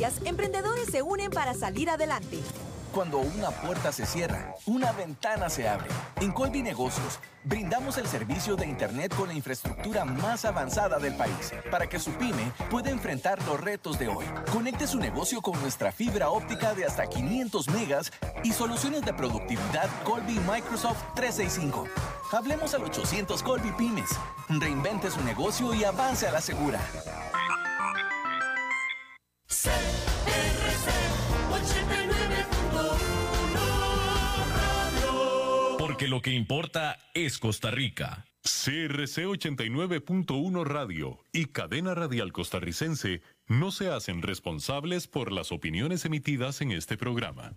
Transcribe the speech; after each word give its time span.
emprendedores 0.00 0.86
se 0.90 1.02
unen 1.02 1.30
para 1.30 1.54
salir 1.54 1.88
adelante. 1.88 2.38
Cuando 2.92 3.18
una 3.18 3.50
puerta 3.50 3.92
se 3.92 4.06
cierra, 4.06 4.54
una 4.66 4.92
ventana 4.92 5.50
se 5.50 5.68
abre. 5.68 5.88
En 6.20 6.32
Colby 6.32 6.62
Negocios, 6.62 7.18
brindamos 7.44 7.98
el 7.98 8.06
servicio 8.06 8.56
de 8.56 8.66
Internet 8.66 9.14
con 9.14 9.28
la 9.28 9.34
infraestructura 9.34 10.04
más 10.04 10.44
avanzada 10.44 10.98
del 10.98 11.14
país 11.14 11.52
para 11.70 11.88
que 11.88 11.98
su 11.98 12.12
pyme 12.12 12.52
pueda 12.70 12.90
enfrentar 12.90 13.42
los 13.44 13.60
retos 13.60 13.98
de 13.98 14.08
hoy. 14.08 14.24
Conecte 14.52 14.86
su 14.86 14.98
negocio 14.98 15.42
con 15.42 15.60
nuestra 15.60 15.92
fibra 15.92 16.30
óptica 16.30 16.74
de 16.74 16.84
hasta 16.86 17.06
500 17.06 17.68
megas 17.68 18.12
y 18.44 18.52
soluciones 18.52 19.02
de 19.02 19.12
productividad 19.12 19.88
Colby 20.04 20.38
Microsoft 20.40 21.02
365. 21.14 21.86
Hablemos 22.32 22.74
al 22.74 22.84
800 22.84 23.42
Colby 23.42 23.72
Pymes. 23.72 24.10
Reinvente 24.48 25.10
su 25.10 25.22
negocio 25.22 25.74
y 25.74 25.84
avance 25.84 26.26
a 26.26 26.32
la 26.32 26.40
segura. 26.40 26.80
Porque 35.78 36.08
lo 36.08 36.20
que 36.20 36.32
importa 36.32 36.98
es 37.14 37.38
Costa 37.38 37.70
Rica. 37.70 38.26
CRC 38.42 39.26
89.1 39.26 40.64
Radio 40.64 41.18
y 41.32 41.46
Cadena 41.46 41.94
Radial 41.94 42.32
Costarricense 42.32 43.22
no 43.48 43.70
se 43.70 43.88
hacen 43.90 44.22
responsables 44.22 45.06
por 45.06 45.32
las 45.32 45.52
opiniones 45.52 46.04
emitidas 46.04 46.60
en 46.60 46.72
este 46.72 46.96
programa. 46.96 47.54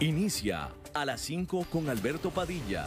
Inicia 0.00 0.70
a 0.94 1.04
las 1.04 1.20
5 1.22 1.66
con 1.70 1.88
Alberto 1.88 2.30
Padilla. 2.30 2.86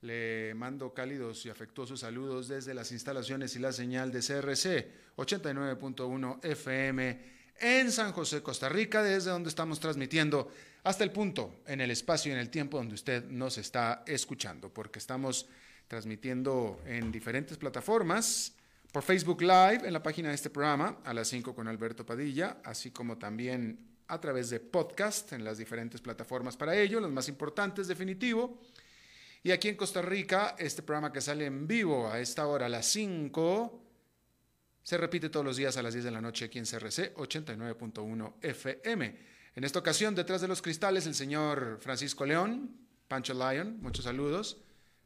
Le 0.00 0.54
mando 0.54 0.94
cálidos 0.94 1.44
y 1.44 1.50
afectuosos 1.50 2.00
saludos 2.00 2.46
desde 2.46 2.72
las 2.72 2.92
instalaciones 2.92 3.56
y 3.56 3.58
la 3.58 3.72
señal 3.72 4.12
de 4.12 4.20
CRC 4.20 4.88
89.1 5.16 6.44
FM 6.44 7.20
en 7.58 7.90
San 7.90 8.12
José, 8.12 8.40
Costa 8.40 8.68
Rica, 8.68 9.02
desde 9.02 9.30
donde 9.30 9.48
estamos 9.48 9.80
transmitiendo 9.80 10.52
hasta 10.84 11.02
el 11.02 11.10
punto, 11.10 11.62
en 11.66 11.80
el 11.80 11.90
espacio 11.90 12.30
y 12.30 12.34
en 12.34 12.38
el 12.38 12.48
tiempo 12.48 12.76
donde 12.76 12.94
usted 12.94 13.24
nos 13.24 13.58
está 13.58 14.04
escuchando, 14.06 14.72
porque 14.72 15.00
estamos 15.00 15.48
transmitiendo 15.88 16.80
en 16.86 17.10
diferentes 17.10 17.58
plataformas, 17.58 18.52
por 18.92 19.02
Facebook 19.02 19.42
Live, 19.42 19.80
en 19.84 19.92
la 19.92 20.02
página 20.02 20.28
de 20.28 20.36
este 20.36 20.48
programa, 20.48 20.98
a 21.04 21.12
las 21.12 21.26
5 21.26 21.56
con 21.56 21.66
Alberto 21.66 22.06
Padilla, 22.06 22.58
así 22.64 22.92
como 22.92 23.18
también 23.18 23.80
a 24.06 24.20
través 24.20 24.48
de 24.50 24.60
podcast 24.60 25.32
en 25.32 25.42
las 25.42 25.58
diferentes 25.58 26.00
plataformas 26.00 26.56
para 26.56 26.76
ello, 26.76 27.00
las 27.00 27.10
más 27.10 27.28
importantes, 27.28 27.88
definitivo 27.88 28.60
y 29.48 29.50
aquí 29.50 29.68
en 29.68 29.76
Costa 29.76 30.02
Rica, 30.02 30.56
este 30.58 30.82
programa 30.82 31.10
que 31.10 31.22
sale 31.22 31.46
en 31.46 31.66
vivo 31.66 32.12
a 32.12 32.20
esta 32.20 32.46
hora, 32.46 32.66
a 32.66 32.68
las 32.68 32.84
5, 32.84 33.82
se 34.82 34.98
repite 34.98 35.30
todos 35.30 35.46
los 35.46 35.56
días 35.56 35.74
a 35.78 35.82
las 35.82 35.94
10 35.94 36.04
de 36.04 36.10
la 36.10 36.20
noche 36.20 36.44
aquí 36.44 36.58
en 36.58 36.66
CRC 36.66 37.14
89.1 37.14 38.34
FM. 38.42 39.16
En 39.54 39.64
esta 39.64 39.78
ocasión, 39.78 40.14
detrás 40.14 40.42
de 40.42 40.48
los 40.48 40.60
cristales, 40.60 41.06
el 41.06 41.14
señor 41.14 41.78
Francisco 41.80 42.26
León, 42.26 42.76
Pancho 43.08 43.32
Lyon, 43.32 43.80
muchos 43.80 44.04
saludos. 44.04 44.58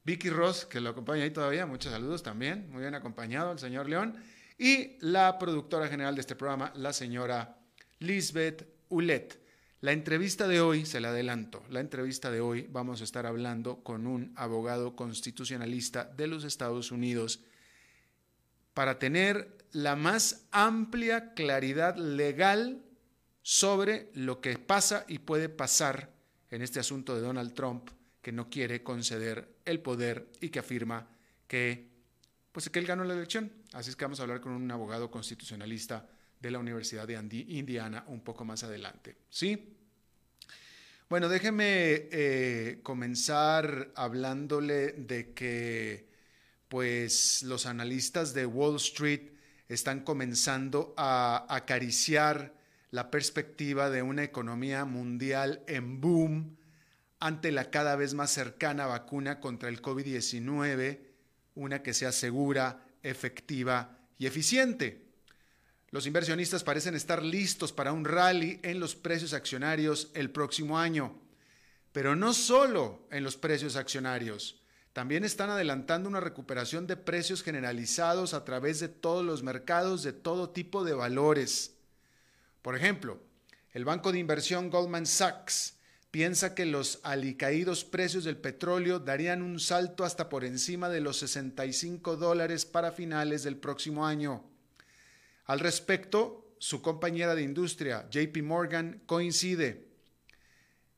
Vicky 0.03 0.29
Ross, 0.29 0.67
que 0.67 0.81
lo 0.81 0.91
acompaña 0.91 1.23
ahí 1.23 1.31
todavía, 1.31 1.65
muchos 1.65 1.93
saludos 1.93 2.25
también, 2.25 2.69
muy 2.69 2.81
bien 2.81 2.97
acompañado 2.97 3.53
el 3.53 3.61
señor 3.61 3.89
León. 3.89 4.17
Y 4.59 4.97
la 4.99 5.39
productora 5.39 5.87
general 5.87 6.17
de 6.17 6.21
este 6.23 6.35
programa, 6.35 6.73
la 6.75 6.93
señora 6.93 7.59
Lisbeth 8.01 8.67
Ulet. 8.89 9.41
La 9.83 9.91
entrevista 9.91 10.47
de 10.47 10.61
hoy, 10.61 10.87
se 10.87 11.01
la 11.01 11.09
adelanto, 11.09 11.65
la 11.69 11.81
entrevista 11.81 12.31
de 12.31 12.41
hoy 12.41 12.69
vamos 12.71 13.01
a 13.01 13.05
estar 13.05 13.27
hablando 13.27 13.83
con 13.83 14.07
un 14.07 14.33
abogado 14.37 14.95
constitucionalista 14.95 16.05
de 16.05 16.29
los 16.29 16.45
Estados 16.45 16.93
Unidos 16.93 17.41
para 18.75 19.01
tener 19.01 19.59
la 19.73 19.97
más 19.97 20.47
amplia 20.53 21.35
claridad 21.35 21.97
legal 21.97 22.81
sobre 23.43 24.09
lo 24.15 24.41
que 24.41 24.57
pasa 24.57 25.05
y 25.09 25.19
puede 25.19 25.49
pasar 25.49 26.13
en 26.53 26.63
este 26.63 26.79
asunto 26.79 27.17
de 27.17 27.23
Donald 27.23 27.53
Trump, 27.53 27.91
que 28.21 28.31
no 28.31 28.49
quiere 28.49 28.85
conceder 28.85 29.57
el 29.65 29.81
poder 29.81 30.29
y 30.41 30.51
que 30.51 30.61
afirma 30.61 31.09
que, 31.49 31.89
pues, 32.53 32.71
que 32.71 32.79
él 32.79 32.87
ganó 32.87 33.03
la 33.03 33.15
elección. 33.15 33.51
Así 33.73 33.91
es 33.91 33.97
que 33.97 34.05
vamos 34.05 34.21
a 34.21 34.23
hablar 34.23 34.41
con 34.41 34.53
un 34.53 34.71
abogado 34.71 35.11
constitucionalista 35.11 36.09
de 36.43 36.51
la 36.51 36.59
Universidad 36.59 37.07
de 37.07 37.15
Indiana 37.49 38.05
un 38.09 38.21
poco 38.21 38.45
más 38.45 38.65
adelante. 38.65 39.17
¿Sí? 39.31 39.77
Bueno, 41.09 41.29
déjeme 41.29 42.09
eh, 42.11 42.81
comenzar 42.83 43.93
hablándole 43.95 44.93
de 44.93 45.33
que 45.35 46.09
pues 46.69 47.43
los 47.45 47.67
analistas 47.67 48.35
de 48.35 48.47
Wall 48.47 48.77
Street 48.77 49.31
están 49.69 50.01
comenzando 50.01 50.95
a 50.97 51.47
acariciar 51.49 52.55
la 52.91 53.11
perspectiva 53.11 53.89
de 53.89 54.03
una 54.03 54.25
economía 54.25 54.85
mundial 54.85 55.63
en 55.69 56.01
boom 56.01 56.57
ante 57.21 57.53
la 57.53 57.71
cada 57.71 57.95
vez 57.95 58.15
más 58.15 58.33
cercana 58.33 58.87
vacuna 58.87 59.39
contra 59.39 59.69
el 59.69 59.81
COVID-19, 59.81 60.99
una 61.55 61.83
que 61.83 61.95
sea 61.95 62.11
segura, 62.11 62.85
efectiva 63.03 63.99
y 64.19 64.27
eficiente. 64.27 65.12
Los 65.93 66.07
inversionistas 66.07 66.65
parecen 66.65 66.95
estar 66.95 67.23
listos 67.23 67.71
para 67.71 67.93
un 67.93 68.07
rally 68.07 68.59
en 68.63 68.81
los 68.81 68.97
precios 68.97 69.35
accionarios 69.35 70.09
el 70.15 70.31
próximo 70.31 70.79
año. 70.79 71.21
Pero 71.93 72.17
no 72.17 72.33
solo 72.33 73.07
en 73.11 73.23
los 73.23 73.37
precios 73.37 73.77
accionarios, 73.77 74.59
también 74.95 75.23
están 75.23 75.51
adelantando 75.51 76.09
una 76.09 76.21
recuperación 76.21 76.87
de 76.87 76.97
precios 76.97 77.43
generalizados 77.43 78.33
a 78.33 78.43
través 78.43 78.81
de 78.81 78.89
todos 78.89 79.23
los 79.23 79.43
mercados 79.43 80.03
de 80.03 80.15
todo 80.15 80.49
tipo 80.49 80.83
de 80.83 80.95
valores. 80.95 81.75
Por 82.63 82.75
ejemplo, 82.75 83.21
el 83.75 83.85
banco 83.85 84.13
de 84.13 84.19
inversión 84.19 84.71
Goldman 84.71 85.05
Sachs 85.05 85.75
piensa 86.11 86.55
que 86.55 86.65
los 86.65 87.01
alicaídos 87.03 87.85
precios 87.85 88.25
del 88.25 88.39
petróleo 88.39 88.99
darían 88.99 89.43
un 89.43 89.61
salto 89.61 90.05
hasta 90.05 90.31
por 90.31 90.45
encima 90.45 90.89
de 90.89 91.03
los 91.03 91.19
65 91.19 92.17
dólares 92.17 92.65
para 92.65 92.93
finales 92.93 93.43
del 93.43 93.59
próximo 93.59 94.07
año. 94.07 94.52
Al 95.47 95.61
respecto, 95.61 96.55
su 96.59 96.81
compañera 96.81 97.35
de 97.35 97.43
industria, 97.43 98.09
JP 98.11 98.43
Morgan, 98.43 99.03
coincide. 99.07 99.89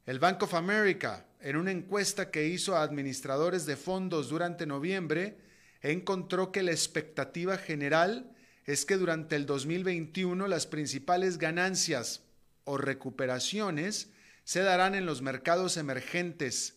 El 0.07 0.19
Bank 0.19 0.43
of 0.43 0.55
America, 0.55 1.27
en 1.41 1.57
una 1.57 1.71
encuesta 1.71 2.31
que 2.31 2.47
hizo 2.47 2.77
a 2.77 2.83
administradores 2.83 3.65
de 3.65 3.77
fondos 3.77 4.29
durante 4.29 4.67
noviembre, 4.67 5.39
encontró 5.81 6.53
que 6.53 6.63
la 6.63 6.73
expectativa 6.73 7.57
general 7.57 8.35
es 8.67 8.85
que 8.85 8.97
durante 8.97 9.37
el 9.37 9.47
2021 9.47 10.47
las 10.49 10.67
principales 10.67 11.39
ganancias 11.39 12.23
o 12.65 12.79
recuperaciones 12.79 14.11
se 14.45 14.61
darán 14.61 14.95
en 14.95 15.07
los 15.07 15.23
mercados 15.23 15.77
emergentes, 15.77 16.77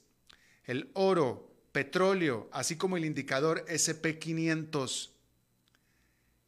el 0.65 0.89
oro, 0.93 1.51
petróleo, 1.71 2.49
así 2.51 2.75
como 2.77 2.97
el 2.97 3.05
indicador 3.05 3.65
SP500. 3.67 5.11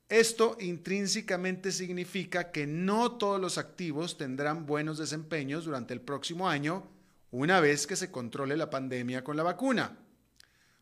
Esto 0.09 0.57
intrínsecamente 0.59 1.71
significa 1.71 2.51
que 2.51 2.65
no 2.65 3.11
todos 3.11 3.39
los 3.39 3.59
activos 3.59 4.17
tendrán 4.17 4.65
buenos 4.65 4.97
desempeños 4.97 5.65
durante 5.65 5.93
el 5.93 6.01
próximo 6.01 6.49
año 6.49 6.87
una 7.29 7.59
vez 7.59 7.85
que 7.85 7.95
se 7.95 8.09
controle 8.09 8.57
la 8.57 8.71
pandemia 8.71 9.23
con 9.23 9.37
la 9.37 9.43
vacuna. 9.43 9.99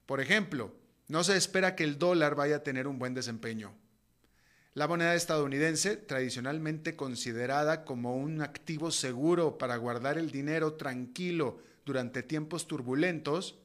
Por 0.05 0.21
ejemplo, 0.21 0.73
no 1.09 1.25
se 1.25 1.35
espera 1.35 1.75
que 1.75 1.83
el 1.83 1.99
dólar 1.99 2.35
vaya 2.35 2.57
a 2.57 2.63
tener 2.63 2.87
un 2.87 2.99
buen 2.99 3.13
desempeño. 3.13 3.75
La 4.73 4.87
moneda 4.87 5.13
estadounidense, 5.13 5.97
tradicionalmente 5.97 6.95
considerada 6.95 7.83
como 7.83 8.15
un 8.15 8.41
activo 8.41 8.91
seguro 8.91 9.57
para 9.57 9.75
guardar 9.75 10.17
el 10.17 10.31
dinero 10.31 10.75
tranquilo 10.75 11.59
durante 11.85 12.23
tiempos 12.23 12.65
turbulentos, 12.65 13.59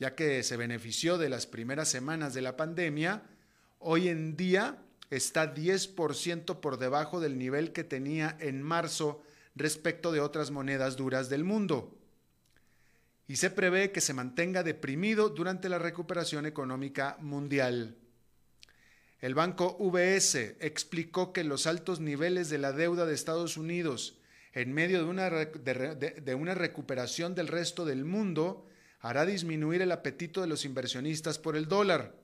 ya 0.00 0.16
que 0.16 0.42
se 0.42 0.56
benefició 0.56 1.16
de 1.16 1.28
las 1.28 1.46
primeras 1.46 1.88
semanas 1.88 2.34
de 2.34 2.42
la 2.42 2.56
pandemia, 2.56 3.22
hoy 3.84 4.08
en 4.08 4.36
día 4.36 4.78
está 5.10 5.54
10% 5.54 6.60
por 6.60 6.78
debajo 6.78 7.20
del 7.20 7.38
nivel 7.38 7.72
que 7.72 7.84
tenía 7.84 8.36
en 8.40 8.62
marzo 8.62 9.22
respecto 9.54 10.10
de 10.10 10.20
otras 10.20 10.50
monedas 10.50 10.96
duras 10.96 11.28
del 11.28 11.44
mundo. 11.44 11.96
Y 13.28 13.36
se 13.36 13.50
prevé 13.50 13.92
que 13.92 14.00
se 14.00 14.14
mantenga 14.14 14.62
deprimido 14.62 15.28
durante 15.28 15.68
la 15.68 15.78
recuperación 15.78 16.46
económica 16.46 17.16
mundial. 17.20 17.96
El 19.20 19.34
banco 19.34 19.76
VS 19.78 20.56
explicó 20.60 21.32
que 21.32 21.44
los 21.44 21.66
altos 21.66 22.00
niveles 22.00 22.50
de 22.50 22.58
la 22.58 22.72
deuda 22.72 23.06
de 23.06 23.14
Estados 23.14 23.56
Unidos 23.56 24.18
en 24.52 24.72
medio 24.72 24.98
de 24.98 25.10
una, 25.10 25.30
de, 25.30 26.34
una 26.34 26.54
recuperación 26.54 27.34
del 27.34 27.48
resto 27.48 27.84
del 27.84 28.04
mundo 28.04 28.66
hará 29.00 29.26
disminuir 29.26 29.82
el 29.82 29.92
apetito 29.92 30.40
de 30.40 30.46
los 30.46 30.64
inversionistas 30.64 31.38
por 31.38 31.56
el 31.56 31.66
dólar. 31.66 32.14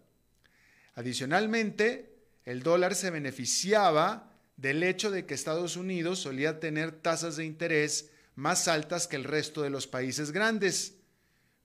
Adicionalmente, 1.00 2.12
el 2.44 2.62
dólar 2.62 2.94
se 2.94 3.08
beneficiaba 3.08 4.30
del 4.58 4.82
hecho 4.82 5.10
de 5.10 5.24
que 5.24 5.32
Estados 5.32 5.78
Unidos 5.78 6.18
solía 6.18 6.60
tener 6.60 6.92
tasas 6.92 7.36
de 7.36 7.46
interés 7.46 8.10
más 8.34 8.68
altas 8.68 9.08
que 9.08 9.16
el 9.16 9.24
resto 9.24 9.62
de 9.62 9.70
los 9.70 9.86
países 9.86 10.30
grandes. 10.30 10.96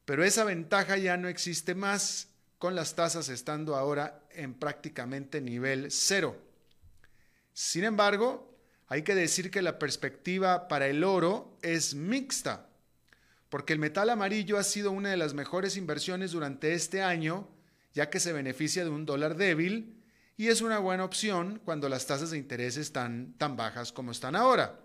Pero 0.05 0.23
esa 0.23 0.45
ventaja 0.45 0.95
ya 0.95 1.17
no 1.17 1.27
existe 1.27 1.75
más, 1.75 2.29
con 2.59 2.75
las 2.75 2.95
tasas 2.95 3.27
estando 3.27 3.75
ahora 3.75 4.23
en 4.31 4.53
prácticamente 4.53 5.41
nivel 5.41 5.91
cero. 5.91 6.41
Sin 7.51 7.83
embargo, 7.83 8.57
hay 8.87 9.01
que 9.01 9.15
decir 9.15 9.51
que 9.51 9.61
la 9.61 9.77
perspectiva 9.77 10.69
para 10.69 10.87
el 10.87 11.03
oro 11.03 11.57
es 11.61 11.93
mixta, 11.93 12.69
porque 13.49 13.73
el 13.73 13.79
metal 13.79 14.09
amarillo 14.09 14.57
ha 14.57 14.63
sido 14.63 14.91
una 14.91 15.09
de 15.09 15.17
las 15.17 15.33
mejores 15.33 15.75
inversiones 15.75 16.31
durante 16.31 16.73
este 16.73 17.01
año, 17.01 17.49
ya 17.95 18.09
que 18.09 18.19
se 18.19 18.33
beneficia 18.33 18.83
de 18.83 18.91
un 18.91 19.05
dólar 19.05 19.37
débil 19.37 20.03
y 20.37 20.49
es 20.49 20.61
una 20.61 20.79
buena 20.79 21.05
opción 21.05 21.61
cuando 21.63 21.87
las 21.87 22.05
tasas 22.05 22.31
de 22.31 22.37
interés 22.37 22.75
están 22.75 23.33
tan 23.37 23.55
bajas 23.55 23.93
como 23.93 24.11
están 24.11 24.35
ahora. 24.35 24.81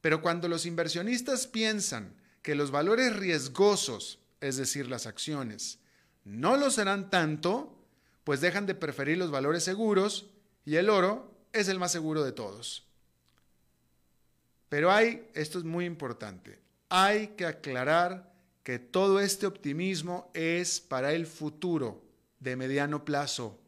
Pero 0.00 0.20
cuando 0.20 0.48
los 0.48 0.66
inversionistas 0.66 1.46
piensan 1.46 2.16
que 2.42 2.56
los 2.56 2.72
valores 2.72 3.14
riesgosos, 3.16 4.18
es 4.40 4.56
decir, 4.56 4.88
las 4.88 5.06
acciones, 5.06 5.78
no 6.24 6.56
lo 6.56 6.70
serán 6.70 7.10
tanto, 7.10 7.78
pues 8.24 8.40
dejan 8.40 8.66
de 8.66 8.74
preferir 8.74 9.16
los 9.16 9.30
valores 9.30 9.62
seguros 9.62 10.30
y 10.64 10.76
el 10.76 10.90
oro 10.90 11.32
es 11.52 11.68
el 11.68 11.78
más 11.78 11.92
seguro 11.92 12.24
de 12.24 12.32
todos. 12.32 12.88
Pero 14.68 14.90
hay, 14.90 15.30
esto 15.34 15.58
es 15.58 15.64
muy 15.64 15.84
importante, 15.84 16.58
hay 16.88 17.28
que 17.28 17.46
aclarar 17.46 18.33
que 18.64 18.78
todo 18.80 19.20
este 19.20 19.46
optimismo 19.46 20.30
es 20.34 20.80
para 20.80 21.12
el 21.12 21.26
futuro 21.26 22.02
de 22.40 22.56
mediano 22.56 23.04
plazo. 23.04 23.60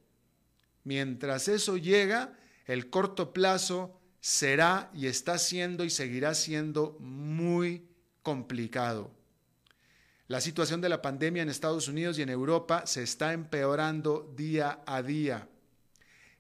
Mientras 0.85 1.49
eso 1.49 1.77
llega, 1.77 2.37
el 2.67 2.91
corto 2.91 3.33
plazo 3.33 4.01
será 4.21 4.91
y 4.95 5.07
está 5.07 5.39
siendo 5.39 5.85
y 5.85 5.91
seguirá 5.91 6.35
siendo 6.35 6.97
muy 6.99 7.87
complicado. 8.23 9.13
La 10.29 10.41
situación 10.41 10.81
de 10.81 10.89
la 10.89 11.03
pandemia 11.03 11.43
en 11.43 11.49
Estados 11.49 11.87
Unidos 11.87 12.19
y 12.19 12.23
en 12.23 12.31
Europa 12.31 12.87
se 12.87 13.03
está 13.03 13.33
empeorando 13.33 14.33
día 14.37 14.81
a 14.87 15.03
día. 15.03 15.49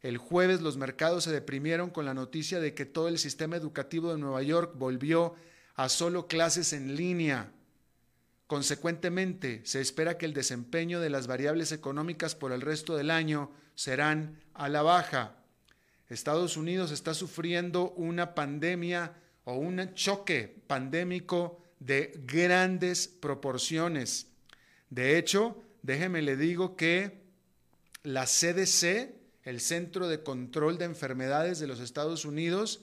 El 0.00 0.18
jueves 0.18 0.60
los 0.60 0.76
mercados 0.76 1.24
se 1.24 1.32
deprimieron 1.32 1.90
con 1.90 2.04
la 2.04 2.14
noticia 2.14 2.58
de 2.58 2.74
que 2.74 2.86
todo 2.86 3.08
el 3.08 3.18
sistema 3.18 3.56
educativo 3.56 4.12
de 4.12 4.18
Nueva 4.18 4.42
York 4.42 4.72
volvió 4.76 5.34
a 5.74 5.88
solo 5.88 6.26
clases 6.26 6.72
en 6.72 6.96
línea. 6.96 7.52
Consecuentemente, 8.46 9.60
se 9.64 9.80
espera 9.80 10.18
que 10.18 10.26
el 10.26 10.32
desempeño 10.32 11.00
de 11.00 11.10
las 11.10 11.26
variables 11.26 11.72
económicas 11.72 12.34
por 12.34 12.52
el 12.52 12.60
resto 12.60 12.96
del 12.96 13.10
año 13.10 13.50
serán 13.74 14.40
a 14.54 14.68
la 14.68 14.82
baja. 14.82 15.36
Estados 16.08 16.56
Unidos 16.56 16.92
está 16.92 17.14
sufriendo 17.14 17.90
una 17.92 18.34
pandemia 18.34 19.14
o 19.44 19.54
un 19.54 19.94
choque 19.94 20.62
pandémico 20.66 21.60
de 21.80 22.20
grandes 22.24 23.08
proporciones. 23.08 24.28
De 24.90 25.18
hecho, 25.18 25.62
déjeme 25.82 26.22
le 26.22 26.36
digo 26.36 26.76
que 26.76 27.22
la 28.04 28.24
CDC 28.24 29.16
el 29.46 29.60
Centro 29.60 30.08
de 30.08 30.24
Control 30.24 30.76
de 30.76 30.86
Enfermedades 30.86 31.60
de 31.60 31.68
los 31.68 31.78
Estados 31.78 32.24
Unidos 32.24 32.80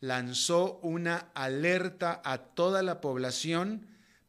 lanzó 0.00 0.78
una 0.82 1.30
alerta 1.34 2.22
a 2.24 2.38
toda 2.38 2.82
la 2.82 3.02
población 3.02 3.86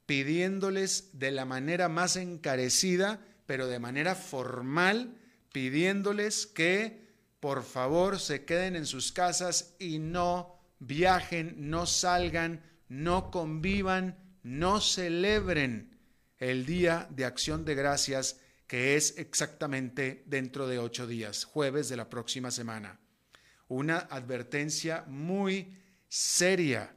pidiéndoles 0.08 1.12
de 1.20 1.30
la 1.30 1.46
manera 1.46 1.90
más 1.90 2.16
encarecida, 2.16 3.22
pero 3.46 3.68
de 3.68 3.78
manera 3.78 4.16
formal, 4.16 5.16
pidiéndoles 5.52 6.48
que 6.48 7.06
por 7.40 7.64
favor 7.64 8.20
se 8.20 8.46
queden 8.46 8.76
en 8.76 8.88
sus 8.88 9.12
casas 9.12 9.76
y 9.78 10.00
no 10.00 10.60
viajen, 10.80 11.70
no 11.70 11.86
salgan, 11.86 12.64
no 12.90 13.30
convivan, 13.30 14.18
no 14.42 14.82
celebren 14.82 16.00
el 16.40 16.66
Día 16.66 17.08
de 17.12 17.26
Acción 17.26 17.66
de 17.66 17.76
Gracias 17.76 18.40
que 18.66 18.96
es 18.96 19.18
exactamente 19.18 20.24
dentro 20.26 20.68
de 20.68 20.80
ocho 20.80 21.08
días, 21.08 21.46
jueves 21.46 21.90
de 21.90 21.98
la 21.98 22.10
próxima 22.10 22.52
semana. 22.52 23.00
Una 23.68 23.98
advertencia 23.98 25.04
muy 25.08 25.78
seria 26.08 26.94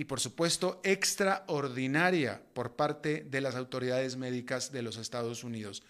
y 0.00 0.06
por 0.06 0.18
supuesto 0.18 0.80
extraordinaria 0.82 2.40
por 2.54 2.74
parte 2.74 3.26
de 3.30 3.42
las 3.42 3.54
autoridades 3.54 4.16
médicas 4.16 4.72
de 4.72 4.80
los 4.80 4.96
Estados 4.96 5.44
Unidos. 5.44 5.82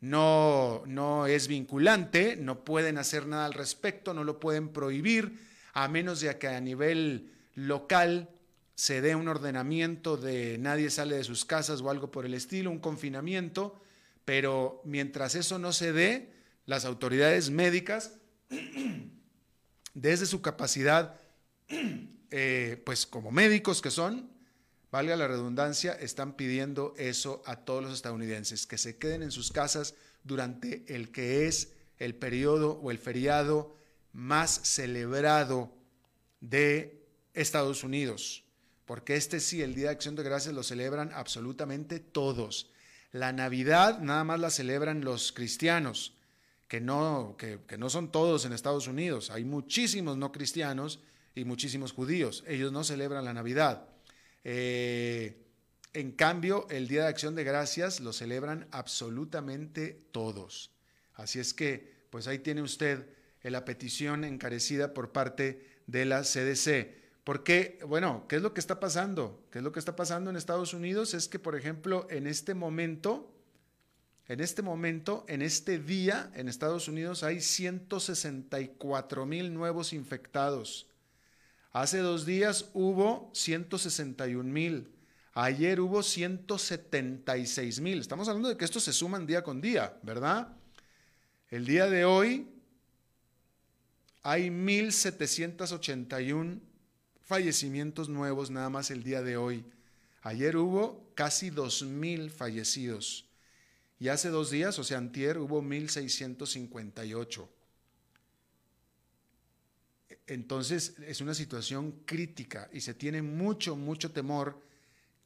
No, 0.00 0.82
no 0.86 1.26
es 1.26 1.48
vinculante, 1.48 2.36
no 2.36 2.64
pueden 2.64 2.96
hacer 2.96 3.26
nada 3.26 3.44
al 3.44 3.52
respecto, 3.52 4.14
no 4.14 4.24
lo 4.24 4.40
pueden 4.40 4.70
prohibir, 4.70 5.38
a 5.74 5.86
menos 5.86 6.20
de 6.20 6.38
que 6.38 6.48
a 6.48 6.62
nivel 6.62 7.30
local 7.56 8.30
se 8.74 9.02
dé 9.02 9.14
un 9.14 9.28
ordenamiento 9.28 10.16
de 10.16 10.56
nadie 10.56 10.88
sale 10.88 11.16
de 11.16 11.24
sus 11.24 11.44
casas 11.44 11.82
o 11.82 11.90
algo 11.90 12.10
por 12.10 12.24
el 12.24 12.32
estilo, 12.32 12.70
un 12.70 12.78
confinamiento, 12.78 13.78
pero 14.24 14.80
mientras 14.86 15.34
eso 15.34 15.58
no 15.58 15.74
se 15.74 15.92
dé, 15.92 16.32
las 16.64 16.86
autoridades 16.86 17.50
médicas, 17.50 18.14
desde 19.92 20.24
su 20.24 20.40
capacidad, 20.40 21.20
eh, 22.30 22.82
pues 22.84 23.06
como 23.06 23.30
médicos 23.30 23.82
que 23.82 23.90
son, 23.90 24.30
valga 24.90 25.16
la 25.16 25.28
redundancia, 25.28 25.92
están 25.92 26.34
pidiendo 26.34 26.94
eso 26.96 27.42
a 27.46 27.56
todos 27.56 27.82
los 27.82 27.92
estadounidenses, 27.92 28.66
que 28.66 28.78
se 28.78 28.96
queden 28.96 29.22
en 29.22 29.30
sus 29.30 29.52
casas 29.52 29.94
durante 30.24 30.84
el 30.88 31.10
que 31.10 31.46
es 31.46 31.72
el 31.98 32.14
periodo 32.14 32.72
o 32.82 32.90
el 32.90 32.98
feriado 32.98 33.76
más 34.12 34.60
celebrado 34.64 35.72
de 36.40 37.06
Estados 37.34 37.84
Unidos, 37.84 38.44
porque 38.84 39.16
este 39.16 39.40
sí, 39.40 39.62
el 39.62 39.74
Día 39.74 39.86
de 39.86 39.92
Acción 39.92 40.16
de 40.16 40.22
Gracias, 40.22 40.54
lo 40.54 40.62
celebran 40.62 41.10
absolutamente 41.12 42.00
todos. 42.00 42.70
La 43.12 43.32
Navidad 43.32 44.00
nada 44.00 44.24
más 44.24 44.40
la 44.40 44.50
celebran 44.50 45.04
los 45.04 45.32
cristianos, 45.32 46.14
que 46.68 46.80
no, 46.80 47.36
que, 47.38 47.60
no 47.78 47.90
son 47.90 48.10
todos 48.10 48.44
en 48.44 48.52
Estados 48.52 48.86
Unidos. 48.86 49.30
Hay 49.30 49.44
muchísimos 49.44 50.16
no 50.16 50.32
cristianos 50.32 51.00
y 51.38 51.44
muchísimos 51.44 51.92
judíos. 51.92 52.44
Ellos 52.46 52.72
no 52.72 52.84
celebran 52.84 53.24
la 53.24 53.34
Navidad. 53.34 53.88
Eh, 54.44 55.44
en 55.92 56.12
cambio, 56.12 56.66
el 56.70 56.88
Día 56.88 57.02
de 57.02 57.08
Acción 57.08 57.34
de 57.34 57.44
Gracias 57.44 58.00
lo 58.00 58.12
celebran 58.12 58.66
absolutamente 58.70 60.02
todos. 60.12 60.70
Así 61.14 61.38
es 61.38 61.54
que, 61.54 62.06
pues 62.10 62.26
ahí 62.26 62.38
tiene 62.38 62.62
usted 62.62 63.06
la 63.50 63.64
petición 63.64 64.24
encarecida 64.24 64.94
por 64.94 65.12
parte 65.12 65.80
de 65.86 66.04
la 66.04 66.22
CDC. 66.22 66.96
Porque, 67.24 67.78
bueno, 67.86 68.26
¿qué 68.28 68.36
es 68.36 68.42
lo 68.42 68.54
que 68.54 68.60
está 68.60 68.80
pasando? 68.80 69.46
¿Qué 69.50 69.58
es 69.58 69.64
lo 69.64 69.72
que 69.72 69.78
está 69.78 69.96
pasando 69.96 70.30
en 70.30 70.36
Estados 70.36 70.72
Unidos? 70.72 71.14
Es 71.14 71.28
que, 71.28 71.38
por 71.38 71.56
ejemplo, 71.56 72.06
en 72.10 72.26
este 72.26 72.54
momento, 72.54 73.34
en 74.26 74.40
este 74.40 74.62
momento, 74.62 75.24
en 75.28 75.42
este 75.42 75.78
día, 75.78 76.30
en 76.34 76.48
Estados 76.48 76.88
Unidos 76.88 77.22
hay 77.22 77.40
164 77.40 79.26
mil 79.26 79.52
nuevos 79.52 79.92
infectados. 79.92 80.86
Hace 81.72 81.98
dos 81.98 82.24
días 82.26 82.70
hubo 82.72 83.30
161 83.34 84.44
mil. 84.44 84.88
Ayer 85.34 85.80
hubo 85.80 86.02
176 86.02 87.80
mil. 87.80 88.00
Estamos 88.00 88.28
hablando 88.28 88.48
de 88.48 88.56
que 88.56 88.64
estos 88.64 88.84
se 88.84 88.92
suman 88.92 89.26
día 89.26 89.42
con 89.42 89.60
día, 89.60 89.98
¿verdad? 90.02 90.56
El 91.50 91.66
día 91.66 91.88
de 91.88 92.04
hoy 92.04 92.48
hay 94.22 94.48
1.781 94.48 96.60
fallecimientos 97.22 98.08
nuevos 98.08 98.50
nada 98.50 98.70
más 98.70 98.90
el 98.90 99.02
día 99.02 99.22
de 99.22 99.36
hoy. 99.36 99.66
Ayer 100.22 100.56
hubo 100.56 101.12
casi 101.14 101.50
2.000 101.50 102.30
fallecidos 102.30 103.28
y 104.00 104.08
hace 104.08 104.30
dos 104.30 104.50
días, 104.50 104.78
o 104.78 104.84
sea, 104.84 104.98
antier, 104.98 105.38
hubo 105.38 105.62
1.658. 105.62 107.48
Entonces 110.28 110.94
es 111.06 111.22
una 111.22 111.32
situación 111.32 112.02
crítica 112.04 112.68
y 112.70 112.82
se 112.82 112.92
tiene 112.92 113.22
mucho, 113.22 113.76
mucho 113.76 114.12
temor 114.12 114.60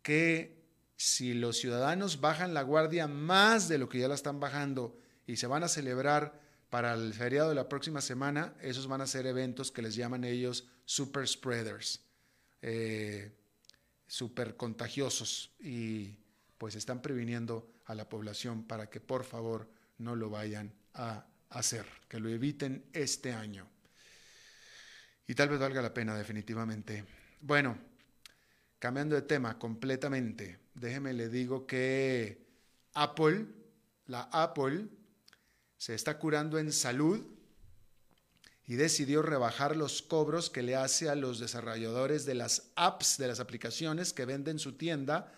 que 0.00 0.62
si 0.96 1.34
los 1.34 1.58
ciudadanos 1.58 2.20
bajan 2.20 2.54
la 2.54 2.62
guardia 2.62 3.08
más 3.08 3.68
de 3.68 3.78
lo 3.78 3.88
que 3.88 3.98
ya 3.98 4.06
la 4.06 4.14
están 4.14 4.38
bajando 4.38 4.96
y 5.26 5.36
se 5.36 5.48
van 5.48 5.64
a 5.64 5.68
celebrar 5.68 6.40
para 6.70 6.94
el 6.94 7.12
feriado 7.14 7.48
de 7.48 7.56
la 7.56 7.68
próxima 7.68 8.00
semana, 8.00 8.54
esos 8.60 8.86
van 8.86 9.00
a 9.00 9.08
ser 9.08 9.26
eventos 9.26 9.72
que 9.72 9.82
les 9.82 9.96
llaman 9.96 10.22
ellos 10.22 10.68
super 10.84 11.26
spreaders, 11.26 12.00
eh, 12.62 13.32
super 14.06 14.56
contagiosos 14.56 15.50
y 15.58 16.16
pues 16.58 16.76
están 16.76 17.02
previniendo 17.02 17.72
a 17.86 17.96
la 17.96 18.08
población 18.08 18.62
para 18.62 18.88
que 18.88 19.00
por 19.00 19.24
favor 19.24 19.68
no 19.98 20.14
lo 20.14 20.30
vayan 20.30 20.72
a 20.94 21.26
hacer, 21.50 21.86
que 22.08 22.20
lo 22.20 22.28
eviten 22.28 22.84
este 22.92 23.32
año. 23.32 23.71
Y 25.26 25.34
tal 25.34 25.48
vez 25.48 25.60
valga 25.60 25.82
la 25.82 25.94
pena 25.94 26.16
definitivamente. 26.16 27.04
Bueno, 27.40 27.78
cambiando 28.78 29.14
de 29.14 29.22
tema 29.22 29.58
completamente, 29.58 30.58
déjeme 30.74 31.12
le 31.12 31.28
digo 31.28 31.66
que 31.66 32.46
Apple, 32.94 33.46
la 34.06 34.22
Apple, 34.32 34.88
se 35.76 35.94
está 35.94 36.18
curando 36.18 36.58
en 36.58 36.72
salud 36.72 37.24
y 38.66 38.74
decidió 38.74 39.22
rebajar 39.22 39.76
los 39.76 40.02
cobros 40.02 40.48
que 40.48 40.62
le 40.62 40.76
hace 40.76 41.08
a 41.08 41.14
los 41.14 41.40
desarrolladores 41.40 42.24
de 42.24 42.34
las 42.34 42.70
apps, 42.76 43.18
de 43.18 43.28
las 43.28 43.40
aplicaciones 43.40 44.12
que 44.12 44.24
venden 44.24 44.58
su 44.58 44.72
tienda, 44.72 45.32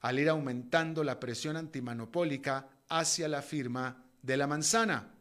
al 0.00 0.18
ir 0.18 0.28
aumentando 0.28 1.04
la 1.04 1.20
presión 1.20 1.56
antimonopólica 1.56 2.68
hacia 2.88 3.28
la 3.28 3.42
firma 3.42 4.04
de 4.22 4.36
la 4.36 4.46
manzana. 4.46 5.12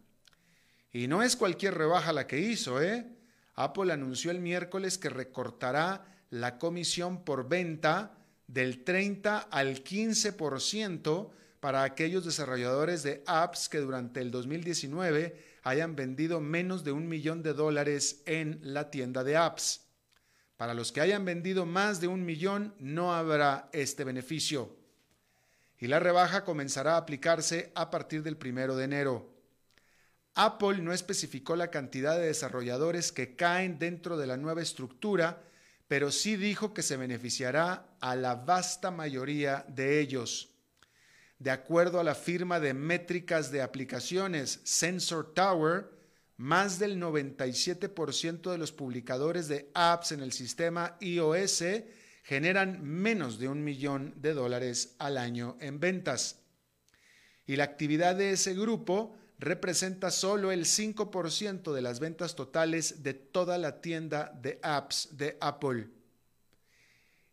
Y 0.91 1.07
no 1.07 1.21
es 1.21 1.35
cualquier 1.35 1.75
rebaja 1.75 2.13
la 2.13 2.27
que 2.27 2.39
hizo, 2.39 2.81
¿eh? 2.81 3.05
Apple 3.59 3.91
anunció 3.91 4.31
el 4.31 4.39
miércoles 4.39 4.97
que 4.97 5.09
recortará 5.09 6.05
la 6.29 6.57
comisión 6.57 7.25
por 7.25 7.49
venta 7.49 8.15
del 8.47 8.85
30 8.85 9.37
al 9.37 9.83
15% 9.83 11.29
para 11.59 11.83
aquellos 11.83 12.23
desarrolladores 12.23 13.03
de 13.03 13.21
apps 13.27 13.67
que 13.67 13.79
durante 13.79 14.21
el 14.21 14.31
2019 14.31 15.59
hayan 15.63 15.97
vendido 15.97 16.39
menos 16.39 16.85
de 16.85 16.93
un 16.93 17.09
millón 17.09 17.43
de 17.43 17.53
dólares 17.53 18.23
en 18.25 18.61
la 18.63 18.89
tienda 18.91 19.25
de 19.25 19.35
apps. 19.35 19.81
Para 20.55 20.73
los 20.73 20.93
que 20.93 21.01
hayan 21.01 21.25
vendido 21.25 21.65
más 21.65 21.99
de 21.99 22.07
un 22.07 22.25
millón 22.25 22.73
no 22.79 23.13
habrá 23.13 23.69
este 23.73 24.05
beneficio. 24.05 24.73
Y 25.77 25.87
la 25.87 25.99
rebaja 25.99 26.45
comenzará 26.45 26.93
a 26.93 26.99
aplicarse 26.99 27.73
a 27.75 27.89
partir 27.89 28.23
del 28.23 28.37
primero 28.37 28.77
de 28.77 28.85
enero. 28.85 29.38
Apple 30.41 30.77
no 30.77 30.93
especificó 30.93 31.57
la 31.57 31.69
cantidad 31.69 32.17
de 32.17 32.27
desarrolladores 32.27 33.11
que 33.11 33.35
caen 33.35 33.77
dentro 33.77 34.17
de 34.17 34.25
la 34.25 34.37
nueva 34.37 34.61
estructura, 34.61 35.43
pero 35.89 36.11
sí 36.11 36.37
dijo 36.37 36.73
que 36.73 36.81
se 36.81 36.95
beneficiará 36.95 37.89
a 37.99 38.15
la 38.15 38.35
vasta 38.35 38.89
mayoría 38.89 39.65
de 39.67 39.99
ellos. 39.99 40.55
De 41.39 41.51
acuerdo 41.51 41.99
a 41.99 42.05
la 42.05 42.15
firma 42.15 42.61
de 42.61 42.73
métricas 42.73 43.51
de 43.51 43.61
aplicaciones 43.61 44.61
Sensor 44.63 45.33
Tower, 45.33 45.89
más 46.37 46.79
del 46.79 47.01
97% 47.01 48.49
de 48.49 48.57
los 48.57 48.71
publicadores 48.71 49.49
de 49.49 49.69
apps 49.73 50.13
en 50.13 50.21
el 50.21 50.31
sistema 50.31 50.95
iOS 51.01 51.65
generan 52.23 52.81
menos 52.81 53.39
de 53.39 53.49
un 53.49 53.61
millón 53.61 54.13
de 54.15 54.33
dólares 54.33 54.95
al 54.99 55.17
año 55.17 55.57
en 55.59 55.81
ventas. 55.81 56.39
Y 57.45 57.57
la 57.57 57.65
actividad 57.65 58.15
de 58.15 58.31
ese 58.31 58.53
grupo 58.53 59.17
representa 59.39 60.11
solo 60.11 60.51
el 60.51 60.65
5% 60.65 61.73
de 61.73 61.81
las 61.81 61.99
ventas 61.99 62.35
totales 62.35 63.03
de 63.03 63.13
toda 63.13 63.57
la 63.57 63.81
tienda 63.81 64.37
de 64.41 64.59
apps 64.61 65.09
de 65.13 65.37
Apple. 65.39 65.87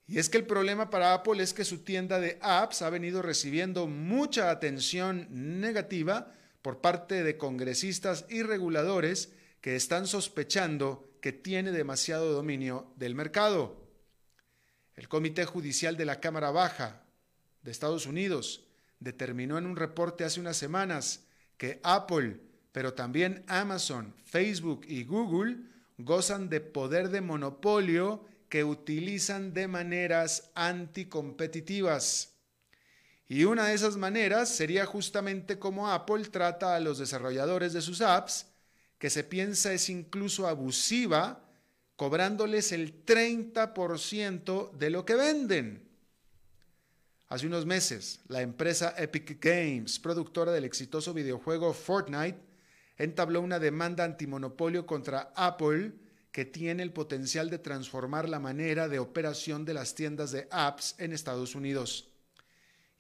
Y 0.06 0.18
es 0.18 0.28
que 0.28 0.38
el 0.38 0.46
problema 0.46 0.88
para 0.88 1.14
Apple 1.14 1.42
es 1.42 1.52
que 1.52 1.64
su 1.64 1.78
tienda 1.78 2.20
de 2.20 2.38
apps 2.40 2.82
ha 2.82 2.90
venido 2.90 3.22
recibiendo 3.22 3.88
mucha 3.88 4.50
atención 4.50 5.26
negativa 5.30 6.32
por 6.62 6.80
parte 6.80 7.24
de 7.24 7.36
congresistas 7.36 8.24
y 8.28 8.42
reguladores 8.42 9.32
que 9.60 9.74
están 9.74 10.06
sospechando 10.06 11.10
que 11.20 11.32
tiene 11.32 11.72
demasiado 11.72 12.32
dominio 12.32 12.92
del 12.94 13.16
mercado. 13.16 13.84
El 14.94 15.08
Comité 15.08 15.44
Judicial 15.44 15.96
de 15.96 16.04
la 16.04 16.20
Cámara 16.20 16.52
Baja 16.52 17.02
de 17.62 17.72
Estados 17.72 18.06
Unidos 18.06 18.64
determinó 19.00 19.58
en 19.58 19.66
un 19.66 19.74
reporte 19.74 20.24
hace 20.24 20.38
unas 20.38 20.56
semanas 20.56 21.25
que 21.56 21.80
Apple, 21.82 22.40
pero 22.72 22.94
también 22.94 23.44
Amazon, 23.46 24.14
Facebook 24.24 24.82
y 24.86 25.04
Google 25.04 25.56
gozan 25.98 26.48
de 26.48 26.60
poder 26.60 27.08
de 27.10 27.20
monopolio 27.20 28.24
que 28.48 28.64
utilizan 28.64 29.54
de 29.54 29.68
maneras 29.68 30.50
anticompetitivas. 30.54 32.34
Y 33.28 33.44
una 33.44 33.66
de 33.66 33.74
esas 33.74 33.96
maneras 33.96 34.48
sería 34.48 34.86
justamente 34.86 35.58
como 35.58 35.90
Apple 35.90 36.24
trata 36.26 36.76
a 36.76 36.80
los 36.80 36.98
desarrolladores 36.98 37.72
de 37.72 37.82
sus 37.82 38.00
apps, 38.00 38.46
que 38.98 39.10
se 39.10 39.24
piensa 39.24 39.72
es 39.72 39.88
incluso 39.88 40.46
abusiva, 40.46 41.42
cobrándoles 41.96 42.72
el 42.72 43.04
30% 43.04 44.72
de 44.72 44.90
lo 44.90 45.04
que 45.04 45.14
venden. 45.14 45.85
Hace 47.28 47.48
unos 47.48 47.66
meses, 47.66 48.20
la 48.28 48.40
empresa 48.40 48.94
Epic 48.96 49.44
Games, 49.44 49.98
productora 49.98 50.52
del 50.52 50.64
exitoso 50.64 51.12
videojuego 51.12 51.72
Fortnite, 51.72 52.38
entabló 52.98 53.40
una 53.40 53.58
demanda 53.58 54.04
antimonopolio 54.04 54.86
contra 54.86 55.32
Apple 55.34 55.92
que 56.30 56.44
tiene 56.44 56.84
el 56.84 56.92
potencial 56.92 57.50
de 57.50 57.58
transformar 57.58 58.28
la 58.28 58.38
manera 58.38 58.88
de 58.88 59.00
operación 59.00 59.64
de 59.64 59.74
las 59.74 59.96
tiendas 59.96 60.30
de 60.30 60.46
apps 60.52 60.94
en 60.98 61.12
Estados 61.12 61.56
Unidos. 61.56 62.10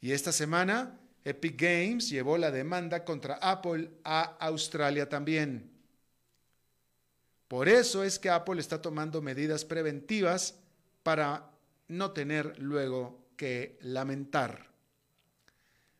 Y 0.00 0.10
esta 0.10 0.32
semana, 0.32 0.98
Epic 1.24 1.60
Games 1.60 2.08
llevó 2.10 2.36
la 2.36 2.50
demanda 2.50 3.04
contra 3.04 3.34
Apple 3.34 3.90
a 4.02 4.22
Australia 4.40 5.08
también. 5.08 5.70
Por 7.46 7.68
eso 7.68 8.02
es 8.02 8.18
que 8.18 8.30
Apple 8.30 8.58
está 8.58 8.82
tomando 8.82 9.22
medidas 9.22 9.64
preventivas 9.64 10.58
para 11.04 11.48
no 11.86 12.10
tener 12.10 12.58
luego 12.58 13.25
que 13.36 13.78
lamentar. 13.80 14.70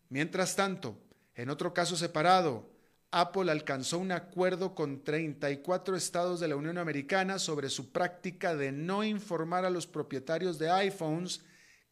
Mientras 0.09 0.57
tanto, 0.57 0.99
en 1.35 1.51
otro 1.51 1.75
caso 1.75 1.97
separado, 1.97 2.71
Apple 3.11 3.51
alcanzó 3.51 3.99
un 3.99 4.13
acuerdo 4.13 4.75
con 4.75 5.05
34 5.05 5.97
estados 5.97 6.41
de 6.41 6.49
la 6.49 6.57
Unión 6.57 6.79
Americana 6.79 7.39
sobre 7.39 7.71
su 7.71 7.93
práctica 7.93 8.55
de 8.57 8.73
no 8.73 9.05
informar 9.05 9.65
a 9.65 9.71
los 9.71 9.87
propietarios 9.87 10.59
de 10.59 10.71
iPhones 10.71 11.43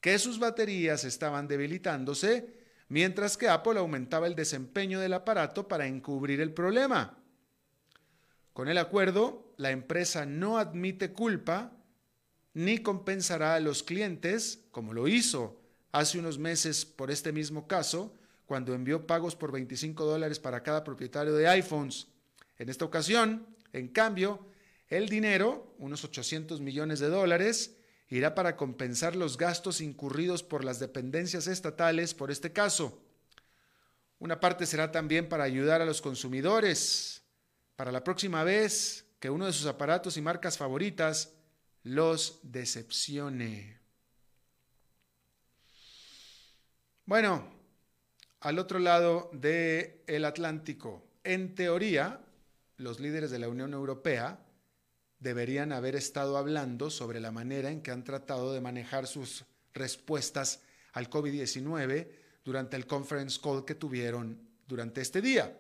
que 0.00 0.18
sus 0.18 0.38
baterías 0.38 1.04
estaban 1.04 1.48
debilitándose, 1.48 2.58
mientras 2.88 3.36
que 3.36 3.48
Apple 3.48 3.78
aumentaba 3.78 4.26
el 4.26 4.34
desempeño 4.34 5.00
del 5.00 5.14
aparato 5.14 5.66
para 5.66 5.86
encubrir 5.86 6.40
el 6.40 6.52
problema. 6.52 7.16
Con 8.52 8.68
el 8.68 8.78
acuerdo, 8.78 9.54
la 9.56 9.70
empresa 9.70 10.26
no 10.26 10.58
admite 10.58 11.12
culpa 11.12 11.72
ni 12.54 12.78
compensará 12.78 13.56
a 13.56 13.61
los 13.61 13.82
clientes, 13.82 14.61
como 14.70 14.94
lo 14.94 15.08
hizo 15.08 15.61
hace 15.92 16.18
unos 16.18 16.38
meses 16.38 16.84
por 16.84 17.11
este 17.11 17.32
mismo 17.32 17.66
caso, 17.66 18.16
cuando 18.46 18.75
envió 18.75 19.06
pagos 19.06 19.37
por 19.37 19.52
25 19.52 20.04
dólares 20.04 20.38
para 20.38 20.62
cada 20.62 20.84
propietario 20.84 21.34
de 21.34 21.49
iPhones. 21.49 22.06
En 22.58 22.68
esta 22.68 22.84
ocasión, 22.84 23.46
en 23.73 23.88
cambio, 23.88 24.46
el 24.88 25.08
dinero, 25.08 25.75
unos 25.78 26.04
800 26.04 26.61
millones 26.61 27.00
de 27.00 27.08
dólares, 27.08 27.76
irá 28.08 28.34
para 28.34 28.56
compensar 28.56 29.16
los 29.16 29.37
gastos 29.37 29.80
incurridos 29.80 30.42
por 30.42 30.64
las 30.64 30.78
dependencias 30.78 31.46
estatales 31.46 32.14
por 32.14 32.30
este 32.30 32.52
caso. 32.52 33.02
Una 34.18 34.40
parte 34.40 34.66
será 34.66 34.92
también 34.92 35.28
para 35.28 35.44
ayudar 35.44 35.82
a 35.82 35.87
los 35.87 36.00
consumidores, 36.00 37.23
para 37.76 37.90
la 37.90 38.04
próxima 38.04 38.44
vez 38.44 39.06
que 39.18 39.30
uno 39.30 39.46
de 39.46 39.52
sus 39.52 39.66
aparatos 39.66 40.16
y 40.16 40.23
marcas 40.23 40.58
favoritas 40.58 41.33
los 41.84 42.40
decepcione. 42.42 43.78
Bueno, 47.06 47.48
al 48.40 48.58
otro 48.58 48.78
lado 48.78 49.30
del 49.32 50.02
el 50.06 50.24
Atlántico. 50.24 51.06
En 51.22 51.54
teoría, 51.54 52.20
los 52.76 53.00
líderes 53.00 53.30
de 53.30 53.38
la 53.38 53.48
Unión 53.48 53.72
Europea 53.72 54.38
deberían 55.18 55.72
haber 55.72 55.96
estado 55.96 56.36
hablando 56.36 56.90
sobre 56.90 57.20
la 57.20 57.30
manera 57.30 57.70
en 57.70 57.82
que 57.82 57.90
han 57.90 58.04
tratado 58.04 58.52
de 58.52 58.60
manejar 58.60 59.06
sus 59.06 59.44
respuestas 59.72 60.60
al 60.92 61.08
COVID-19 61.08 62.08
durante 62.44 62.76
el 62.76 62.86
conference 62.86 63.40
call 63.42 63.64
que 63.64 63.74
tuvieron 63.74 64.38
durante 64.66 65.00
este 65.00 65.20
día. 65.20 65.58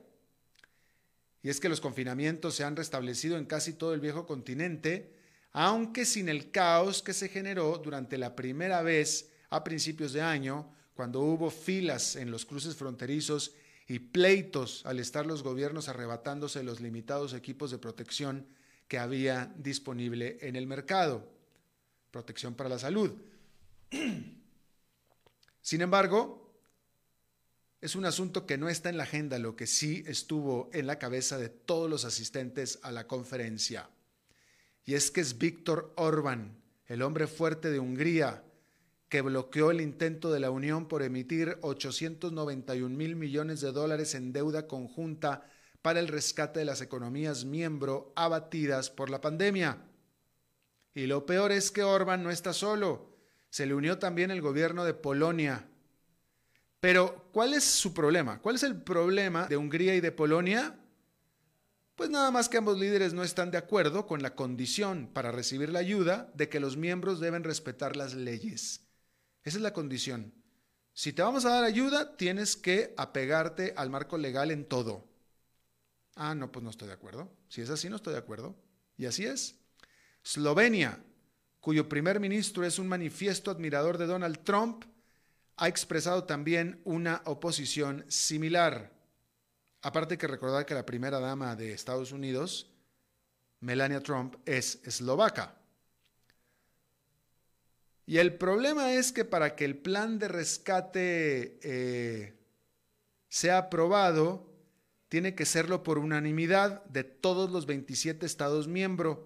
Y 1.42 1.50
es 1.50 1.60
que 1.60 1.68
los 1.68 1.80
confinamientos 1.80 2.54
se 2.54 2.64
han 2.64 2.76
restablecido 2.76 3.36
en 3.36 3.44
casi 3.44 3.74
todo 3.74 3.92
el 3.92 4.00
viejo 4.00 4.26
continente, 4.26 5.23
aunque 5.54 6.04
sin 6.04 6.28
el 6.28 6.50
caos 6.50 7.00
que 7.00 7.12
se 7.12 7.28
generó 7.28 7.78
durante 7.78 8.18
la 8.18 8.34
primera 8.34 8.82
vez 8.82 9.30
a 9.50 9.62
principios 9.62 10.12
de 10.12 10.20
año 10.20 10.68
cuando 10.94 11.20
hubo 11.20 11.48
filas 11.48 12.16
en 12.16 12.32
los 12.32 12.44
cruces 12.44 12.74
fronterizos 12.74 13.54
y 13.86 14.00
pleitos 14.00 14.84
al 14.84 14.98
estar 14.98 15.26
los 15.26 15.44
gobiernos 15.44 15.88
arrebatándose 15.88 16.64
los 16.64 16.80
limitados 16.80 17.34
equipos 17.34 17.70
de 17.70 17.78
protección 17.78 18.48
que 18.88 18.98
había 18.98 19.54
disponible 19.56 20.38
en 20.40 20.56
el 20.56 20.66
mercado. 20.66 21.24
Protección 22.10 22.54
para 22.54 22.68
la 22.68 22.78
salud. 22.80 23.12
Sin 25.62 25.80
embargo, 25.80 26.52
es 27.80 27.94
un 27.94 28.06
asunto 28.06 28.44
que 28.44 28.58
no 28.58 28.68
está 28.68 28.88
en 28.88 28.96
la 28.96 29.04
agenda, 29.04 29.38
lo 29.38 29.54
que 29.54 29.68
sí 29.68 30.02
estuvo 30.08 30.68
en 30.72 30.88
la 30.88 30.98
cabeza 30.98 31.38
de 31.38 31.48
todos 31.48 31.88
los 31.88 32.04
asistentes 32.04 32.80
a 32.82 32.90
la 32.90 33.06
conferencia. 33.06 33.88
Y 34.84 34.94
es 34.94 35.10
que 35.10 35.20
es 35.20 35.38
Víctor 35.38 35.92
Orbán, 35.96 36.56
el 36.86 37.02
hombre 37.02 37.26
fuerte 37.26 37.70
de 37.70 37.78
Hungría, 37.78 38.44
que 39.08 39.22
bloqueó 39.22 39.70
el 39.70 39.80
intento 39.80 40.32
de 40.32 40.40
la 40.40 40.50
Unión 40.50 40.88
por 40.88 41.02
emitir 41.02 41.58
891 41.62 42.96
mil 42.96 43.16
millones 43.16 43.60
de 43.60 43.72
dólares 43.72 44.14
en 44.14 44.32
deuda 44.32 44.66
conjunta 44.66 45.48
para 45.82 46.00
el 46.00 46.08
rescate 46.08 46.60
de 46.60 46.64
las 46.64 46.80
economías 46.80 47.44
miembro 47.44 48.12
abatidas 48.16 48.90
por 48.90 49.10
la 49.10 49.20
pandemia. 49.20 49.78
Y 50.94 51.06
lo 51.06 51.26
peor 51.26 51.52
es 51.52 51.70
que 51.70 51.82
Orban 51.82 52.22
no 52.22 52.30
está 52.30 52.52
solo, 52.52 53.16
se 53.50 53.66
le 53.66 53.74
unió 53.74 53.98
también 53.98 54.30
el 54.30 54.40
gobierno 54.42 54.84
de 54.84 54.94
Polonia. 54.94 55.68
Pero, 56.80 57.28
¿cuál 57.32 57.54
es 57.54 57.64
su 57.64 57.94
problema? 57.94 58.40
¿Cuál 58.40 58.56
es 58.56 58.62
el 58.62 58.82
problema 58.82 59.46
de 59.46 59.56
Hungría 59.56 59.94
y 59.94 60.00
de 60.00 60.12
Polonia? 60.12 60.78
Pues 61.94 62.10
nada 62.10 62.30
más 62.32 62.48
que 62.48 62.56
ambos 62.56 62.78
líderes 62.78 63.14
no 63.14 63.22
están 63.22 63.52
de 63.52 63.58
acuerdo 63.58 64.06
con 64.06 64.20
la 64.20 64.34
condición 64.34 65.08
para 65.12 65.30
recibir 65.30 65.70
la 65.70 65.78
ayuda 65.78 66.30
de 66.34 66.48
que 66.48 66.58
los 66.58 66.76
miembros 66.76 67.20
deben 67.20 67.44
respetar 67.44 67.96
las 67.96 68.14
leyes. 68.14 68.80
Esa 69.44 69.58
es 69.58 69.62
la 69.62 69.72
condición. 69.72 70.34
Si 70.92 71.12
te 71.12 71.22
vamos 71.22 71.44
a 71.44 71.50
dar 71.50 71.64
ayuda, 71.64 72.16
tienes 72.16 72.56
que 72.56 72.94
apegarte 72.96 73.74
al 73.76 73.90
marco 73.90 74.18
legal 74.18 74.50
en 74.50 74.64
todo. 74.64 75.08
Ah, 76.16 76.34
no, 76.34 76.50
pues 76.50 76.64
no 76.64 76.70
estoy 76.70 76.88
de 76.88 76.94
acuerdo. 76.94 77.30
Si 77.48 77.60
es 77.60 77.70
así, 77.70 77.88
no 77.88 77.96
estoy 77.96 78.14
de 78.14 78.20
acuerdo. 78.20 78.56
Y 78.96 79.06
así 79.06 79.24
es. 79.24 79.56
Eslovenia, 80.24 81.02
cuyo 81.60 81.88
primer 81.88 82.20
ministro 82.20 82.64
es 82.64 82.78
un 82.78 82.88
manifiesto 82.88 83.50
admirador 83.50 83.98
de 83.98 84.06
Donald 84.06 84.42
Trump, 84.44 84.84
ha 85.56 85.68
expresado 85.68 86.24
también 86.24 86.80
una 86.84 87.22
oposición 87.24 88.04
similar. 88.08 88.93
Aparte 89.84 90.16
que 90.16 90.26
recordar 90.26 90.64
que 90.64 90.72
la 90.72 90.86
primera 90.86 91.20
dama 91.20 91.54
de 91.56 91.74
Estados 91.74 92.10
Unidos, 92.10 92.70
Melania 93.60 94.00
Trump, 94.00 94.36
es 94.46 94.80
eslovaca. 94.82 95.56
Y 98.06 98.16
el 98.16 98.34
problema 98.38 98.94
es 98.94 99.12
que 99.12 99.26
para 99.26 99.54
que 99.54 99.66
el 99.66 99.76
plan 99.76 100.18
de 100.18 100.28
rescate 100.28 101.58
eh, 101.62 102.34
sea 103.28 103.58
aprobado, 103.58 104.50
tiene 105.10 105.34
que 105.34 105.44
serlo 105.44 105.82
por 105.82 105.98
unanimidad 105.98 106.82
de 106.86 107.04
todos 107.04 107.50
los 107.50 107.66
27 107.66 108.24
Estados 108.24 108.66
miembros, 108.66 109.18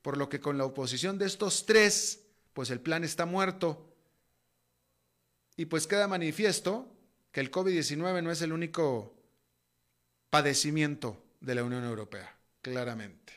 por 0.00 0.16
lo 0.16 0.30
que 0.30 0.40
con 0.40 0.56
la 0.56 0.64
oposición 0.64 1.18
de 1.18 1.26
estos 1.26 1.66
tres, 1.66 2.24
pues 2.54 2.70
el 2.70 2.80
plan 2.80 3.04
está 3.04 3.26
muerto. 3.26 3.94
Y 5.54 5.66
pues 5.66 5.86
queda 5.86 6.08
manifiesto 6.08 6.90
que 7.30 7.40
el 7.40 7.50
COVID-19 7.50 8.22
no 8.22 8.30
es 8.30 8.40
el 8.40 8.54
único 8.54 9.21
padecimiento 10.32 11.22
de 11.42 11.54
la 11.54 11.62
Unión 11.62 11.84
Europea, 11.84 12.34
claramente. 12.62 13.34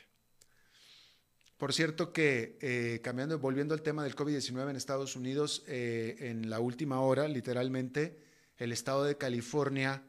Por 1.58 1.74
cierto 1.74 2.10
que, 2.10 2.56
eh, 2.62 3.02
cambiando, 3.04 3.38
volviendo 3.38 3.74
al 3.74 3.82
tema 3.82 4.02
del 4.02 4.16
COVID-19 4.16 4.70
en 4.70 4.76
Estados 4.76 5.14
Unidos, 5.14 5.62
eh, 5.66 6.16
en 6.20 6.48
la 6.48 6.58
última 6.58 7.00
hora, 7.00 7.28
literalmente, 7.28 8.24
el 8.56 8.72
estado 8.72 9.04
de 9.04 9.18
California 9.18 10.04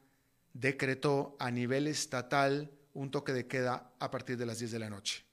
decretó 0.53 1.35
a 1.41 1.51
nivel 1.51 1.87
estatal 1.87 2.71
un 2.93 3.11
toque 3.11 3.33
de 3.33 3.47
queda 3.47 3.91
a 3.99 4.09
partir 4.09 4.37
de 4.37 4.45
las 4.45 4.59
10 4.59 4.71
de 4.71 4.79
la 4.79 4.89
noche, 4.89 5.25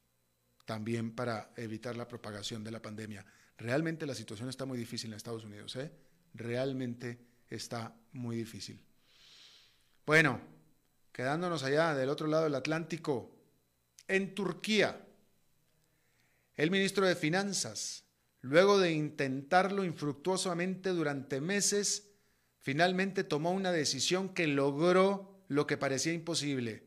también 0.64 1.14
para 1.14 1.52
evitar 1.56 1.94
la 1.94 2.08
propagación 2.08 2.64
de 2.64 2.72
la 2.72 2.82
pandemia. 2.82 3.24
Realmente 3.58 4.06
la 4.06 4.16
situación 4.16 4.48
está 4.48 4.64
muy 4.64 4.76
difícil 4.76 5.12
en 5.12 5.18
Estados 5.18 5.44
Unidos, 5.44 5.76
¿eh? 5.76 5.92
Realmente 6.34 7.16
está 7.48 7.96
muy 8.10 8.38
difícil. 8.38 8.84
Bueno, 10.04 10.53
quedándonos 11.14 11.62
allá 11.62 11.94
del 11.94 12.08
otro 12.08 12.26
lado 12.26 12.42
del 12.42 12.56
Atlántico, 12.56 13.30
en 14.08 14.34
Turquía, 14.34 15.00
el 16.56 16.72
ministro 16.72 17.06
de 17.06 17.14
Finanzas, 17.14 18.02
luego 18.40 18.80
de 18.80 18.90
intentarlo 18.90 19.84
infructuosamente 19.84 20.90
durante 20.90 21.40
meses, 21.40 22.10
finalmente 22.60 23.22
tomó 23.22 23.52
una 23.52 23.70
decisión 23.70 24.34
que 24.34 24.48
logró 24.48 25.44
lo 25.46 25.68
que 25.68 25.76
parecía 25.76 26.12
imposible, 26.12 26.82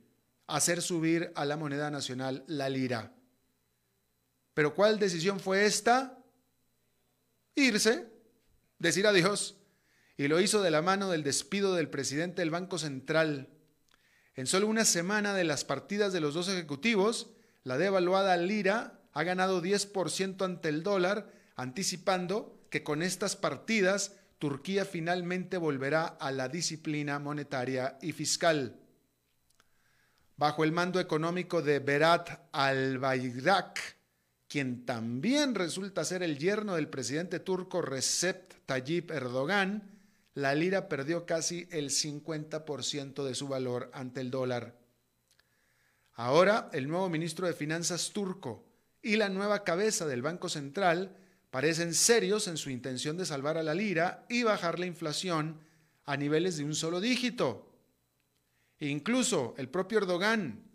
hacer 0.46 0.82
subir 0.82 1.32
a 1.36 1.46
la 1.46 1.56
moneda 1.56 1.90
nacional 1.90 2.44
la 2.48 2.68
lira. 2.68 3.14
Pero 4.54 4.76
¿cuál 4.76 5.00
decisión 5.00 5.40
fue 5.40 5.66
esta? 5.66 6.22
Irse, 7.56 8.12
decir 8.78 9.08
adiós. 9.08 9.56
Y 10.18 10.28
lo 10.28 10.42
hizo 10.42 10.62
de 10.62 10.72
la 10.72 10.82
mano 10.82 11.12
del 11.12 11.24
despido 11.24 11.76
del 11.76 11.90
presidente 11.90 12.42
del 12.42 12.50
Banco 12.50 12.78
Central, 12.78 13.54
en 14.38 14.46
solo 14.46 14.68
una 14.68 14.86
semana 14.86 15.34
de 15.34 15.44
las 15.44 15.66
partidas 15.66 16.14
de 16.14 16.22
los 16.22 16.36
dos 16.36 16.48
ejecutivos, 16.48 17.32
la 17.64 17.78
devaluada 17.78 18.38
lira 18.38 19.02
ha 19.12 19.24
ganado 19.24 19.64
10% 19.64 20.46
ante 20.46 20.70
el 20.70 20.84
dólar, 20.84 21.34
anticipando 21.56 22.56
que 22.70 22.84
con 22.84 23.02
estas 23.02 23.36
partidas 23.36 24.14
Turquía 24.38 24.86
finalmente 24.86 25.58
volverá 25.58 26.06
a 26.06 26.32
la 26.32 26.48
disciplina 26.50 27.18
monetaria 27.18 27.98
y 28.00 28.12
fiscal. 28.12 28.80
Bajo 30.36 30.64
el 30.64 30.72
mando 30.72 31.00
económico 31.00 31.64
de 31.64 31.80
Berat 31.80 32.48
al-Bayrak, 32.52 33.98
quien 34.48 34.86
también 34.86 35.56
resulta 35.56 36.06
ser 36.06 36.22
el 36.22 36.38
yerno 36.38 36.76
del 36.76 36.90
presidente 36.90 37.40
turco 37.40 37.82
Recep 37.82 38.54
Tayyip 38.68 39.10
Erdogan, 39.10 39.97
la 40.38 40.54
lira 40.54 40.88
perdió 40.88 41.26
casi 41.26 41.68
el 41.72 41.90
50% 41.90 43.26
de 43.26 43.34
su 43.34 43.48
valor 43.48 43.90
ante 43.92 44.22
el 44.22 44.30
dólar. 44.30 44.78
Ahora, 46.14 46.70
el 46.74 46.88
nuevo 46.88 47.10
ministro 47.10 47.48
de 47.48 47.54
Finanzas 47.54 48.12
turco 48.14 48.64
y 49.02 49.16
la 49.16 49.30
nueva 49.30 49.64
cabeza 49.64 50.06
del 50.06 50.22
Banco 50.22 50.48
Central 50.48 51.18
parecen 51.50 51.96
serios 51.96 52.48
en 52.48 52.58
su 52.58 52.70
intención 52.70 53.18
de 53.18 53.26
salvar 53.26 53.58
a 53.58 53.64
la 53.64 53.74
lira 53.74 54.28
y 54.30 54.44
bajar 54.44 54.78
la 54.78 54.86
inflación 54.86 55.60
a 56.06 56.16
niveles 56.18 56.58
de 56.58 56.66
un 56.66 56.76
solo 56.76 57.02
dígito. 57.02 57.74
Incluso 58.78 59.56
el 59.58 59.70
propio 59.70 59.98
Erdogan, 59.98 60.70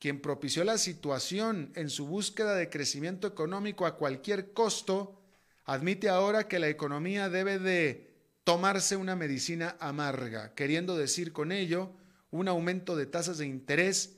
quien 0.00 0.20
propició 0.20 0.64
la 0.64 0.76
situación 0.76 1.70
en 1.76 1.88
su 1.88 2.08
búsqueda 2.08 2.56
de 2.56 2.68
crecimiento 2.68 3.28
económico 3.28 3.86
a 3.86 3.96
cualquier 3.96 4.52
costo, 4.52 5.22
admite 5.66 6.08
ahora 6.08 6.48
que 6.48 6.58
la 6.58 6.68
economía 6.68 7.28
debe 7.28 7.60
de 7.60 8.13
tomarse 8.44 8.96
una 8.96 9.16
medicina 9.16 9.76
amarga, 9.80 10.54
queriendo 10.54 10.96
decir 10.96 11.32
con 11.32 11.50
ello 11.50 11.90
un 12.30 12.48
aumento 12.48 12.94
de 12.94 13.06
tasas 13.06 13.38
de 13.38 13.46
interés 13.46 14.16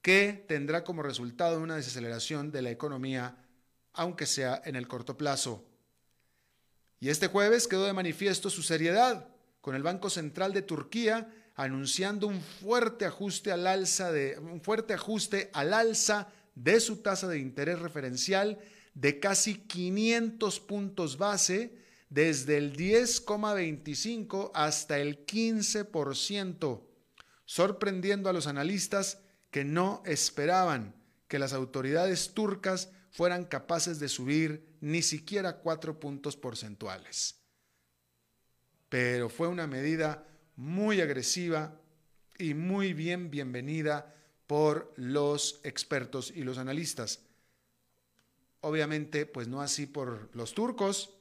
que 0.00 0.44
tendrá 0.48 0.82
como 0.82 1.02
resultado 1.02 1.60
una 1.60 1.76
desaceleración 1.76 2.50
de 2.50 2.62
la 2.62 2.70
economía, 2.70 3.36
aunque 3.92 4.24
sea 4.24 4.62
en 4.64 4.76
el 4.76 4.88
corto 4.88 5.16
plazo. 5.16 5.64
Y 7.00 7.10
este 7.10 7.26
jueves 7.26 7.68
quedó 7.68 7.84
de 7.84 7.92
manifiesto 7.92 8.48
su 8.48 8.62
seriedad, 8.62 9.28
con 9.60 9.74
el 9.74 9.82
Banco 9.82 10.08
Central 10.08 10.52
de 10.52 10.62
Turquía 10.62 11.28
anunciando 11.56 12.26
un 12.26 12.40
fuerte 12.40 13.04
ajuste 13.04 13.50
al 13.50 13.66
alza 13.66 14.12
de 14.12 14.38
un 14.38 14.60
fuerte 14.60 14.94
ajuste 14.94 15.50
al 15.54 15.72
alza 15.72 16.28
de 16.54 16.80
su 16.80 16.98
tasa 16.98 17.26
de 17.28 17.38
interés 17.38 17.80
referencial 17.80 18.58
de 18.94 19.18
casi 19.18 19.56
500 19.56 20.60
puntos 20.60 21.18
base 21.18 21.85
desde 22.08 22.56
el 22.56 22.76
10,25 22.76 24.50
hasta 24.54 24.98
el 24.98 25.26
15%, 25.26 26.82
sorprendiendo 27.44 28.28
a 28.28 28.32
los 28.32 28.46
analistas 28.46 29.20
que 29.50 29.64
no 29.64 30.02
esperaban 30.06 30.94
que 31.28 31.38
las 31.38 31.52
autoridades 31.52 32.34
turcas 32.34 32.90
fueran 33.10 33.44
capaces 33.44 33.98
de 33.98 34.08
subir 34.08 34.76
ni 34.80 35.02
siquiera 35.02 35.58
cuatro 35.58 35.98
puntos 35.98 36.36
porcentuales. 36.36 37.40
Pero 38.88 39.28
fue 39.28 39.48
una 39.48 39.66
medida 39.66 40.26
muy 40.54 41.00
agresiva 41.00 41.80
y 42.38 42.54
muy 42.54 42.92
bien 42.92 43.30
bienvenida 43.30 44.14
por 44.46 44.92
los 44.96 45.60
expertos 45.64 46.32
y 46.34 46.42
los 46.42 46.58
analistas. 46.58 47.20
Obviamente, 48.60 49.26
pues 49.26 49.48
no 49.48 49.60
así 49.60 49.86
por 49.86 50.30
los 50.34 50.54
turcos, 50.54 51.15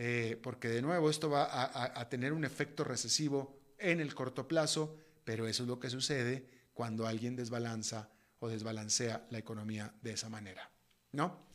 eh, 0.00 0.38
porque 0.40 0.68
de 0.68 0.80
nuevo 0.80 1.10
esto 1.10 1.28
va 1.28 1.48
a, 1.50 2.08
tener 2.08 2.32
un 2.32 2.44
efecto 2.44 2.84
recesivo 2.84 3.58
en 3.78 3.98
el 3.98 4.14
corto 4.14 4.46
plazo, 4.46 4.96
pero 5.24 5.48
eso 5.48 5.64
es 5.64 5.68
lo 5.68 5.80
que 5.80 5.90
sucede 5.90 6.48
cuando 6.72 7.08
alguien 7.08 7.34
desbalanza 7.34 8.08
o 8.38 8.48
desbalancea 8.48 9.26
la 9.30 9.38
economía 9.38 9.92
de 10.00 10.12
esa 10.12 10.28
manera, 10.28 10.70
¿no? 11.10 11.48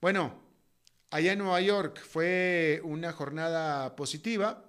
Bueno, 0.00 0.40
allá 1.10 1.34
en 1.34 1.40
Nueva 1.40 1.60
York 1.60 2.02
fue 2.02 2.80
una 2.84 3.12
jornada 3.12 3.94
positiva, 3.96 4.64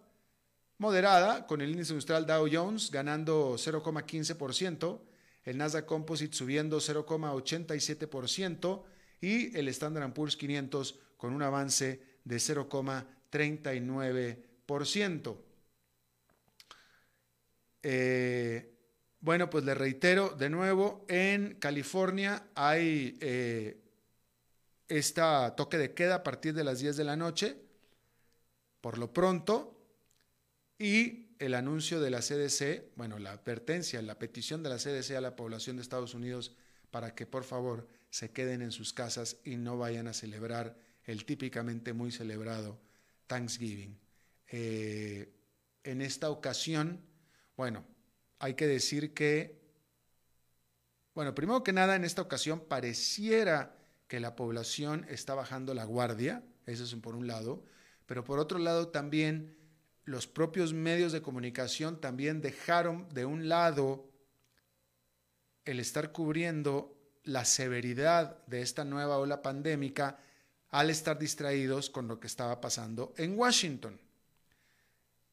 moderada, 0.77 1.47
con 1.47 1.61
el 1.61 1.71
índice 1.71 1.93
industrial 1.93 2.25
Dow 2.25 2.49
Jones 2.51 2.91
ganando 2.91 3.53
0,15%, 3.53 4.99
el 5.45 5.57
Nasdaq 5.57 5.85
Composite 5.85 6.35
subiendo 6.35 6.79
0,87% 6.79 8.83
y 9.21 9.57
el 9.57 9.69
Standard 9.69 10.11
Poor's 10.11 10.35
500 10.35 10.99
con 11.15 11.31
un 11.31 11.43
avance 11.43 12.14
de 12.25 12.37
0,39%. 12.37 15.37
Eh, 17.83 18.71
bueno, 19.21 19.49
pues 19.49 19.63
le 19.63 19.73
reitero 19.73 20.27
de 20.29 20.49
nuevo, 20.49 21.05
en 21.07 21.55
California 21.55 22.47
hay 22.55 23.17
eh, 23.21 23.79
esta 24.87 25.55
toque 25.55 25.77
de 25.77 25.93
queda 25.93 26.15
a 26.15 26.23
partir 26.23 26.53
de 26.53 26.63
las 26.63 26.79
10 26.79 26.97
de 26.97 27.03
la 27.03 27.15
noche, 27.15 27.57
por 28.81 28.97
lo 28.97 29.13
pronto, 29.13 29.71
y 30.77 31.35
el 31.39 31.53
anuncio 31.53 31.99
de 31.99 32.09
la 32.09 32.21
CDC, 32.21 32.95
bueno, 32.95 33.19
la 33.19 33.31
advertencia, 33.31 34.01
la 34.01 34.19
petición 34.19 34.63
de 34.63 34.69
la 34.69 34.77
CDC 34.77 35.11
a 35.11 35.21
la 35.21 35.35
población 35.35 35.75
de 35.75 35.81
Estados 35.81 36.13
Unidos 36.13 36.55
para 36.91 37.13
que 37.13 37.25
por 37.25 37.43
favor 37.43 37.87
se 38.09 38.31
queden 38.31 38.61
en 38.61 38.71
sus 38.71 38.93
casas 38.93 39.37
y 39.43 39.57
no 39.57 39.77
vayan 39.77 40.07
a 40.07 40.13
celebrar 40.13 40.77
el 41.05 41.25
típicamente 41.25 41.93
muy 41.93 42.11
celebrado 42.11 42.79
Thanksgiving. 43.27 43.97
Eh, 44.47 45.33
en 45.83 46.01
esta 46.01 46.29
ocasión, 46.29 47.01
bueno, 47.55 47.85
hay 48.39 48.55
que 48.55 48.67
decir 48.67 49.13
que, 49.13 49.59
bueno, 51.13 51.33
primero 51.35 51.63
que 51.63 51.73
nada, 51.73 51.95
en 51.95 52.03
esta 52.03 52.21
ocasión 52.21 52.59
pareciera 52.67 53.75
que 54.07 54.19
la 54.19 54.35
población 54.35 55.05
está 55.09 55.33
bajando 55.33 55.73
la 55.73 55.85
guardia, 55.85 56.43
eso 56.65 56.83
es 56.83 56.93
por 56.95 57.15
un 57.15 57.27
lado, 57.27 57.63
pero 58.05 58.23
por 58.23 58.39
otro 58.39 58.59
lado 58.59 58.89
también 58.89 59.55
los 60.03 60.27
propios 60.27 60.73
medios 60.73 61.11
de 61.11 61.21
comunicación 61.21 61.99
también 61.99 62.41
dejaron 62.41 63.09
de 63.09 63.25
un 63.25 63.49
lado 63.49 64.11
el 65.65 65.79
estar 65.79 66.11
cubriendo 66.11 66.95
la 67.23 67.43
severidad 67.43 68.45
de 68.45 68.61
esta 68.61 68.85
nueva 68.85 69.17
ola 69.17 69.41
pandémica 69.41 70.19
al 70.75 70.89
estar 70.89 71.17
distraídos 71.17 71.89
con 71.89 72.09
lo 72.09 72.19
que 72.19 72.27
estaba 72.27 72.59
pasando 72.59 73.13
en 73.15 73.39
Washington. 73.39 73.97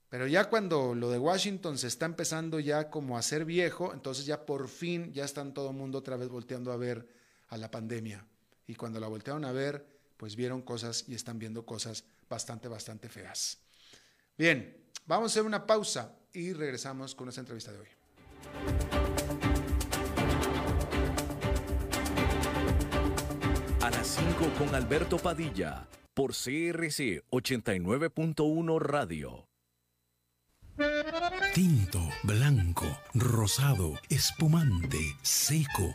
Pero 0.09 0.29
ya 0.29 0.49
cuando 0.49 0.95
lo 0.95 1.11
de 1.11 1.19
Washington 1.19 1.79
se 1.79 1.89
está 1.89 2.07
empezando 2.07 2.61
ya 2.61 2.91
como 2.91 3.19
a 3.19 3.23
ser 3.23 3.45
viejo, 3.45 3.93
entonces 3.93 4.25
ya 4.25 4.47
por 4.47 4.69
fin 4.69 5.13
ya 5.13 5.25
están 5.25 5.53
todo 5.53 5.71
el 5.71 5.77
mundo 5.77 5.99
otra 5.99 6.17
vez 6.17 6.29
volteando 6.29 6.71
a 6.71 6.77
ver 6.77 7.09
a 7.49 7.57
la 7.57 7.73
pandemia. 7.73 8.25
Y 8.69 8.77
cuando 8.77 9.01
la 9.01 9.09
voltearon 9.09 9.45
a 9.45 9.51
ver, 9.51 9.85
pues 10.17 10.37
vieron 10.37 10.63
cosas 10.63 11.07
y 11.09 11.15
están 11.17 11.41
viendo 11.41 11.67
cosas 11.67 12.05
bastante, 12.31 12.69
bastante 12.69 13.09
feas. 13.09 13.59
Bien, 14.39 14.77
vamos 15.07 15.33
a 15.33 15.33
hacer 15.33 15.43
una 15.43 15.67
pausa 15.67 16.15
y 16.33 16.53
regresamos 16.53 17.17
con 17.17 17.25
nuestra 17.25 17.41
entrevista 17.41 17.73
de 17.73 17.81
hoy. 17.81 19.02
Las 24.43 24.51
5 24.51 24.51
con 24.59 24.75
Alberto 24.75 25.19
Padilla 25.19 25.87
por 26.15 26.33
CRC 26.33 27.25
89.1 27.31 28.81
Radio. 28.81 29.49
Tinto, 31.55 32.01
blanco, 32.23 32.87
rosado, 33.15 33.93
espumante, 34.09 34.99
seco 35.23 35.95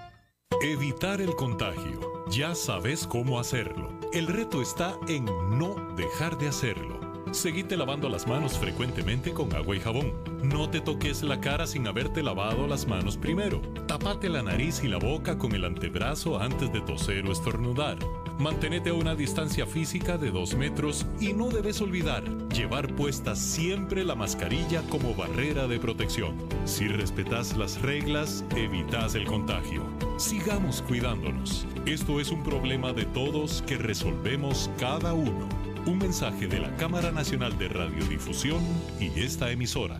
Evitar 0.63 1.21
el 1.21 1.35
contagio. 1.35 2.23
Ya 2.29 2.53
sabes 2.53 3.07
cómo 3.07 3.39
hacerlo. 3.39 3.89
El 4.13 4.27
reto 4.27 4.61
está 4.61 4.95
en 5.07 5.25
no 5.25 5.73
dejar 5.95 6.37
de 6.37 6.49
hacerlo. 6.49 7.10
Seguite 7.31 7.77
lavando 7.77 8.09
las 8.09 8.27
manos 8.27 8.57
frecuentemente 8.59 9.31
con 9.31 9.55
agua 9.55 9.77
y 9.77 9.79
jabón. 9.79 10.13
No 10.43 10.69
te 10.69 10.81
toques 10.81 11.23
la 11.23 11.39
cara 11.39 11.65
sin 11.65 11.87
haberte 11.87 12.21
lavado 12.21 12.67
las 12.67 12.87
manos 12.87 13.15
primero. 13.15 13.61
Tapate 13.87 14.27
la 14.27 14.43
nariz 14.43 14.83
y 14.83 14.89
la 14.89 14.97
boca 14.97 15.37
con 15.37 15.53
el 15.53 15.63
antebrazo 15.63 16.39
antes 16.41 16.73
de 16.73 16.81
toser 16.81 17.25
o 17.25 17.31
estornudar. 17.31 17.97
Mantenete 18.37 18.89
a 18.89 18.95
una 18.95 19.15
distancia 19.15 19.65
física 19.65 20.17
de 20.17 20.29
2 20.29 20.55
metros 20.55 21.05
y 21.21 21.31
no 21.31 21.49
debes 21.49 21.79
olvidar 21.79 22.23
llevar 22.49 22.93
puesta 22.95 23.33
siempre 23.33 24.03
la 24.03 24.15
mascarilla 24.15 24.81
como 24.89 25.15
barrera 25.15 25.67
de 25.67 25.79
protección. 25.79 26.35
Si 26.65 26.89
respetas 26.89 27.55
las 27.55 27.81
reglas, 27.81 28.43
evitas 28.57 29.15
el 29.15 29.23
contagio. 29.23 29.85
Sigamos 30.17 30.81
cuidándonos. 30.81 31.65
Esto 31.85 32.19
es 32.19 32.29
un 32.29 32.43
problema 32.43 32.91
de 32.91 33.05
todos 33.05 33.63
que 33.65 33.77
resolvemos 33.77 34.69
cada 34.77 35.13
uno. 35.13 35.70
Un 35.85 35.97
mensaje 35.97 36.47
de 36.47 36.59
la 36.59 36.75
Cámara 36.77 37.11
Nacional 37.11 37.57
de 37.57 37.67
Radiodifusión 37.67 38.61
y 38.99 39.19
esta 39.19 39.49
emisora. 39.49 39.99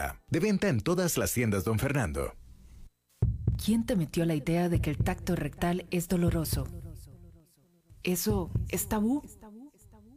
De 0.29 0.39
venta 0.39 0.69
en 0.69 0.81
todas 0.81 1.17
las 1.17 1.33
tiendas, 1.33 1.63
don 1.63 1.79
Fernando. 1.79 2.33
¿Quién 3.63 3.85
te 3.85 3.95
metió 3.95 4.25
la 4.25 4.35
idea 4.35 4.69
de 4.69 4.81
que 4.81 4.89
el 4.89 4.97
tacto 4.97 5.35
rectal 5.35 5.85
es 5.91 6.07
doloroso? 6.07 6.67
¿Eso 8.03 8.49
es 8.69 8.87
tabú? 8.87 9.21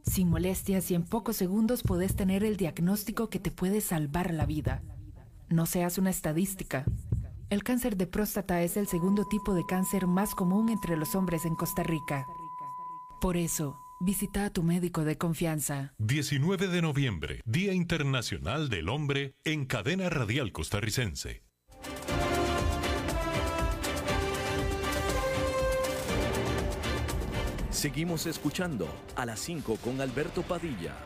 Sin 0.02 0.28
molestias 0.28 0.90
y 0.90 0.94
en 0.94 1.04
pocos 1.04 1.36
segundos 1.36 1.82
podés 1.82 2.16
tener 2.16 2.44
el 2.44 2.56
diagnóstico 2.56 3.28
que 3.28 3.40
te 3.40 3.50
puede 3.50 3.80
salvar 3.80 4.32
la 4.32 4.46
vida. 4.46 4.82
No 5.48 5.66
seas 5.66 5.98
una 5.98 6.10
estadística. 6.10 6.84
El 7.50 7.62
cáncer 7.62 7.96
de 7.96 8.06
próstata 8.06 8.62
es 8.62 8.76
el 8.76 8.86
segundo 8.86 9.26
tipo 9.26 9.54
de 9.54 9.64
cáncer 9.66 10.06
más 10.06 10.34
común 10.34 10.70
entre 10.70 10.96
los 10.96 11.14
hombres 11.14 11.44
en 11.44 11.54
Costa 11.54 11.82
Rica. 11.82 12.26
Por 13.20 13.36
eso, 13.36 13.78
Visita 14.00 14.46
a 14.46 14.50
tu 14.50 14.62
médico 14.62 15.04
de 15.04 15.16
confianza. 15.16 15.94
19 15.98 16.66
de 16.66 16.82
noviembre, 16.82 17.40
Día 17.44 17.72
Internacional 17.72 18.68
del 18.68 18.88
Hombre 18.88 19.36
en 19.44 19.66
Cadena 19.66 20.10
Radial 20.10 20.50
Costarricense. 20.50 21.44
Seguimos 27.70 28.26
escuchando 28.26 28.88
a 29.14 29.26
las 29.26 29.38
5 29.40 29.76
con 29.76 30.00
Alberto 30.00 30.42
Padilla. 30.42 30.96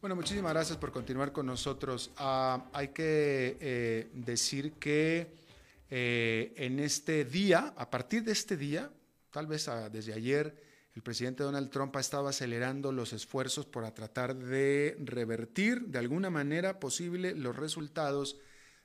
Bueno, 0.00 0.16
muchísimas 0.16 0.52
gracias 0.52 0.78
por 0.78 0.90
continuar 0.90 1.32
con 1.32 1.46
nosotros. 1.46 2.10
Ah, 2.16 2.64
hay 2.72 2.88
que 2.88 3.58
eh, 3.60 4.10
decir 4.14 4.72
que 4.74 5.45
eh, 5.90 6.52
en 6.56 6.80
este 6.80 7.24
día, 7.24 7.74
a 7.76 7.90
partir 7.90 8.24
de 8.24 8.32
este 8.32 8.56
día, 8.56 8.90
tal 9.30 9.46
vez 9.46 9.68
desde 9.92 10.12
ayer, 10.12 10.62
el 10.94 11.02
presidente 11.02 11.42
Donald 11.42 11.70
Trump 11.70 11.94
ha 11.96 12.00
estado 12.00 12.26
acelerando 12.26 12.90
los 12.90 13.12
esfuerzos 13.12 13.66
para 13.66 13.92
tratar 13.92 14.34
de 14.34 14.96
revertir 14.98 15.82
de 15.88 15.98
alguna 15.98 16.30
manera 16.30 16.80
posible 16.80 17.34
los 17.34 17.54
resultados 17.54 18.38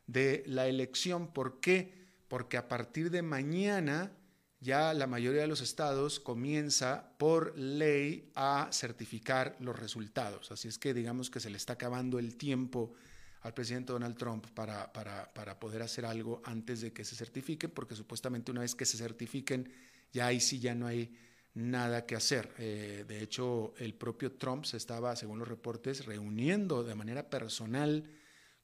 de 0.07 0.43
la 0.45 0.67
elección. 0.67 1.31
¿Por 1.31 1.61
qué? 1.61 1.93
Porque 2.27 2.57
a 2.57 2.67
partir 2.67 3.11
de 3.11 3.21
mañana 3.21 4.11
ya 4.59 4.93
la 4.93 5.07
mayoría 5.07 5.41
de 5.41 5.47
los 5.47 5.61
estados 5.61 6.19
comienza 6.19 7.15
por 7.17 7.57
ley 7.57 8.29
a 8.35 8.69
certificar 8.71 9.55
los 9.59 9.79
resultados. 9.79 10.51
Así 10.51 10.67
es 10.67 10.77
que 10.77 10.93
digamos 10.93 11.31
que 11.31 11.39
se 11.39 11.49
le 11.49 11.57
está 11.57 11.73
acabando 11.73 12.19
el 12.19 12.35
tiempo 12.35 12.93
al 13.41 13.53
presidente 13.53 13.93
Donald 13.93 14.15
Trump 14.15 14.47
para, 14.53 14.91
para, 14.93 15.59
poder 15.59 15.81
hacer 15.81 16.05
algo 16.05 16.41
antes 16.45 16.81
de 16.81 16.93
que 16.93 17.03
se 17.03 17.15
certifiquen, 17.15 17.71
porque 17.71 17.95
supuestamente 17.95 18.51
una 18.51 18.61
vez 18.61 18.75
que 18.75 18.85
se 18.85 18.97
certifiquen, 18.97 19.71
ya 20.11 20.27
ahí 20.27 20.39
sí 20.39 20.59
ya 20.59 20.75
no 20.75 20.87
hay 20.87 21.15
nada 21.53 22.05
que 22.05 22.15
hacer. 22.15 22.53
Eh, 22.59 23.03
de 23.07 23.21
hecho, 23.21 23.73
el 23.77 23.95
propio 23.95 24.33
Trump 24.33 24.65
se 24.65 24.77
estaba, 24.77 25.15
según 25.15 25.39
los 25.39 25.47
reportes, 25.47 26.05
reuniendo 26.05 26.83
de 26.83 26.95
manera 26.95 27.29
personal 27.29 28.03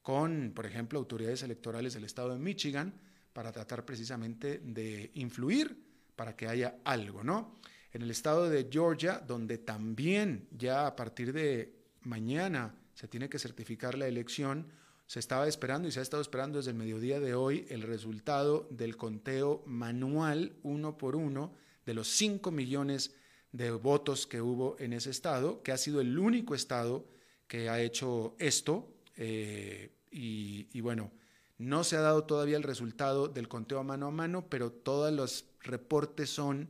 con, 0.01 0.51
por 0.55 0.65
ejemplo, 0.65 0.99
autoridades 0.99 1.43
electorales 1.43 1.93
del 1.93 2.03
estado 2.03 2.33
de 2.33 2.39
Michigan 2.39 2.93
para 3.33 3.51
tratar 3.51 3.83
precisamente 3.83 4.59
de 4.59 5.11
influir 5.15 5.85
para 6.15 6.35
que 6.35 6.47
haya 6.47 6.79
algo, 6.83 7.23
¿no? 7.23 7.59
En 7.91 8.03
el 8.03 8.11
estado 8.11 8.49
de 8.49 8.67
Georgia, 8.71 9.19
donde 9.19 9.57
también 9.57 10.47
ya 10.51 10.87
a 10.87 10.95
partir 10.95 11.33
de 11.33 11.73
mañana 12.01 12.75
se 12.97 13.07
tiene 13.07 13.29
que 13.29 13.37
certificar 13.37 13.95
la 13.95 14.07
elección. 14.07 14.65
Se 15.05 15.19
estaba 15.19 15.47
esperando 15.47 15.87
y 15.87 15.91
se 15.91 15.99
ha 15.99 16.01
estado 16.01 16.19
esperando 16.19 16.57
desde 16.57 16.71
el 16.71 16.77
mediodía 16.77 17.19
de 17.19 17.35
hoy 17.35 17.67
el 17.69 17.83
resultado 17.83 18.67
del 18.71 18.97
conteo 18.97 19.61
manual 19.67 20.57
uno 20.63 20.97
por 20.97 21.15
uno 21.15 21.53
de 21.85 21.93
los 21.93 22.07
5 22.07 22.49
millones 22.49 23.13
de 23.51 23.69
votos 23.69 24.25
que 24.25 24.41
hubo 24.41 24.77
en 24.79 24.93
ese 24.93 25.11
estado, 25.11 25.61
que 25.61 25.71
ha 25.71 25.77
sido 25.77 26.01
el 26.01 26.17
único 26.17 26.55
estado 26.55 27.07
que 27.45 27.69
ha 27.69 27.79
hecho 27.81 28.35
esto. 28.39 28.91
Eh, 29.15 29.91
y, 30.09 30.81
bueno, 30.81 31.11
no 31.59 31.83
se 31.83 31.97
ha 31.97 32.01
dado 32.01 32.23
todavía 32.23 32.57
el 32.57 32.63
resultado 32.63 33.27
del 33.27 33.47
conteo 33.47 33.77
a 33.77 33.83
mano 33.83 34.07
a 34.07 34.11
mano, 34.11 34.49
pero 34.49 34.71
todos 34.71 35.13
los 35.13 35.45
reportes 35.61 36.31
son, 36.31 36.67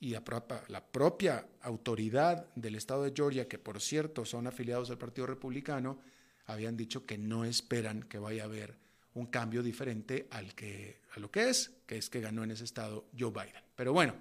y 0.00 0.10
la 0.10 0.84
propia 0.90 1.46
autoridad 1.60 2.46
del 2.54 2.74
estado 2.74 3.04
de 3.04 3.12
Georgia, 3.14 3.46
que 3.46 3.58
por 3.58 3.80
cierto 3.80 4.24
son 4.24 4.46
afiliados 4.46 4.90
al 4.90 4.98
Partido 4.98 5.26
Republicano, 5.26 5.98
habían 6.46 6.76
dicho 6.76 7.04
que 7.04 7.18
no 7.18 7.44
esperan 7.44 8.02
que 8.04 8.18
vaya 8.18 8.42
a 8.42 8.46
haber 8.46 8.78
un 9.14 9.26
cambio 9.26 9.62
diferente 9.62 10.26
al 10.30 10.54
que, 10.54 11.00
a 11.14 11.20
lo 11.20 11.30
que 11.30 11.50
es, 11.50 11.70
que 11.86 11.98
es 11.98 12.08
que 12.08 12.20
ganó 12.20 12.44
en 12.44 12.52
ese 12.52 12.64
estado 12.64 13.06
Joe 13.18 13.30
Biden. 13.30 13.62
Pero 13.76 13.92
bueno, 13.92 14.14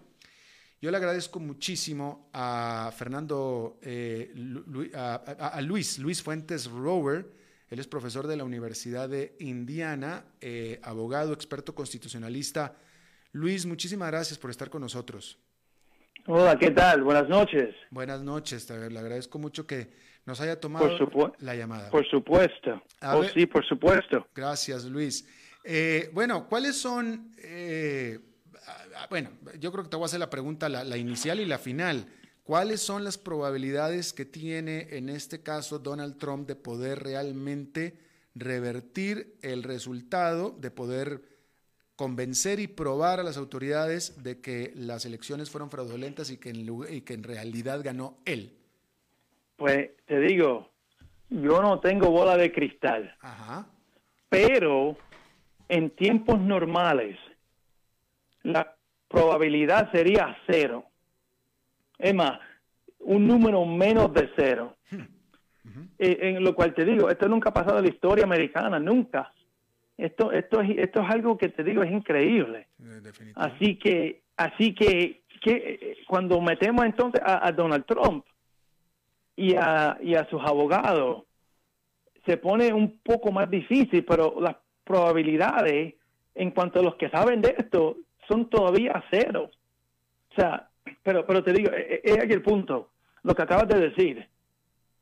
yo 0.81 0.91
le 0.91 0.97
agradezco 0.97 1.39
muchísimo 1.39 2.29
a 2.33 2.91
Fernando, 2.95 3.79
eh, 3.81 4.33
a, 4.95 5.61
Luis, 5.61 5.99
Luis 5.99 6.21
Fuentes 6.21 6.65
Rower, 6.69 7.39
él 7.69 7.79
es 7.79 7.87
profesor 7.87 8.27
de 8.27 8.35
la 8.35 8.43
Universidad 8.43 9.07
de 9.07 9.35
Indiana, 9.39 10.25
eh, 10.41 10.79
abogado, 10.81 11.33
experto 11.33 11.75
constitucionalista. 11.75 12.75
Luis, 13.31 13.65
muchísimas 13.65 14.09
gracias 14.09 14.39
por 14.39 14.49
estar 14.49 14.69
con 14.71 14.81
nosotros. 14.81 15.37
Hola, 16.31 16.59
¿qué 16.59 16.69
tal? 16.69 17.01
Buenas 17.01 17.27
noches. 17.27 17.73
Buenas 17.89 18.21
noches, 18.21 18.69
le 18.69 18.99
agradezco 18.99 19.39
mucho 19.39 19.65
que 19.65 19.89
nos 20.27 20.39
haya 20.39 20.59
tomado 20.59 20.87
la 21.39 21.55
llamada. 21.55 21.89
Por 21.89 22.07
supuesto. 22.07 22.83
oh, 23.01 23.23
sí, 23.23 23.47
por 23.47 23.65
supuesto. 23.65 24.27
Gracias, 24.35 24.85
Luis. 24.85 25.27
Eh, 25.63 26.11
bueno, 26.13 26.47
¿cuáles 26.47 26.75
son... 26.75 27.31
Eh, 27.39 28.19
bueno, 29.09 29.31
yo 29.59 29.71
creo 29.71 29.83
que 29.83 29.89
te 29.89 29.95
voy 29.95 30.03
a 30.03 30.05
hacer 30.05 30.19
la 30.19 30.29
pregunta, 30.29 30.69
la, 30.69 30.97
inicial 30.97 31.39
y 31.39 31.47
la 31.47 31.57
final. 31.57 32.05
¿Cuáles 32.43 32.79
son 32.79 33.03
las 33.03 33.17
probabilidades 33.17 34.13
que 34.13 34.25
tiene 34.25 34.85
en 34.91 35.09
este 35.09 35.41
caso 35.41 35.79
Donald 35.79 36.19
Trump 36.19 36.47
de 36.47 36.55
poder 36.55 36.99
realmente 36.99 37.97
revertir 38.35 39.35
el 39.41 39.63
resultado, 39.63 40.55
de 40.59 40.69
poder 40.69 41.23
convencer 41.99 42.62
y 42.62 42.67
probar 42.67 43.19
a 43.19 43.23
las 43.23 43.35
autoridades 43.35 44.23
de 44.23 44.39
que 44.39 44.71
las 44.73 45.05
elecciones 45.05 45.51
fueron 45.51 45.69
fraudulentas 45.69 46.31
y 46.31 46.38
que 46.38 46.51
y 46.51 47.01
que 47.01 47.13
en 47.13 47.23
realidad 47.23 47.81
ganó 47.83 48.19
él? 48.23 48.53
Pues 49.57 49.89
te 50.05 50.17
digo, 50.21 50.69
yo 51.29 51.62
no 51.62 51.81
tengo 51.81 52.09
bola 52.09 52.38
de 52.38 52.53
cristal. 52.53 53.13
Pero 54.29 54.95
en 55.67 55.89
tiempos 55.89 56.39
normales, 56.39 57.17
la 58.43 58.77
probabilidad 59.09 59.91
sería 59.91 60.38
cero. 60.47 60.85
Es 61.97 62.15
más, 62.15 62.39
un 62.99 63.27
número 63.27 63.65
menos 63.65 64.13
de 64.13 64.29
cero. 64.38 64.77
Hmm. 64.89 65.89
Eh, 65.97 66.17
en 66.21 66.45
lo 66.45 66.55
cual 66.55 66.73
te 66.73 66.85
digo, 66.85 67.09
esto 67.09 67.27
nunca 67.27 67.49
ha 67.49 67.53
pasado 67.53 67.79
en 67.79 67.83
la 67.83 67.91
historia 67.91 68.23
americana, 68.23 68.79
nunca. 68.79 69.33
Esto, 69.99 70.31
esto, 70.31 70.62
es, 70.62 70.77
esto 70.77 71.01
es 71.01 71.09
algo 71.09 71.38
que 71.38 71.49
te 71.49 71.63
digo, 71.63 71.83
es 71.83 71.91
increíble. 71.91 72.67
Eh, 72.81 73.33
así 73.35 73.75
que, 73.75 74.21
así 74.38 74.73
que, 74.73 75.21
que 75.41 75.51
eh, 75.51 75.97
cuando 76.07 76.39
metemos 76.41 76.85
entonces 76.85 77.21
a 77.23 77.51
Donald 77.51 77.85
Trump, 77.85 78.25
y 79.39 79.55
a, 79.55 79.97
y 80.01 80.15
a 80.15 80.29
sus 80.29 80.41
abogados 80.43 81.23
se 82.25 82.35
pone 82.35 82.73
un 82.73 82.99
poco 82.99 83.31
más 83.31 83.49
difícil, 83.49 84.03
pero 84.03 84.35
las 84.41 84.57
probabilidades 84.83 85.95
en 86.35 86.51
cuanto 86.51 86.81
a 86.81 86.83
los 86.83 86.95
que 86.95 87.09
saben 87.09 87.41
de 87.41 87.55
esto 87.57 87.95
son 88.27 88.49
todavía 88.49 89.01
cero. 89.09 89.49
O 90.31 90.35
sea, 90.35 90.67
pero, 91.01 91.25
pero 91.25 91.41
te 91.41 91.53
digo, 91.53 91.71
e, 91.71 92.01
e, 92.03 92.12
es 92.12 92.19
aquí 92.19 92.33
el 92.33 92.41
punto, 92.41 92.89
lo 93.23 93.33
que 93.33 93.41
acabas 93.41 93.69
de 93.69 93.79
decir. 93.79 94.27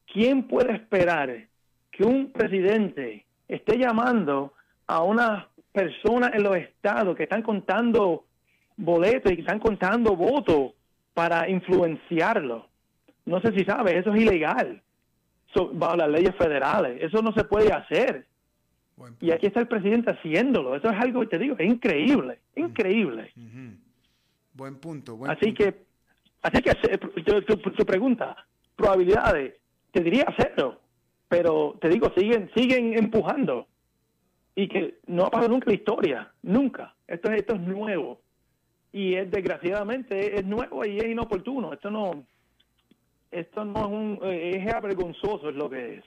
¿Quién 0.06 0.44
puede 0.44 0.74
esperar 0.74 1.48
que 1.90 2.04
un 2.04 2.32
presidente 2.32 3.26
esté 3.48 3.80
llamando 3.80 4.54
a 4.88 5.04
una 5.04 5.48
persona 5.72 6.32
en 6.34 6.44
los 6.44 6.56
estados 6.56 7.16
que 7.16 7.24
están 7.24 7.42
contando 7.44 8.26
boletos 8.76 9.32
y 9.32 9.36
que 9.36 9.42
están 9.42 9.60
contando 9.60 10.16
votos 10.16 10.74
para 11.14 11.50
influenciarlo? 11.50 12.68
no 13.26 13.42
sé 13.42 13.52
si 13.52 13.66
sabe, 13.66 13.98
eso 14.00 14.14
es 14.14 14.22
ilegal 14.22 14.82
bajo 15.74 15.96
las 15.96 16.10
leyes 16.10 16.36
federales. 16.36 17.02
Eso 17.02 17.22
no 17.22 17.34
se 17.34 17.44
puede 17.44 17.72
hacer. 17.72 18.26
Y 19.22 19.32
aquí 19.32 19.48
está 19.48 19.60
el 19.60 19.68
presidente 19.68 20.12
haciéndolo. 20.12 20.76
Eso 20.76 20.90
es 20.90 21.00
algo 21.00 21.22
que 21.22 21.28
te 21.28 21.40
digo, 21.40 21.56
es 21.58 21.68
increíble, 21.68 22.40
increíble. 22.56 23.32
Buen 24.54 24.76
punto. 24.78 25.20
así 25.28 25.54
que, 25.54 25.86
así 26.42 26.62
que 26.62 26.74
tu, 27.46 27.86
pregunta, 27.86 28.36
probabilidades, 28.76 29.54
te 29.92 30.02
diría 30.02 30.26
cero, 30.38 30.82
pero 31.28 31.78
te 31.80 31.90
digo, 31.90 32.12
siguen, 32.18 32.50
siguen 32.56 32.98
empujando 32.98 33.68
y 34.58 34.68
que 34.68 34.98
no 35.06 35.26
ha 35.26 35.30
pasado 35.30 35.50
nunca 35.50 35.68
la 35.68 35.76
historia, 35.76 36.34
nunca. 36.42 36.96
Esto, 37.08 37.32
esto 37.32 37.54
es 37.54 37.62
nuevo 37.62 38.24
y 38.92 39.14
es 39.14 39.30
desgraciadamente 39.30 40.40
es 40.40 40.44
nuevo 40.44 40.84
y 40.84 40.98
es 40.98 41.06
inoportuno. 41.06 41.74
Esto 41.74 41.92
no 41.92 42.26
esto 43.30 43.64
no 43.64 43.80
es 43.80 43.86
un, 43.86 44.20
eh, 44.24 44.58
es 44.58 44.74
avergonzoso 44.74 45.50
es 45.50 45.56
lo 45.56 45.70
que 45.70 45.98
es. 45.98 46.04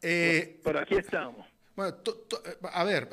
Eh, 0.00 0.60
pero 0.64 0.80
aquí 0.80 0.94
estamos. 0.94 1.46
Bueno, 1.76 1.96
a 2.72 2.84
ver, 2.84 3.10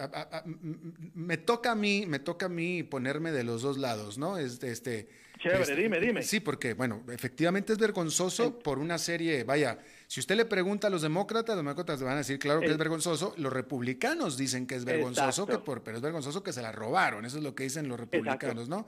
me 1.13 1.35
toca 1.37 1.71
a 1.71 1.75
mí, 1.75 2.05
me 2.07 2.19
toca 2.19 2.45
a 2.45 2.49
mí 2.49 2.83
ponerme 2.83 3.33
de 3.33 3.43
los 3.43 3.63
dos 3.63 3.77
lados, 3.77 4.17
¿no? 4.17 4.37
Este, 4.37 4.71
este, 4.71 5.09
Chévere, 5.39 5.61
este, 5.63 5.75
dime, 5.75 5.99
dime. 5.99 6.21
Sí, 6.21 6.39
porque, 6.39 6.75
bueno, 6.75 7.03
efectivamente 7.11 7.73
es 7.73 7.79
vergonzoso 7.79 8.59
por 8.59 8.77
una 8.77 8.97
serie, 8.99 9.43
vaya, 9.43 9.79
si 10.11 10.19
usted 10.19 10.35
le 10.35 10.43
pregunta 10.43 10.87
a 10.87 10.89
los 10.89 11.03
demócratas, 11.03 11.55
los 11.55 11.63
demócratas 11.63 12.01
le 12.01 12.05
van 12.05 12.15
a 12.15 12.17
decir, 12.17 12.37
claro 12.37 12.59
que 12.59 12.65
es 12.65 12.77
vergonzoso, 12.77 13.33
los 13.37 13.53
republicanos 13.53 14.35
dicen 14.35 14.67
que 14.67 14.75
es 14.75 14.83
vergonzoso, 14.83 15.47
que 15.47 15.57
por, 15.57 15.83
pero 15.83 15.95
es 15.95 16.03
vergonzoso 16.03 16.43
que 16.43 16.51
se 16.51 16.61
la 16.61 16.73
robaron, 16.73 17.23
eso 17.23 17.37
es 17.37 17.43
lo 17.45 17.55
que 17.55 17.63
dicen 17.63 17.87
los 17.87 17.97
republicanos, 17.97 18.67
¿no? 18.67 18.85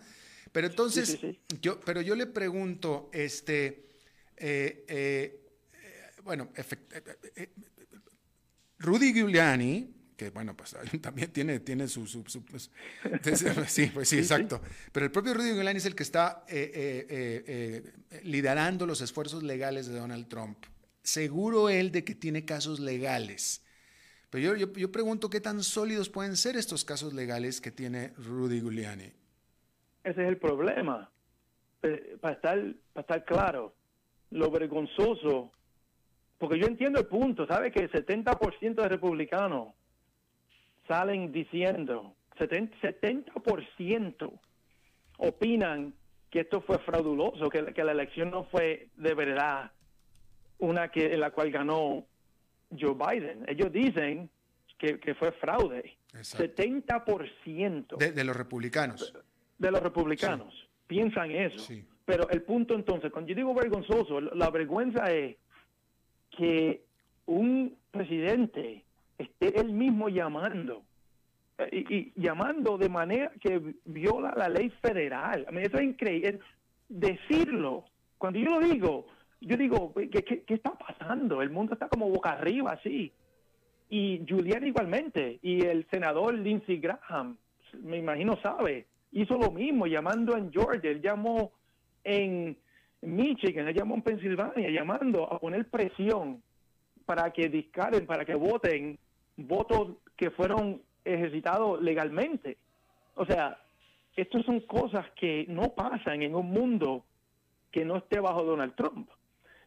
Pero 0.52 0.68
entonces, 0.68 1.18
yo, 1.62 1.80
pero 1.80 2.02
yo 2.02 2.18
le 2.18 2.26
pregunto, 2.26 3.10
este, 3.14 3.86
eh, 4.36 4.84
eh, 4.90 5.46
bueno, 6.26 6.50
eh, 6.58 7.54
Rudy 8.80 9.14
Giuliani, 9.14 9.96
que 10.18 10.30
bueno, 10.30 10.58
pues 10.58 10.76
también 11.02 11.32
tiene, 11.32 11.62
tiene 11.62 11.88
su, 11.88 12.02
pues, 12.52 12.70
sí, 13.68 13.92
pues 13.94 14.10
sí, 14.10 14.18
exacto. 14.18 14.62
Pero 14.92 15.06
el 15.06 15.12
propio 15.14 15.34
Rudy 15.36 15.54
Giuliani 15.54 15.78
es 15.78 15.86
el 15.86 15.96
que 15.96 16.04
está 16.04 16.44
liderando 18.24 18.86
los 18.86 19.00
esfuerzos 19.00 19.42
legales 19.42 19.88
de 19.88 19.94
Donald 19.94 20.28
Trump. 20.28 20.66
Seguro 21.04 21.70
él 21.70 21.92
de 21.92 22.04
que 22.04 22.16
tiene 22.16 22.46
casos 22.46 22.80
legales. 22.80 23.64
Pero 24.30 24.56
yo, 24.56 24.74
yo 24.74 24.92
pregunto 24.92 25.30
qué 25.30 25.42
tan 25.42 25.62
sólidos 25.62 26.10
pueden 26.10 26.36
ser 26.38 26.56
estos 26.56 26.84
casos 26.84 27.14
legales 27.14 27.62
que 27.62 27.72
tiene 27.72 28.14
Rudy 28.18 28.62
Giuliani. 28.62 29.12
Ese 30.04 30.22
es 30.22 30.28
el 30.28 30.38
problema. 30.38 31.10
Eh, 31.84 32.18
para 32.20 32.36
estar, 32.36 32.60
para 32.94 33.02
estar 33.02 33.26
claro, 33.26 33.76
lo 34.32 34.50
vergonzoso, 34.50 35.52
porque 36.38 36.58
yo 36.58 36.66
entiendo 36.66 37.00
el 37.00 37.06
punto, 37.06 37.46
¿sabe? 37.46 37.72
Que 37.72 37.82
el 37.82 37.92
70% 37.92 38.76
de 38.76 38.90
republicanos 38.90 39.74
salen 40.88 41.32
diciendo, 41.32 42.16
70%, 42.38 42.72
70% 42.82 44.40
opinan 45.18 45.94
que 46.30 46.40
esto 46.42 46.62
fue 46.62 46.80
frauduloso, 46.80 47.50
que, 47.50 47.74
que, 47.74 47.84
la 47.84 47.92
elección 47.92 48.32
no 48.32 48.46
fue 48.46 48.90
de 48.96 49.14
verdad 49.14 49.72
una 50.64 50.90
que 50.90 51.14
en 51.14 51.20
la 51.20 51.32
cual 51.32 51.52
ganó 51.52 52.06
Joe 52.78 52.96
Biden. 52.96 53.46
Ellos 53.48 53.72
dicen 53.72 54.30
que, 54.78 55.00
que 55.00 55.16
fue 55.16 55.32
fraude. 55.32 55.98
70%. 56.14 57.98
De, 57.98 58.12
de 58.12 58.24
los 58.24 58.36
republicanos 58.36 59.14
de 59.64 59.72
los 59.72 59.82
republicanos 59.82 60.54
piensan 60.88 61.32
eso. 61.32 61.74
Pero 62.06 62.30
el 62.30 62.42
punto 62.42 62.76
entonces, 62.76 63.12
cuando 63.12 63.30
yo 63.30 63.36
digo 63.36 63.54
vergonzoso, 63.54 64.20
la 64.20 64.50
vergüenza 64.50 65.10
es 65.12 65.38
que 66.38 66.84
un 67.26 67.78
presidente 67.92 68.84
esté 69.18 69.60
él 69.60 69.72
mismo 69.72 70.10
llamando 70.10 70.84
eh, 71.58 71.86
y, 71.90 72.22
llamando 72.22 72.78
de 72.78 72.90
manera 72.90 73.32
que 73.40 73.76
viola 73.86 74.34
la 74.36 74.50
ley 74.50 74.70
federal. 74.82 75.46
A 75.48 75.52
mí 75.52 75.62
eso 75.62 75.78
es 75.78 75.84
increíble. 75.84 76.40
Decirlo, 76.90 77.86
cuando 78.18 78.40
yo 78.40 78.60
lo 78.60 78.60
digo, 78.60 79.08
yo 79.46 79.58
digo, 79.58 79.94
¿qué, 79.94 80.24
qué, 80.24 80.54
está 80.54 80.72
pasando? 80.72 81.42
El 81.42 81.50
mundo 81.50 81.74
está 81.74 81.90
como 81.90 82.10
boca 82.10 82.32
arriba, 82.32 82.72
así. 82.72 83.12
Y 83.90 84.26
Julián 84.28 84.66
igualmente, 84.66 85.40
y 85.42 85.66
el 85.66 85.86
senador 85.92 86.34
Lindsey 86.34 86.78
Graham, 86.78 87.38
me 87.84 87.98
imagino 87.98 88.38
sabe, 88.42 88.88
hizo 89.12 89.38
lo 89.38 89.52
mismo, 89.52 89.86
llamando 89.86 90.38
en 90.38 90.52
Georgia, 90.52 90.90
él 90.90 91.02
llamó 91.02 91.52
en 92.04 92.58
Michigan, 93.02 93.68
él 93.68 93.76
llamó 93.76 93.96
en 93.96 94.02
Pensilvania, 94.02 94.70
llamando 94.70 95.32
a 95.32 95.40
poner 95.40 95.70
presión 95.70 96.42
para 97.06 97.32
que 97.32 97.50
discaren, 97.50 98.06
para 98.06 98.26
que 98.26 98.36
voten 98.36 98.98
votos 99.36 99.98
que 100.16 100.32
fueron 100.32 100.82
ejercitados 101.04 101.82
legalmente. 101.82 102.58
O 103.16 103.26
sea, 103.26 103.60
estas 104.16 104.46
son 104.46 104.62
cosas 104.62 105.06
que 105.12 105.46
no 105.50 105.74
pasan 105.74 106.22
en 106.22 106.34
un 106.34 106.50
mundo 106.50 107.04
que 107.72 107.84
no 107.84 107.98
esté 107.98 108.20
bajo 108.20 108.44
Donald 108.44 108.76
Trump. 108.76 109.10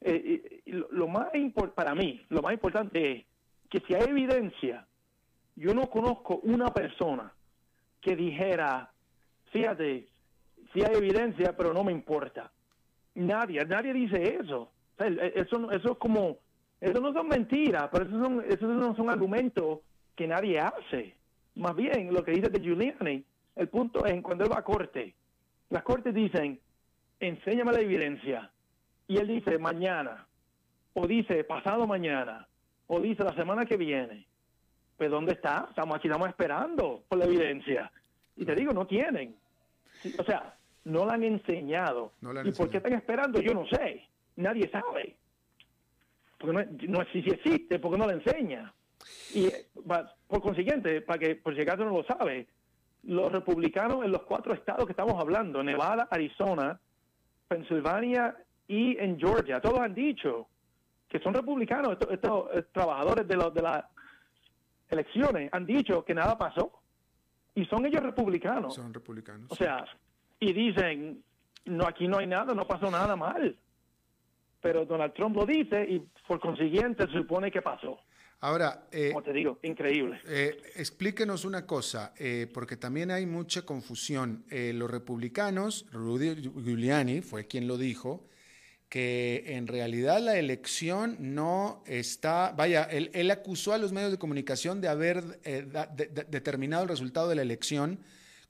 Eh, 0.00 0.62
lo, 0.66 1.09
más 1.09 1.28
para 1.74 1.94
mí, 1.94 2.24
lo 2.28 2.42
más 2.42 2.52
importante 2.52 3.12
es 3.12 3.24
que 3.70 3.80
si 3.80 3.94
hay 3.94 4.04
evidencia, 4.09 4.87
yo 5.56 5.74
no 5.74 5.88
conozco 5.88 6.40
una 6.42 6.72
persona 6.72 7.32
que 8.00 8.14
dijera, 8.14 8.90
fíjate, 9.50 10.09
si 10.72 10.82
hay 10.85 10.96
evidencia, 10.96 11.56
pero 11.56 11.72
no 11.72 11.82
me 11.82 11.92
importa. 11.92 12.52
Nadie, 13.14 13.64
nadie 13.64 13.92
dice 13.92 14.38
eso. 14.40 14.70
eso, 14.98 15.70
eso 15.70 15.92
es 15.92 15.98
como, 15.98 16.38
eso 16.80 17.00
no 17.00 17.12
son 17.12 17.28
mentiras, 17.28 17.88
pero 17.90 18.04
esos, 18.04 18.22
son, 18.22 18.44
esos 18.46 18.68
no 18.68 18.94
son 18.94 19.11
argumentos 19.11 19.80
que 20.14 20.28
nadie 20.28 20.61
hace. 20.61 21.14
Más 21.54 21.74
bien, 21.74 22.12
lo 22.12 22.22
que 22.22 22.32
dice 22.32 22.50
de 22.50 22.61
Giuliani, 22.61 23.24
el 23.56 23.68
punto 23.68 24.04
es 24.04 24.20
cuando 24.22 24.44
él 24.44 24.52
va 24.52 24.59
a 24.59 24.64
corte, 24.64 25.14
las 25.70 25.82
cortes 25.82 26.14
dicen, 26.14 26.61
enséñame 27.18 27.72
la 27.72 27.80
evidencia. 27.80 28.50
Y 29.09 29.19
él 29.19 29.29
dice 29.29 29.59
mañana, 29.59 30.27
o 30.95 31.07
dice 31.07 31.45
pasado 31.45 31.87
mañana, 31.87 32.47
o 32.87 33.01
dice 33.01 33.23
la 33.23 33.35
semana 33.35 33.66
que 33.66 33.77
viene. 33.77 34.27
Pues 34.97 35.11
¿dónde 35.11 35.33
está? 35.33 35.66
Estamos 35.69 35.97
aquí, 35.97 36.09
estamos 36.09 36.29
esperando 36.29 37.03
por 37.09 37.19
la 37.19 37.27
evidencia. 37.27 37.90
Y 38.37 38.45
te 38.45 38.55
digo, 38.55 38.73
no 38.73 38.87
tienen. 38.87 39.37
O 40.19 40.25
sea, 40.25 40.55
no 40.85 41.05
la 41.05 41.14
han 41.14 41.25
enseñado. 41.25 42.12
¿Y 42.45 42.53
por 42.53 42.71
qué 42.71 42.79
están 42.79 42.95
esperando? 42.95 43.40
Yo 43.40 43.53
no 43.53 43.66
sé. 43.66 44.05
Nadie 44.37 44.69
sabe. 44.71 45.16
Porque 46.38 46.53
no, 46.87 46.99
no 46.99 47.05
si 47.12 47.19
existe, 47.19 47.79
porque 47.79 47.99
no 47.99 48.07
la 48.07 48.14
enseña. 48.14 48.73
Y 49.35 49.49
por 49.75 50.40
consiguiente, 50.40 51.01
para 51.03 51.19
que 51.19 51.37
por 51.37 51.55
si 51.55 51.62
acaso 51.62 51.85
no 51.85 51.90
lo 51.90 52.05
sabe, 52.05 52.47
los 53.05 53.31
republicanos 53.31 54.05
en 54.05 54.12
los 54.12 54.23
cuatro 54.23 54.55
estados 54.55 54.87
que 54.87 54.92
estamos 54.92 55.14
hablando, 55.21 55.62
Nevada, 55.62 56.09
Arizona, 56.11 56.81
Pensilvania 57.49 58.37
y 58.68 58.96
en 58.98 59.18
Georgia, 59.18 59.61
todos 59.61 59.81
han 59.81 59.94
dicho 59.94 60.48
que 61.09 61.20
son 61.20 61.35
republicanos, 61.35 61.96
estos, 62.11 62.50
eh, 62.55 62.64
trabajadores 62.72 63.26
de, 63.26 63.37
los, 63.37 63.55
de 63.55 63.62
las 63.62 63.85
elecciones, 64.88 65.48
han 65.52 65.66
dicho 65.66 66.05
que 66.05 66.14
nada 66.14 66.37
pasó. 66.37 66.72
Y 67.55 67.64
son 67.66 67.87
ellos 67.87 68.02
republicanos. 68.02 68.74
Son 68.74 68.92
republicanos. 68.92 69.50
O 69.50 69.55
sea, 69.55 69.85
y 70.38 70.52
dicen, 70.52 71.22
no, 71.64 71.87
aquí 71.87 72.07
no 72.07 72.18
hay 72.18 72.26
nada, 72.26 72.55
no 72.55 72.66
pasó 72.66 72.90
nada 72.90 73.16
mal. 73.16 73.57
Pero 74.61 74.85
Donald 74.85 75.14
Trump 75.14 75.37
lo 75.37 75.46
dice 75.46 75.85
y 75.88 76.00
por 76.26 76.40
consiguiente 76.40 77.07
se 77.07 77.12
supone 77.12 77.50
que 77.50 77.62
pasó. 77.62 77.98
Ahora, 78.40 78.87
eh, 78.92 79.11
como 79.12 79.22
te 79.22 79.33
digo, 79.33 79.59
increíble. 79.62 80.20
Eh, 80.26 80.61
explíquenos 80.76 81.44
una 81.44 81.66
cosa, 81.66 82.12
eh, 82.18 82.46
porque 82.52 82.76
también 82.76 83.11
hay 83.11 83.26
mucha 83.26 83.62
confusión. 83.62 84.44
los 84.50 84.90
republicanos, 84.90 85.87
Rudy 85.90 86.50
Giuliani 86.62 87.22
fue 87.22 87.46
quien 87.46 87.66
lo 87.66 87.79
dijo, 87.79 88.29
que 88.88 89.44
en 89.46 89.66
realidad 89.66 90.20
la 90.20 90.38
elección 90.38 91.16
no 91.18 91.83
está, 91.87 92.53
vaya, 92.57 92.85
él, 92.85 93.31
acusó 93.31 93.72
a 93.72 93.79
los 93.79 93.92
medios 93.92 94.12
de 94.12 94.18
comunicación 94.18 94.81
de 94.81 94.88
haber 94.88 95.22
determinado 95.42 96.85
el 96.85 96.88
resultado 96.88 97.29
de 97.29 97.35
la 97.35 97.42
elección, 97.42 97.99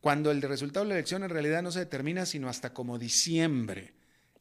cuando 0.00 0.30
el 0.30 0.42
resultado 0.42 0.84
de 0.84 0.90
la 0.90 0.96
elección 0.96 1.24
en 1.24 1.30
realidad 1.30 1.62
no 1.62 1.70
se 1.70 1.80
determina 1.80 2.26
sino 2.26 2.48
hasta 2.48 2.74
como 2.74 2.98
diciembre. 2.98 3.92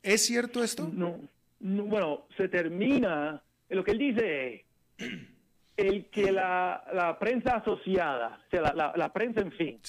¿Es 0.04 0.26
cierto 0.26 0.64
esto? 0.64 0.90
No, 0.94 1.18
no 1.60 1.84
bueno, 1.86 2.28
se 2.36 2.50
termina, 2.50 3.42
lo 3.70 3.84
que 3.84 3.92
él 3.92 3.98
dice 3.98 4.66
el 5.78 6.06
que 6.10 6.32
la, 6.32 6.84
la 6.94 7.18
prensa 7.18 7.58
asociada, 7.58 8.42
o 8.48 8.50
sea, 8.50 8.74
la, 8.74 8.94
la, 8.96 9.14
prensa 9.14 9.42
en 9.42 9.52
fin, 9.54 9.80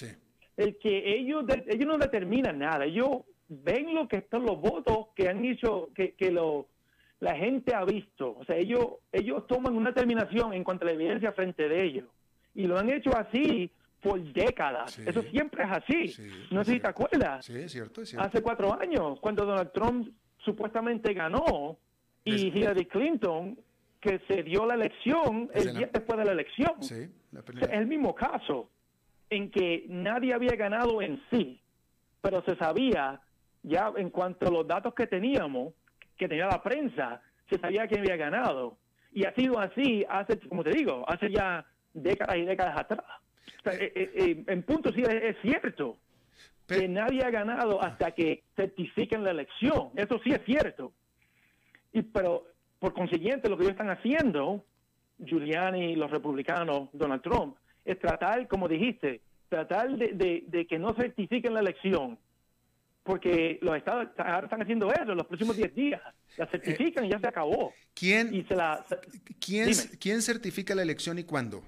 el 0.57 0.79
que 0.79 1.17
ellos, 1.17 1.45
ellos 1.67 1.87
no 1.87 1.99
determinan 1.99 2.59
nada, 2.59 2.85
ellos 2.85 3.23
ven 3.49 3.95
lo 3.95 4.09
que 4.09 4.17
están 4.17 4.45
los 4.45 4.61
votos 4.61 5.09
que 5.15 5.29
han 5.29 5.43
dicho, 5.43 5.91
que, 5.95 6.13
que 6.13 6.31
lo, 6.31 6.67
la 7.21 7.35
gente 7.37 7.75
ha 7.75 7.85
visto, 7.85 8.37
o 8.39 8.45
sea, 8.45 8.57
ellos, 8.57 8.87
ellos 9.13 9.47
toman 9.47 9.75
una 9.77 9.91
determinación 9.91 10.53
en 10.53 10.65
cuanto 10.65 10.85
a 10.85 10.87
la 10.87 10.95
evidencia 10.95 11.33
frente 11.33 11.69
de 11.69 11.85
ellos, 11.85 12.09
y 12.55 12.67
lo 12.67 12.79
han 12.79 12.91
hecho 12.91 13.17
así 13.17 13.71
por 14.01 14.21
décadas, 14.33 14.99
eso 14.99 15.23
siempre 15.23 15.65
es 15.65 15.71
así, 15.71 16.31
no 16.51 16.65
sé 16.65 16.73
si 16.75 16.81
te 16.81 16.89
acuerdas, 16.89 17.45
sí, 17.45 17.57
es 17.57 17.73
cierto, 17.73 18.03
es 18.03 18.11
cierto. 18.11 18.27
hace 18.27 18.43
cuatro 18.43 18.79
años, 18.79 19.19
cuando 19.21 19.45
Donald 19.45 19.73
Trump 19.73 20.09
supuestamente 20.39 21.13
ganó, 21.15 21.79
y 22.25 22.49
Hillary 22.49 22.87
Clinton 22.87 23.57
que 24.01 24.21
se 24.29 24.43
dio 24.43 24.67
la 24.67 24.75
elección 24.75 25.51
el 25.55 25.77
día 25.77 25.91
después 25.93 26.19
de 26.19 26.25
la 26.25 26.33
elección. 26.33 26.75
es 26.81 27.71
el 27.71 27.87
mismo 27.87 28.15
caso 28.15 28.69
en 29.31 29.51
que 29.51 29.87
nadie 29.89 30.35
había 30.35 30.55
ganado 30.55 31.01
en 31.03 31.21
sí, 31.31 31.61
pero 32.21 32.43
se 32.45 32.57
sabía 32.57 33.21
ya 33.67 33.93
en 33.97 34.11
cuanto 34.11 34.47
a 34.47 34.51
los 34.51 34.67
datos 34.67 34.95
que 34.95 35.07
teníamos, 35.07 35.75
que 36.17 36.29
tenía 36.29 36.47
la 36.47 36.63
prensa, 36.63 37.21
se 37.51 37.59
sabía 37.59 37.87
quién 37.87 38.01
había 38.01 38.17
ganado. 38.17 38.79
Y 39.13 39.25
ha 39.25 39.35
sido 39.35 39.59
así 39.59 40.05
hace, 40.09 40.39
como 40.49 40.63
te 40.63 40.71
digo, 40.71 41.05
hace 41.09 41.31
ya 41.31 41.67
décadas 41.93 42.37
y 42.37 42.45
décadas 42.45 42.79
atrás. 42.79 43.05
Eh, 43.65 43.93
eh, 43.95 44.11
eh, 44.15 44.45
en 44.47 44.63
punto 44.63 44.93
sí 44.93 45.03
es, 45.03 45.37
cierto 45.43 45.97
que 46.69 46.89
nadie 46.89 47.25
ha 47.25 47.31
ganado 47.31 47.83
hasta 47.83 48.13
que 48.13 48.45
certifiquen 48.55 49.25
la 49.25 49.33
elección. 49.33 49.91
Eso 49.97 50.21
sí 50.23 50.31
es 50.31 50.41
cierto. 50.45 50.93
Y, 51.93 52.03
pero 52.03 52.45
por 52.79 52.93
consiguiente, 52.93 53.49
lo 53.49 53.57
que 53.57 53.65
ellos 53.65 53.73
están 53.73 53.91
haciendo, 53.91 54.65
Giuliani, 55.19 55.97
los 55.97 56.11
republicanos, 56.11 56.89
Donald 56.93 57.23
Trump, 57.23 57.57
es 57.85 57.99
tratar, 57.99 58.47
como 58.49 58.69
dijiste, 58.69 59.23
tratar 59.49 59.91
de, 59.91 60.67
que 60.69 60.79
no 60.79 60.95
certifiquen 60.95 61.55
la 61.55 61.61
elección, 61.61 62.19
porque 63.07 63.59
los 63.63 63.77
estados 63.77 64.09
están 64.09 64.61
haciendo 64.61 64.93
eso 64.93 65.13
en 65.13 65.17
los 65.17 65.27
próximos 65.27 65.57
10 65.57 65.75
días. 65.75 66.03
La 66.37 66.47
certifican 66.47 67.05
y 67.05 67.11
ya 67.11 67.21
se 67.21 67.29
acabó. 67.29 67.73
¿Quién, 67.95 68.45
¿quién, 69.41 69.71
¿quién 70.01 70.21
certifica 70.21 70.75
la 70.75 70.83
elección 70.83 71.19
y 71.19 71.25
cuándo? 71.25 71.63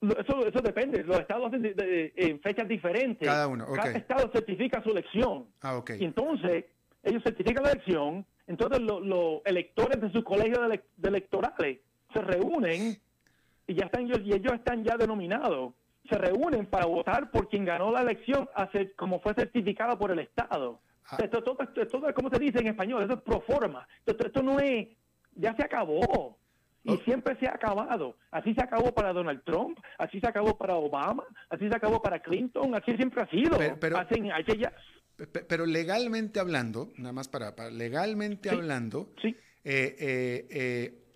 Eso, 0.00 0.46
eso 0.46 0.60
depende. 0.60 1.04
Los 1.04 1.20
estados 1.20 1.48
hacen 1.48 1.74
en 1.76 2.40
fechas 2.40 2.66
diferentes. 2.66 3.28
Cada 3.28 3.46
uno, 3.46 3.66
Cada 3.72 3.92
estado 3.92 4.30
certifica 4.32 4.82
su 4.82 4.90
elección. 4.90 5.46
Ah, 5.60 5.76
ok. 5.76 5.90
Y 5.98 6.04
entonces, 6.04 6.64
ellos 7.02 7.22
certifican 7.22 7.64
la 7.64 7.72
elección, 7.72 8.26
entonces 8.46 8.80
los 8.80 9.42
electores 9.44 10.00
de 10.00 10.10
sus 10.10 10.24
colegios 10.24 10.68
de, 10.68 11.08
electorales 11.08 11.78
se 12.12 12.22
reúnen 12.22 12.98
y 13.66 13.74
ya 13.74 13.84
están 13.84 14.06
y 14.06 14.32
ellos 14.32 14.52
están 14.54 14.82
ya 14.82 14.96
denominados. 14.96 15.74
Se 16.08 16.16
reúnen 16.16 16.66
para 16.66 16.86
votar 16.86 17.30
por 17.30 17.48
quien 17.48 17.64
ganó 17.64 17.92
la 17.92 18.02
elección, 18.02 18.48
hace, 18.54 18.92
como 18.92 19.20
fue 19.20 19.34
certificado 19.34 19.98
por 19.98 20.10
el 20.10 20.20
Estado. 20.20 20.80
Ah. 21.06 21.18
Esto, 21.22 21.42
todo, 21.42 21.58
esto, 21.60 22.14
como 22.14 22.30
se 22.30 22.38
dice 22.38 22.60
en 22.60 22.68
español, 22.68 23.02
eso 23.02 23.14
es 23.14 23.20
pro 23.22 23.40
forma. 23.40 23.86
Esto, 24.06 24.26
esto 24.26 24.42
no 24.42 24.58
es, 24.58 24.88
ya 25.34 25.54
se 25.54 25.64
acabó. 25.64 26.38
Y 26.84 26.96
siempre 26.98 27.36
se 27.38 27.46
ha 27.46 27.54
acabado. 27.54 28.16
Así 28.30 28.54
se 28.54 28.62
acabó 28.62 28.94
para 28.94 29.12
Donald 29.12 29.42
Trump, 29.44 29.78
así 29.98 30.20
se 30.20 30.26
acabó 30.26 30.56
para 30.56 30.74
Obama, 30.76 31.24
así 31.50 31.68
se 31.68 31.76
acabó 31.76 32.00
para 32.00 32.20
Clinton, 32.20 32.74
así 32.74 32.96
siempre 32.96 33.22
ha 33.22 33.26
sido. 33.28 33.58
Pero, 33.58 33.98
pero 35.48 35.66
legalmente 35.66 36.40
hablando, 36.40 36.88
nada 36.96 37.12
más 37.12 37.28
para, 37.28 37.52
legalmente 37.70 38.48
hablando, 38.48 39.10
sí. 39.20 39.36
Eh, 39.64 39.96
eh, 39.98 40.46
eh, 40.50 41.07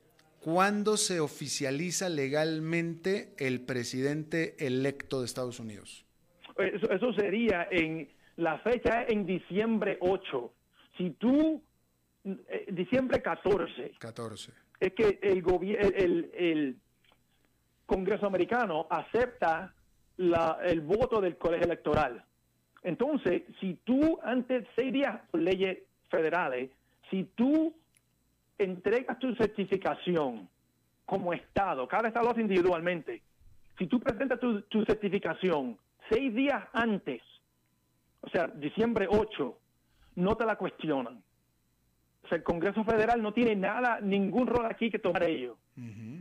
¿cuándo 0.42 0.96
se 0.96 1.20
oficializa 1.20 2.08
legalmente 2.08 3.34
el 3.38 3.60
presidente 3.60 4.56
electo 4.58 5.20
de 5.20 5.26
Estados 5.26 5.60
Unidos? 5.60 6.04
Eso, 6.58 7.12
sería 7.14 7.68
en 7.70 8.08
la 8.36 8.58
fecha 8.58 9.04
en 9.08 9.24
diciembre 9.24 9.96
8. 10.00 10.52
Si 10.98 11.10
tú, 11.12 11.62
diciembre 12.68 13.22
14. 13.22 13.92
14. 13.98 14.52
Es 14.80 14.92
que 14.94 15.18
el, 15.22 15.44
el, 15.96 16.30
el 16.34 16.76
Congreso 17.86 18.26
americano 18.26 18.86
acepta 18.90 19.74
la, 20.16 20.58
el 20.64 20.80
voto 20.80 21.20
del 21.20 21.36
colegio 21.36 21.66
electoral. 21.66 22.24
Entonces, 22.82 23.42
si 23.60 23.74
tú 23.84 24.18
antes 24.22 24.66
seis 24.74 24.92
días 24.92 25.20
leyes 25.32 25.78
federales, 26.10 26.70
si 27.10 27.24
tú 27.36 27.74
entregas 28.58 29.18
tu 29.18 29.34
certificación 29.34 30.48
como 31.04 31.32
Estado, 31.32 31.86
cada 31.88 32.08
Estado 32.08 32.26
lo 32.26 32.32
hace 32.32 32.40
individualmente, 32.40 33.22
si 33.78 33.86
tú 33.86 34.00
presentas 34.00 34.38
tu, 34.38 34.84
certificación 34.84 35.78
seis 36.08 36.34
días 36.34 36.62
antes, 36.72 37.22
o 38.20 38.28
sea, 38.28 38.46
diciembre 38.46 39.06
8, 39.10 39.58
no 40.16 40.36
te 40.36 40.44
la 40.44 40.56
cuestionan. 40.56 41.22
O 42.24 42.28
sea, 42.28 42.38
el 42.38 42.44
Congreso 42.44 42.84
Federal 42.84 43.20
no 43.20 43.32
tiene 43.32 43.56
nada, 43.56 44.00
ningún 44.00 44.46
rol 44.46 44.66
aquí 44.66 44.90
que 44.90 44.98
tomar 44.98 45.24
ello. 45.24 45.56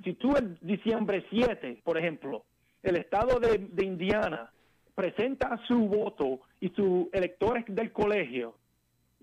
Si 0.03 0.13
tú 0.13 0.35
en 0.35 0.57
diciembre 0.61 1.25
7, 1.29 1.81
por 1.83 1.97
ejemplo, 1.97 2.45
el 2.81 2.95
estado 2.95 3.39
de, 3.39 3.57
de 3.57 3.85
Indiana 3.85 4.49
presenta 4.95 5.59
su 5.67 5.87
voto 5.87 6.39
y 6.59 6.69
sus 6.69 7.07
electores 7.11 7.65
del 7.67 7.91
colegio 7.91 8.55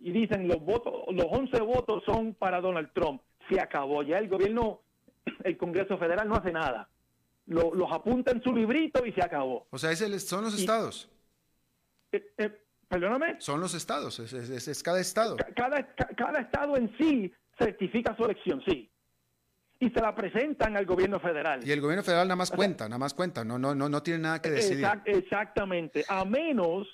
y 0.01 0.13
dicen 0.13 0.49
los 0.49 0.61
votos, 0.61 1.05
los 1.13 1.27
11 1.31 1.61
votos 1.61 2.03
son 2.05 2.35
para 2.35 2.61
Donald 2.61 2.91
Trump, 2.93 3.23
se 3.49 3.61
acabó. 3.61 4.03
Ya 4.03 4.19
el 4.19 4.29
gobierno, 4.29 4.83
el 5.45 5.57
Congreso 5.57 5.99
Federal 5.99 6.29
no 6.29 6.37
hace 6.37 6.53
nada. 6.53 6.89
los 7.47 7.93
apunta 7.93 8.33
en 8.33 8.43
su 8.43 8.55
librito 8.55 9.05
y 9.05 9.13
se 9.13 9.23
acabó. 9.23 9.67
O 9.71 9.79
sea, 9.79 9.91
es 9.91 10.29
son 10.29 10.45
los 10.45 10.59
estados. 10.59 11.09
Eh, 12.13 12.33
eh, 12.39 12.61
perdóname. 12.89 13.37
Son 13.41 13.61
los 13.61 13.75
estados, 13.75 14.19
es, 14.21 14.83
cada 14.83 15.01
estado. 15.01 15.37
Cada, 15.55 15.95
cada 16.17 16.41
estado 16.41 16.77
en 16.77 16.97
sí 16.99 17.33
certifica 17.59 18.17
su 18.17 18.25
elección, 18.25 18.63
sí 18.67 18.91
y 19.81 19.91
se 19.91 20.01
la 20.01 20.15
presentan 20.15 20.77
al 20.77 20.87
gobierno 20.87 21.21
federal. 21.21 21.61
Y 21.67 21.71
el 21.71 21.81
gobierno 21.81 22.03
federal 22.03 22.27
nada 22.27 22.37
más 22.37 22.51
cuenta, 22.51 22.89
nada 22.89 22.99
más 22.99 23.15
cuenta, 23.15 23.45
no, 23.45 23.59
no, 23.59 23.75
no, 23.75 23.89
no 23.89 24.03
tiene 24.03 24.21
nada 24.21 24.43
que 24.43 24.51
decidir. 24.51 24.87
exactamente, 25.05 26.05
a 26.09 26.25
menos, 26.25 26.89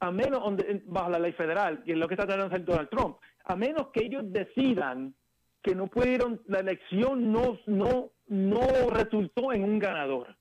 a 0.00 0.10
menos 0.10 0.42
bajo 0.86 1.10
la 1.10 1.18
ley 1.18 1.32
federal, 1.32 1.82
y 1.84 1.92
es 1.92 1.98
lo 1.98 2.08
que 2.08 2.14
está 2.14 2.26
tratando 2.26 2.48
de 2.48 2.54
hacer 2.54 2.66
Donald 2.66 2.88
Trump, 2.88 3.18
a 3.44 3.54
menos 3.54 3.88
que 3.88 4.04
ellos 4.04 4.22
decidan 4.26 5.14
que 5.62 5.74
no 5.74 5.88
pudieron, 5.88 6.40
la 6.46 6.60
elección 6.60 7.30
no, 7.30 7.58
no, 7.66 8.10
no 8.28 8.90
resultó 8.90 9.52
en 9.52 9.64
un 9.64 9.78
ganador. 9.78 10.34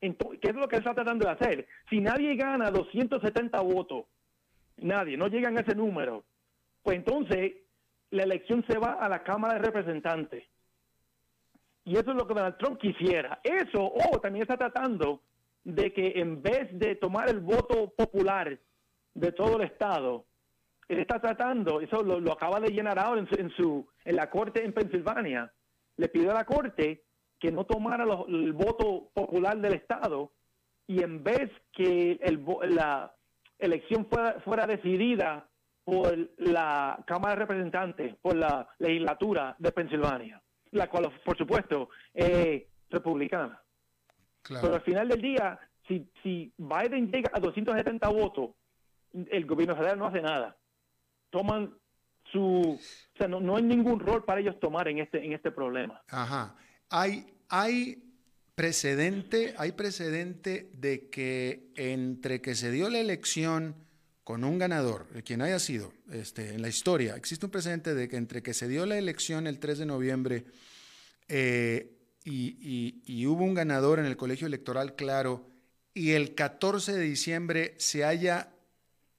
Entonces, 0.00 0.40
¿Qué 0.40 0.48
es 0.48 0.56
lo 0.56 0.68
que 0.68 0.76
él 0.76 0.80
está 0.80 0.94
tratando 0.94 1.26
de 1.26 1.32
hacer? 1.32 1.68
Si 1.90 2.00
nadie 2.00 2.34
gana 2.34 2.70
270 2.70 3.60
votos, 3.60 4.06
nadie, 4.78 5.16
no 5.16 5.28
llegan 5.28 5.58
a 5.58 5.60
ese 5.60 5.74
número, 5.74 6.24
pues 6.82 6.96
entonces 6.96 7.54
la 8.10 8.22
elección 8.22 8.64
se 8.68 8.78
va 8.78 8.92
a 8.92 9.08
la 9.08 9.22
Cámara 9.22 9.54
de 9.54 9.66
Representantes. 9.66 10.44
Y 11.84 11.92
eso 11.92 12.10
es 12.10 12.16
lo 12.16 12.26
que 12.26 12.34
Donald 12.34 12.56
Trump 12.56 12.78
quisiera. 12.78 13.40
Eso, 13.44 13.84
o 13.84 14.18
también 14.20 14.42
está 14.42 14.56
tratando 14.56 15.20
de 15.66 15.92
que 15.92 16.12
en 16.14 16.42
vez 16.42 16.68
de 16.78 16.94
tomar 16.94 17.28
el 17.28 17.40
voto 17.40 17.92
popular 17.96 18.56
de 19.14 19.32
todo 19.32 19.56
el 19.56 19.62
Estado, 19.62 20.24
él 20.86 21.00
está 21.00 21.20
tratando, 21.20 21.80
eso 21.80 22.04
lo, 22.04 22.32
acaba 22.32 22.60
de 22.60 22.68
llenar 22.68 23.00
ahora 23.00 23.26
en 23.36 23.50
su, 23.50 23.84
en 24.04 24.14
la 24.14 24.30
corte 24.30 24.64
en 24.64 24.72
Pensilvania, 24.72 25.52
le 25.96 26.08
pidió 26.08 26.30
a 26.30 26.34
la 26.34 26.44
corte 26.44 27.02
que 27.40 27.50
no 27.50 27.64
tomara 27.64 28.04
el 28.28 28.52
voto 28.52 29.10
popular 29.12 29.58
del 29.58 29.74
Estado 29.74 30.30
y 30.86 31.02
en 31.02 31.24
vez 31.24 31.50
que 31.72 32.12
el, 32.22 32.44
la 32.68 33.12
elección 33.58 34.06
fuera, 34.06 34.40
fuera 34.44 34.68
decidida 34.68 35.48
por 35.82 36.16
la 36.38 37.02
Cámara 37.08 37.34
de 37.34 37.40
Representantes, 37.40 38.14
por 38.22 38.36
la 38.36 38.68
legislatura 38.78 39.56
de 39.58 39.72
Pensilvania, 39.72 40.40
la 40.70 40.88
cual, 40.88 41.10
por 41.24 41.36
supuesto, 41.36 41.88
es 42.14 42.62
republicana. 42.88 43.60
Pero 44.48 44.74
al 44.74 44.82
final 44.82 45.08
del 45.08 45.20
día, 45.20 45.58
si, 45.88 46.08
si 46.22 46.52
Biden 46.56 47.10
llega 47.10 47.30
a 47.32 47.40
270 47.40 48.08
votos, 48.08 48.50
el 49.12 49.46
gobierno 49.46 49.76
federal 49.76 49.98
no 49.98 50.06
hace 50.06 50.20
nada. 50.20 50.56
Toman 51.30 51.74
su... 52.32 52.40
O 52.42 53.18
sea, 53.18 53.28
no, 53.28 53.40
no 53.40 53.56
hay 53.56 53.62
ningún 53.62 54.00
rol 54.00 54.24
para 54.24 54.40
ellos 54.40 54.58
tomar 54.60 54.88
en 54.88 54.98
este, 54.98 55.24
en 55.24 55.32
este 55.32 55.50
problema. 55.50 56.02
Ajá. 56.08 56.56
Hay, 56.90 57.26
hay 57.48 58.02
precedente, 58.54 59.54
hay 59.58 59.72
precedente 59.72 60.70
de 60.72 61.08
que 61.08 61.70
entre 61.76 62.40
que 62.40 62.54
se 62.54 62.70
dio 62.70 62.88
la 62.90 62.98
elección 62.98 63.76
con 64.24 64.42
un 64.42 64.58
ganador, 64.58 65.06
quien 65.22 65.40
haya 65.40 65.60
sido 65.60 65.92
este, 66.10 66.54
en 66.54 66.62
la 66.62 66.68
historia, 66.68 67.14
existe 67.14 67.46
un 67.46 67.52
precedente 67.52 67.94
de 67.94 68.08
que 68.08 68.16
entre 68.16 68.42
que 68.42 68.54
se 68.54 68.66
dio 68.66 68.84
la 68.84 68.98
elección 68.98 69.46
el 69.46 69.60
3 69.60 69.78
de 69.78 69.86
noviembre 69.86 70.44
eh, 71.28 71.95
y, 72.26 73.26
hubo 73.26 73.44
un 73.44 73.54
ganador 73.54 73.98
en 73.98 74.06
el 74.06 74.16
colegio 74.16 74.46
electoral 74.46 74.94
claro 74.96 75.46
y 75.94 76.12
el 76.12 76.34
14 76.34 76.92
de 76.92 77.00
diciembre 77.00 77.74
se 77.78 78.04
haya 78.04 78.48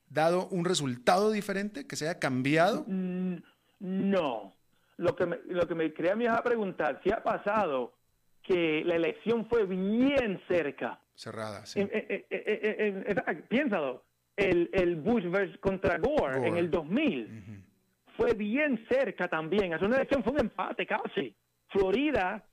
dado 0.09 0.47
un 0.49 0.65
resultado 0.65 1.31
diferente, 1.31 1.87
que 1.87 1.95
se 1.95 2.07
haya 2.07 2.19
cambiado? 2.19 2.85
Mm, 2.87 3.37
no. 3.79 4.53
Lo 4.97 5.15
que 5.15 5.25
me, 5.25 5.37
lo 5.47 5.67
que 5.67 5.75
me 5.75 5.93
crea 5.93 6.15
a 6.35 6.43
preguntar, 6.43 6.99
si 7.03 7.11
ha 7.11 7.23
pasado 7.23 7.93
que 8.43 8.83
la 8.85 8.95
elección 8.95 9.47
fue 9.47 9.65
bien 9.65 10.41
cerca. 10.47 10.99
Cerrada, 11.15 11.65
sí. 11.65 11.87
piénsalo 13.49 14.03
el, 14.35 14.69
el 14.71 14.95
Bush 14.97 15.25
versus 15.29 15.57
contra 15.59 15.97
Gore, 15.97 16.47
en 16.47 16.57
el 16.57 16.69
2000. 16.69 17.63
Fue 18.15 18.33
bien 18.33 18.85
cerca 18.89 19.27
también. 19.27 19.73
Es 19.73 19.81
una 19.81 19.97
elección, 19.97 20.23
fue 20.23 20.33
un 20.33 20.39
empate 20.41 20.85
casi. 20.85 21.35
Florida 21.69 22.43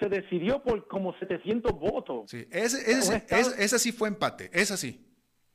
se 0.00 0.08
decidió 0.08 0.62
por 0.62 0.88
como 0.88 1.16
700 1.18 1.72
votos. 1.72 2.30
Sí, 2.30 2.46
ese, 2.50 2.90
ese, 2.90 3.78
sí 3.78 3.92
fue 3.92 4.08
empate, 4.08 4.50
esa 4.52 4.76
sí. 4.76 5.06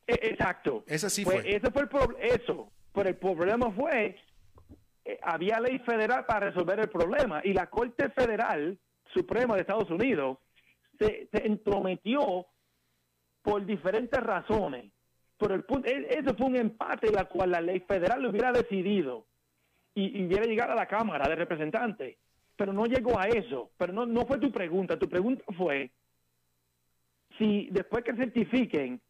E, 0.08 0.14
exacto. 0.30 0.86
Esa 0.88 1.10
sí 1.10 1.26
fue. 1.26 1.39
Ese 1.39 1.70
fue 1.72 1.82
el 1.84 2.41
eso. 2.41 2.72
Pero 2.93 3.10
el 3.10 3.18
problema 3.18 3.72
fue, 3.72 4.16
eh, 5.04 5.20
había 5.22 5.60
ley 5.60 5.80
federal 5.80 6.26
para 6.26 6.52
resolver 6.52 6.80
el 6.80 6.89
problema 6.89 7.41
y 7.43 7.52
la 7.52 7.70
Corte 7.70 8.10
Federal 8.12 8.80
Suprema 9.14 9.56
de 9.56 9.62
Estados 9.62 9.89
Unidos 9.89 10.38
se, 10.98 11.28
se 11.32 11.46
entrometió 11.46 12.46
por 13.41 13.66
diferentes 13.66 14.22
razones 14.22 14.91
por 15.38 15.52
el 15.52 15.64
punto, 15.64 15.89
e, 15.89 16.08
eso 16.18 16.34
fue 16.36 16.48
un 16.48 16.56
empate 16.56 17.12
la 17.12 17.26
cual 17.26 17.52
la 17.52 17.62
ley 17.62 17.80
federal 17.82 18.22
lo 18.22 18.30
hubiera 18.30 18.52
decidido 18.52 19.28
y, 19.93 20.26
hubiera 20.26 20.46
llegado 20.46 20.74
a 20.74 20.76
la 20.76 20.88
Cámara 20.88 21.28
de 21.28 21.36
Representantes. 21.36 22.18
Pero 22.56 22.74
no 22.74 22.86
llegó 22.86 23.20
a 23.20 23.28
eso. 23.28 23.72
Pero 23.78 23.93
no, 23.93 24.06
no 24.06 24.26
fue 24.26 24.39
tu 24.39 24.51
pregunta. 24.51 24.97
Tu 24.97 25.10
pregunta 25.10 25.43
fue 25.58 25.91
si 27.38 27.68
después 27.72 28.03
que 28.03 28.16
certifiquen 28.16 29.01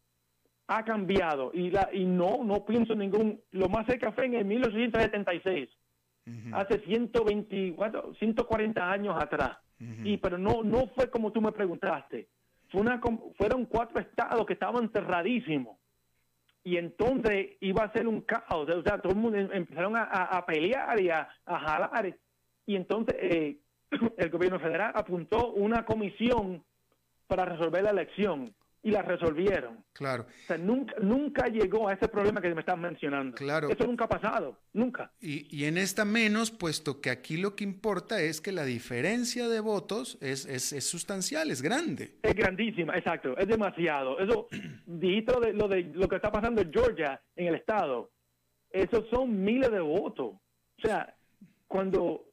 ha 0.66 0.84
cambiado. 0.84 1.50
Y 1.54 1.70
la 1.70 1.88
y 1.92 2.04
no 2.04 2.42
no 2.44 2.64
pienso 2.64 2.92
en 2.94 3.00
ningún 3.00 3.40
lo 3.52 3.68
más 3.68 3.86
cerca 3.86 4.12
fue 4.12 4.26
en 4.26 4.34
el 4.34 4.44
1876 4.44 5.68
hace 6.52 6.80
120 6.80 7.76
140 8.18 8.90
años 8.90 9.16
atrás. 9.20 9.58
Y 10.02 10.16
pero 10.16 10.38
no 10.38 10.62
no 10.62 10.88
fue 10.88 11.10
como 11.10 11.32
tú 11.32 11.40
me 11.40 11.52
preguntaste. 11.52 12.28
Fue 12.70 12.80
una 12.80 13.00
fueron 13.36 13.66
cuatro 13.66 14.00
estados 14.00 14.44
que 14.46 14.54
estaban 14.54 14.90
cerradísimos. 14.90 15.78
Y 16.64 16.78
entonces 16.78 17.50
iba 17.60 17.84
a 17.84 17.92
ser 17.92 18.08
un 18.08 18.22
caos, 18.22 18.68
o 18.68 18.82
sea, 18.82 18.98
todo 19.00 19.12
el 19.12 19.18
mundo 19.20 19.38
em, 19.38 19.48
empezaron 19.52 19.94
a, 19.96 20.44
pelear 20.46 21.00
y 21.00 21.10
a, 21.10 21.28
jalar, 21.46 22.12
y 22.66 22.76
entonces 22.76 23.14
eh, 23.18 23.58
el 24.18 24.30
gobierno 24.30 24.60
federal 24.60 24.92
apuntó 24.94 25.52
una 25.52 25.84
comisión 25.84 26.64
para 27.26 27.44
resolver 27.44 27.82
la 27.82 27.90
elección 27.90 28.54
y 28.82 28.92
la 28.92 29.02
resolvieron. 29.02 29.84
Claro. 29.92 30.26
O 30.44 30.46
sea, 30.46 30.58
nunca, 30.58 30.94
nunca 31.00 31.48
llegó 31.48 31.88
a 31.88 31.94
ese 31.94 32.06
problema 32.06 32.40
que 32.40 32.54
me 32.54 32.60
estás 32.60 32.78
mencionando. 32.78 33.34
Claro. 33.34 33.68
Eso 33.68 33.84
nunca 33.84 34.04
ha 34.04 34.08
pasado, 34.08 34.60
nunca. 34.74 35.10
Y, 35.18 35.48
y, 35.50 35.64
en 35.64 35.76
esta 35.76 36.04
menos, 36.04 36.52
puesto 36.52 37.00
que 37.00 37.10
aquí 37.10 37.36
lo 37.36 37.56
que 37.56 37.64
importa 37.64 38.20
es 38.20 38.40
que 38.40 38.52
la 38.52 38.64
diferencia 38.64 39.48
de 39.48 39.58
votos 39.58 40.18
es, 40.20 40.46
es, 40.46 40.72
es 40.72 40.88
sustancial, 40.88 41.50
es 41.50 41.62
grande. 41.62 42.14
Es 42.22 42.34
grandísima, 42.34 42.96
exacto, 42.96 43.36
es 43.36 43.48
demasiado. 43.48 44.20
Eso, 44.20 44.46
dijiste 44.86 45.32
lo 45.32 45.40
de, 45.40 45.52
lo 45.52 45.66
de 45.66 45.82
lo 45.82 46.06
que 46.06 46.16
está 46.16 46.30
pasando 46.30 46.62
en 46.62 46.72
Georgia, 46.72 47.20
en 47.34 47.48
el 47.48 47.56
estado, 47.56 48.12
esos 48.70 49.08
son 49.10 49.42
miles 49.42 49.72
de 49.72 49.80
votos. 49.80 50.34
O 50.36 50.80
sea, 50.80 51.12
cuando 51.66 52.25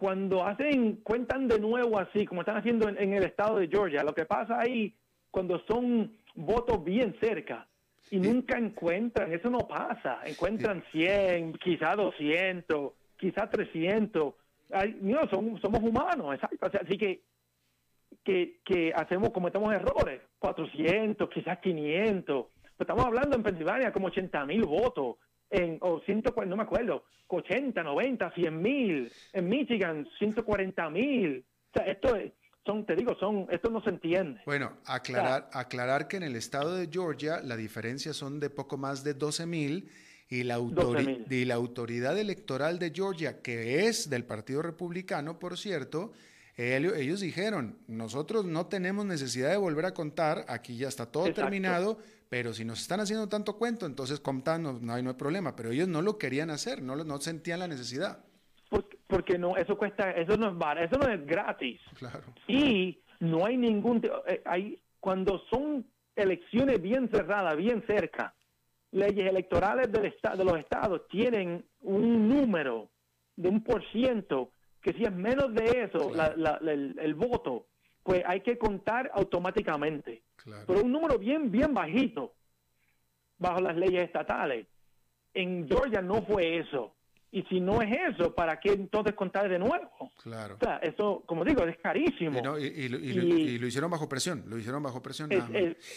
cuando 0.00 0.46
hacen, 0.46 0.96
cuentan 1.02 1.46
de 1.46 1.60
nuevo 1.60 1.98
así, 1.98 2.24
como 2.24 2.40
están 2.40 2.56
haciendo 2.56 2.88
en, 2.88 2.96
en 2.96 3.12
el 3.12 3.22
estado 3.22 3.58
de 3.58 3.68
Georgia, 3.68 4.02
lo 4.02 4.14
que 4.14 4.24
pasa 4.24 4.58
ahí 4.58 4.96
cuando 5.30 5.60
son 5.68 6.16
votos 6.34 6.82
bien 6.82 7.14
cerca 7.20 7.68
y 8.10 8.18
nunca 8.18 8.56
encuentran, 8.56 9.30
eso 9.30 9.50
no 9.50 9.58
pasa, 9.58 10.20
encuentran 10.24 10.82
100, 10.90 11.52
quizá 11.52 11.94
200, 11.96 12.92
quizá 13.18 13.50
300. 13.50 14.34
no, 15.02 15.28
somos 15.28 15.82
humanos, 15.82 16.34
exacto. 16.34 16.78
así 16.82 16.96
que, 16.96 17.20
que, 18.24 18.60
que 18.64 18.94
hacemos, 18.96 19.28
cometemos 19.28 19.70
errores, 19.74 20.22
400, 20.38 21.28
quizás 21.28 21.58
500. 21.58 22.46
estamos 22.78 23.04
hablando 23.04 23.36
en 23.36 23.42
Pensilvania 23.42 23.92
como 23.92 24.06
80 24.06 24.46
mil 24.46 24.64
votos, 24.64 25.16
en, 25.50 25.78
o 25.80 26.00
140, 26.00 26.48
no 26.48 26.56
me 26.56 26.62
acuerdo, 26.62 27.04
80, 27.28 27.82
90, 27.82 28.32
100 28.32 28.62
mil. 28.62 29.12
En 29.32 29.48
Michigan, 29.48 30.08
140 30.18 30.90
mil. 30.90 31.44
O 31.70 31.78
sea, 31.78 31.86
esto 31.86 32.16
es, 32.16 32.32
son, 32.64 32.84
te 32.84 32.94
digo, 32.94 33.14
son, 33.18 33.46
esto 33.50 33.70
no 33.70 33.82
se 33.82 33.90
entiende. 33.90 34.40
Bueno, 34.46 34.72
aclarar, 34.84 35.48
aclarar 35.52 36.08
que 36.08 36.16
en 36.16 36.24
el 36.24 36.36
estado 36.36 36.76
de 36.76 36.88
Georgia 36.90 37.40
la 37.42 37.56
diferencia 37.56 38.12
son 38.12 38.40
de 38.40 38.50
poco 38.50 38.76
más 38.76 39.04
de 39.04 39.14
12 39.14 39.46
mil 39.46 39.90
y 40.28 40.44
la, 40.44 40.58
y 41.28 41.44
la 41.44 41.54
autoridad 41.54 42.16
electoral 42.18 42.78
de 42.78 42.92
Georgia, 42.94 43.42
que 43.42 43.86
es 43.86 44.08
del 44.08 44.24
Partido 44.24 44.62
Republicano, 44.62 45.38
por 45.38 45.58
cierto, 45.58 46.12
ellos, 46.56 47.20
dijeron, 47.20 47.78
nosotros 47.88 48.44
no 48.44 48.66
tenemos 48.66 49.06
necesidad 49.06 49.50
de 49.50 49.56
volver 49.56 49.86
a 49.86 49.94
contar, 49.94 50.44
aquí 50.48 50.76
ya 50.76 50.88
está 50.88 51.06
todo 51.06 51.32
terminado, 51.32 51.98
pero 52.30 52.54
si 52.54 52.64
nos 52.64 52.80
están 52.80 53.00
haciendo 53.00 53.28
tanto 53.28 53.58
cuento, 53.58 53.84
entonces 53.84 54.20
contanos, 54.20 54.80
no 54.80 54.94
hay, 54.94 55.02
no 55.02 55.10
hay 55.10 55.16
problema, 55.16 55.56
pero 55.56 55.72
ellos 55.72 55.88
no 55.88 56.00
lo 56.00 56.16
querían 56.16 56.50
hacer, 56.50 56.80
no, 56.80 56.94
no 56.94 57.20
sentían 57.20 57.58
la 57.58 57.68
necesidad. 57.68 58.24
Porque 59.08 59.36
no 59.36 59.56
eso 59.56 59.76
cuesta 59.76 60.12
eso 60.12 60.36
no 60.36 60.50
es 60.50 60.56
barato, 60.56 60.86
eso 60.86 61.04
no 61.04 61.12
es 61.12 61.26
gratis. 61.26 61.80
Y 62.46 63.00
no 63.18 63.44
hay 63.44 63.56
ningún 63.56 64.00
eh, 64.28 64.40
hay 64.44 64.80
cuando 65.00 65.42
son 65.50 65.84
elecciones 66.14 66.80
bien 66.80 67.08
cerradas 67.10 67.56
bien 67.56 67.82
cerca 67.88 68.32
leyes 68.92 69.28
electorales 69.28 69.90
del 69.90 70.02
de 70.02 70.44
los 70.44 70.58
estados 70.58 71.08
tienen 71.08 71.64
un 71.80 72.28
número 72.28 72.90
de 73.34 73.48
un 73.48 73.64
por 73.64 73.84
ciento 73.90 74.52
que 74.80 74.92
si 74.92 75.02
es 75.02 75.12
menos 75.12 75.52
de 75.52 75.82
eso 75.82 76.12
el, 76.12 77.14
voto 77.14 77.66
pues 78.02 78.22
hay 78.26 78.40
que 78.40 78.58
contar 78.58 79.10
automáticamente 79.14 80.22
pero 80.66 80.82
un 80.82 80.92
número 80.92 81.18
bien 81.18 81.50
bien 81.50 81.74
bajito 81.74 82.34
bajo 83.40 83.60
las 83.60 83.76
leyes 83.76 84.04
estatales. 84.04 84.66
En 85.34 85.66
Georgia 85.66 86.02
no 86.02 86.22
fue 86.22 86.58
eso. 86.58 86.94
Y 87.32 87.42
si 87.44 87.60
no 87.60 87.80
es 87.80 87.90
eso, 88.10 88.34
¿para 88.34 88.58
qué 88.58 88.72
entonces 88.72 89.14
contar 89.14 89.48
de 89.48 89.58
nuevo? 89.58 90.10
Claro. 90.22 90.56
O 90.60 90.64
sea, 90.64 90.78
eso, 90.78 91.22
como 91.26 91.44
digo, 91.44 91.64
es 91.64 91.78
carísimo. 91.78 92.40
Y, 92.58 92.88
lo 92.88 93.66
hicieron 93.66 93.90
bajo 93.90 94.08
presión, 94.08 94.44
lo 94.48 94.58
hicieron 94.58 94.82
bajo 94.82 95.00
presión. 95.00 95.30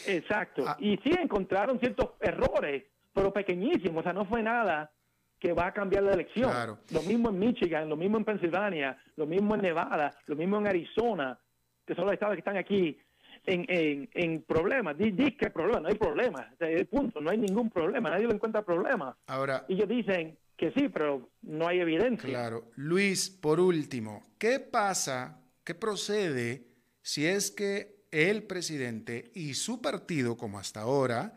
exacto. 0.07 0.63
Ah. 0.67 0.77
Y 0.79 0.97
sí 0.97 1.09
encontraron 1.19 1.79
ciertos 1.79 2.11
errores, 2.19 2.83
pero 3.13 3.33
pequeñísimos. 3.33 4.01
O 4.01 4.03
sea, 4.03 4.13
no 4.13 4.25
fue 4.25 4.43
nada 4.43 4.91
que 5.39 5.53
va 5.53 5.67
a 5.67 5.73
cambiar 5.73 6.03
la 6.03 6.13
elección. 6.13 6.51
Claro. 6.51 6.77
Lo 6.91 7.01
mismo 7.01 7.29
en 7.29 7.39
Michigan, 7.39 7.89
lo 7.89 7.97
mismo 7.97 8.17
en 8.17 8.25
Pensilvania, 8.25 8.95
lo 9.15 9.25
mismo 9.25 9.55
en 9.55 9.61
Nevada, 9.61 10.11
lo 10.27 10.35
mismo 10.35 10.57
en 10.59 10.67
Arizona, 10.67 11.37
que 11.85 11.95
son 11.95 12.05
los 12.05 12.13
estados 12.13 12.35
que 12.35 12.39
están 12.39 12.57
aquí 12.57 12.97
en, 13.45 13.65
en, 13.67 14.09
en 14.13 14.41
problemas. 14.43 14.97
Dice 14.97 15.35
que 15.37 15.45
hay 15.45 15.51
problema, 15.51 15.79
no 15.81 15.87
hay 15.89 15.95
problema. 15.95 16.49
O 16.53 16.57
sea, 16.57 16.85
punto, 16.85 17.21
no 17.21 17.29
hay 17.29 17.37
ningún 17.37 17.69
problema, 17.69 18.09
nadie 18.09 18.25
lo 18.25 18.33
encuentra 18.33 18.63
problema. 18.63 19.17
Ahora, 19.27 19.65
y 19.67 19.75
ellos 19.75 19.89
dicen 19.89 20.37
que 20.57 20.71
sí, 20.71 20.89
pero 20.89 21.29
no 21.41 21.67
hay 21.67 21.79
evidencia. 21.79 22.29
Claro. 22.29 22.71
Luis, 22.75 23.29
por 23.29 23.59
último, 23.59 24.27
¿qué 24.37 24.59
pasa, 24.59 25.41
qué 25.63 25.75
procede 25.75 26.67
si 27.01 27.25
es 27.25 27.51
que 27.51 28.03
el 28.11 28.43
presidente 28.43 29.31
y 29.33 29.55
su 29.55 29.81
partido, 29.81 30.37
como 30.37 30.59
hasta 30.59 30.81
ahora, 30.81 31.33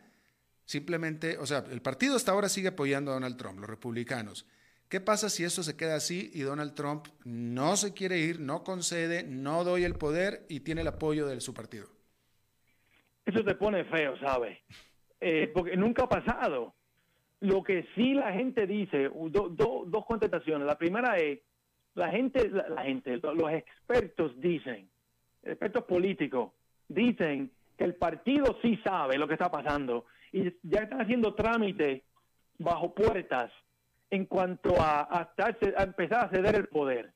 simplemente, 0.67 1.39
o 1.39 1.47
sea, 1.47 1.65
el 1.71 1.81
partido 1.81 2.17
hasta 2.17 2.33
ahora 2.33 2.49
sigue 2.49 2.69
apoyando 2.69 3.11
a 3.11 3.15
Donald 3.15 3.37
Trump, 3.37 3.59
los 3.61 3.71
republicanos. 3.71 4.47
¿Qué 4.89 5.01
pasa 5.01 5.29
si 5.29 5.43
eso 5.43 5.65
se 5.65 5.77
queda 5.77 5.97
así 5.97 6.31
y 6.33 6.43
Donald 6.43 6.75
Trump 6.75 7.07
no 7.25 7.77
se 7.77 7.93
quiere 7.93 8.19
ir, 8.19 8.39
no 8.39 8.63
concede, 8.63 9.25
no 9.25 9.65
doy 9.65 9.83
el 9.83 9.95
poder 9.95 10.47
y 10.49 10.61
tiene 10.61 10.83
el 10.83 10.89
apoyo 10.89 11.27
de 11.27 11.41
su 11.41 11.53
partido? 11.53 11.89
Eso 13.25 13.43
te 13.43 13.57
pone 13.57 13.85
feo, 13.87 14.17
¿sabes? 14.19 14.59
Eh, 15.21 15.51
porque 15.53 15.77
nunca 15.77 16.05
ha 16.05 16.09
pasado. 16.09 16.75
Lo 17.41 17.65
que 17.65 17.87
sí 17.97 18.15
la 18.15 18.33
gente 18.33 18.67
dice, 18.67 19.11
dos 19.11 20.07
contestaciones. 20.07 20.67
La 20.67 20.79
primera 20.79 21.17
es, 21.17 21.41
la 21.95 22.09
gente, 22.11 22.49
la, 22.49 22.83
gente, 22.83 23.17
los 23.17 23.53
expertos 23.53 24.41
dicen, 24.41 24.89
expertos 25.43 25.85
políticos, 25.85 26.53
dicen 26.89 27.51
que 27.77 27.85
el 27.85 27.97
partido 27.97 28.57
sí 28.63 28.79
sabe 28.85 29.19
lo 29.19 29.27
que 29.27 29.35
está 29.35 29.51
pasando 29.51 30.07
y 30.33 30.45
ya 30.63 30.83
están 30.83 31.01
haciendo 31.01 31.35
trámites 31.35 32.03
bajo 32.59 32.95
puertas 32.95 33.51
en 34.11 34.27
cuanto 34.27 34.81
a, 34.81 35.09
a, 35.11 35.83
empezar 35.83 36.27
a 36.27 36.31
ceder 36.31 36.55
el 36.55 36.69
poder. 36.69 37.13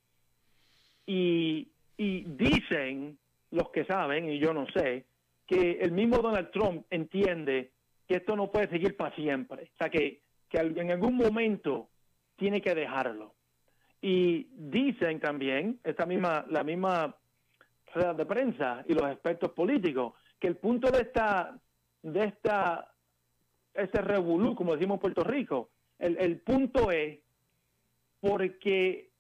Y, 1.07 1.68
y 1.97 2.24
dicen 2.24 3.18
los 3.51 3.70
que 3.70 3.84
saben, 3.84 4.30
y 4.30 4.38
yo 4.38 4.53
no 4.53 4.66
sé, 4.68 5.07
que 5.47 5.78
el 5.80 5.93
mismo 5.93 6.18
Donald 6.18 6.51
Trump 6.51 6.86
entiende 6.91 7.72
que 8.07 8.16
esto 8.16 8.36
no 8.36 8.51
puede 8.51 8.68
seguir 8.68 8.97
para 8.97 9.14
siempre. 9.14 9.70
O 9.74 9.76
sea, 9.78 9.88
que, 9.88 10.22
que 10.49 10.59
en 10.59 10.91
algún 10.91 11.16
momento 11.16 11.88
tiene 12.36 12.61
que 12.61 12.74
dejarlo. 12.74 13.34
Y 14.01 14.49
dicen 14.55 15.20
también, 15.20 15.78
esta 15.84 16.07
misma, 16.07 16.47
la 16.49 16.64
misma 16.64 17.14
red 17.95 18.14
de 18.14 18.24
prensa 18.26 18.84
y 18.88 18.95
los 18.95 19.11
expertos 19.11 19.51
políticos, 19.53 20.14
que 20.38 20.47
el 20.47 20.57
punto 20.57 20.91
de 20.91 21.03
esta, 21.03 21.59
de 22.03 22.24
esta, 22.24 22.93
este 23.74 24.01
revolú, 24.01 24.55
como 24.55 24.74
decimos 24.74 24.97
en 24.97 25.01
Puerto 25.01 25.24
Rico, 25.24 25.70
el, 26.01 26.16
el 26.18 26.40
punto 26.40 26.90
es 26.90 27.18
porque 28.20 29.11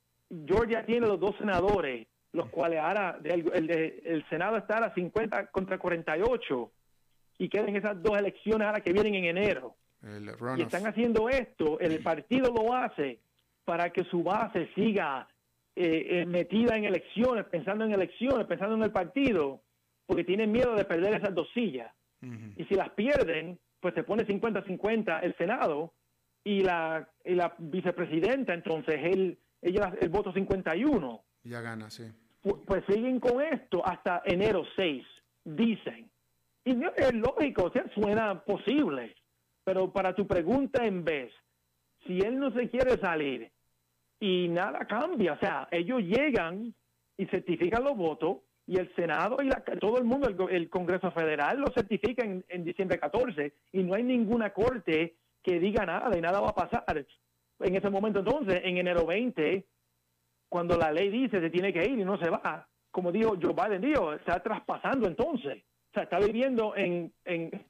Georgia 0.46 0.84
tiene 0.84 1.06
los 1.06 1.20
dos 1.20 1.36
senadores, 1.36 2.06
los 2.32 2.48
cuales 2.50 2.80
ahora 2.80 3.18
el, 3.24 3.50
el, 3.52 3.70
el 4.04 4.28
Senado 4.28 4.56
está 4.56 4.78
a 4.78 4.94
50 4.94 5.46
contra 5.48 5.78
48 5.78 6.72
y 7.38 7.48
queden 7.48 7.76
esas 7.76 8.02
dos 8.02 8.18
elecciones 8.18 8.66
ahora 8.66 8.80
que 8.80 8.92
vienen 8.92 9.14
en 9.14 9.24
enero. 9.24 9.74
y 10.56 10.62
están 10.62 10.86
haciendo 10.86 11.28
esto, 11.28 11.78
el 11.80 12.02
partido 12.02 12.52
lo 12.52 12.74
hace 12.74 13.20
para 13.64 13.90
que 13.90 14.04
su 14.04 14.22
base 14.22 14.68
siga 14.74 15.28
eh, 15.76 16.06
eh, 16.10 16.26
metida 16.26 16.76
en 16.76 16.84
elecciones, 16.84 17.44
pensando 17.46 17.84
en 17.84 17.92
elecciones, 17.92 18.46
pensando 18.46 18.74
en 18.76 18.82
el 18.82 18.90
partido, 18.90 19.62
porque 20.06 20.24
tienen 20.24 20.52
miedo 20.52 20.74
de 20.74 20.84
perder 20.84 21.14
esas 21.14 21.34
dos 21.34 21.48
sillas. 21.54 21.92
Y 22.56 22.64
si 22.64 22.74
las 22.74 22.90
pierden, 22.90 23.58
pues 23.80 23.94
se 23.94 24.02
pone 24.02 24.26
50-50 24.26 25.20
el 25.22 25.34
Senado 25.38 25.94
y 26.44 26.60
la, 26.60 27.08
y 27.24 27.34
la 27.34 27.54
vicepresidenta, 27.58 28.54
entonces 28.54 28.98
él, 29.02 29.38
ella 29.60 29.92
el 30.00 30.08
voto 30.08 30.32
51. 30.32 31.22
Ya 31.44 31.60
gana, 31.60 31.90
sí. 31.90 32.04
Pues, 32.40 32.56
pues 32.66 32.84
siguen 32.88 33.20
con 33.20 33.42
esto 33.42 33.86
hasta 33.86 34.22
enero 34.24 34.64
6, 34.76 35.04
dicen. 35.44 36.10
Y 36.64 36.72
es 36.96 37.14
lógico, 37.14 37.64
o 37.64 37.70
sea, 37.70 37.86
suena 37.94 38.42
posible. 38.42 39.16
Pero 39.64 39.92
para 39.92 40.14
tu 40.14 40.26
pregunta 40.26 40.84
en 40.84 41.04
vez, 41.04 41.32
si 42.06 42.20
él 42.20 42.38
no 42.38 42.50
se 42.52 42.68
quiere 42.68 42.98
salir 42.98 43.50
y 44.18 44.48
nada 44.48 44.86
cambia, 44.86 45.34
o 45.34 45.38
sea, 45.38 45.68
ellos 45.70 46.00
llegan 46.02 46.74
y 47.16 47.26
certifican 47.26 47.84
los 47.84 47.96
votos 47.96 48.38
y 48.66 48.78
el 48.78 48.94
Senado 48.94 49.36
y 49.42 49.50
todo 49.78 49.98
el 49.98 50.04
mundo, 50.04 50.48
el, 50.48 50.70
Congreso 50.70 51.10
Federal 51.10 51.58
lo 51.58 51.66
certifica 51.72 52.24
en, 52.24 52.44
en, 52.48 52.64
diciembre 52.64 52.98
14 52.98 53.52
y 53.72 53.82
no 53.82 53.94
hay 53.94 54.02
ninguna 54.02 54.50
corte 54.50 55.16
que 55.42 55.58
diga 55.58 55.86
nada 55.86 56.16
y 56.16 56.20
nada 56.20 56.40
va 56.40 56.50
a 56.50 56.54
pasar. 56.54 57.06
En 57.60 57.76
ese 57.76 57.90
momento 57.90 58.20
entonces, 58.20 58.60
en 58.64 58.78
enero 58.78 59.06
20, 59.06 59.66
cuando 60.48 60.76
la 60.76 60.92
ley 60.92 61.10
dice 61.10 61.40
se 61.40 61.50
tiene 61.50 61.72
que 61.72 61.84
ir 61.84 61.98
y 61.98 62.04
no 62.04 62.18
se 62.18 62.30
va, 62.30 62.68
como 62.90 63.12
dijo 63.12 63.36
Joe 63.40 63.54
Biden, 63.54 63.80
dijo, 63.80 64.12
está 64.12 64.42
traspasando 64.42 65.06
entonces. 65.06 65.62
O 65.90 65.92
sea, 65.94 66.04
está 66.04 66.18
viviendo 66.18 66.76
en, 66.76 67.12
en, 67.24 67.66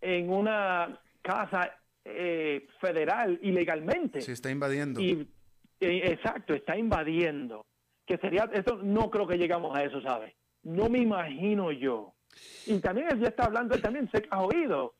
en 0.00 0.30
una 0.30 1.00
casa 1.22 1.72
eh, 2.04 2.66
federal 2.80 3.38
ilegalmente. 3.42 4.20
Se 4.20 4.32
está 4.32 4.50
invadiendo. 4.50 5.00
Y, 5.00 5.28
eh, 5.80 6.02
exacto, 6.12 6.54
está 6.54 6.76
invadiendo. 6.76 7.66
Que 8.06 8.18
sería, 8.18 8.48
eso 8.52 8.76
no 8.82 9.10
creo 9.10 9.26
que 9.26 9.36
llegamos 9.36 9.76
a 9.76 9.82
eso, 9.82 10.00
¿sabes? 10.00 10.34
No 10.62 10.88
me 10.88 11.00
imagino 11.00 11.72
yo. 11.72 12.14
Y 12.66 12.78
también 12.80 13.08
él 13.10 13.20
ya 13.20 13.28
está 13.28 13.44
hablando, 13.44 13.74
él 13.74 13.82
también 13.82 14.08
se 14.10 14.24
ha 14.30 14.42
oído. 14.42 14.94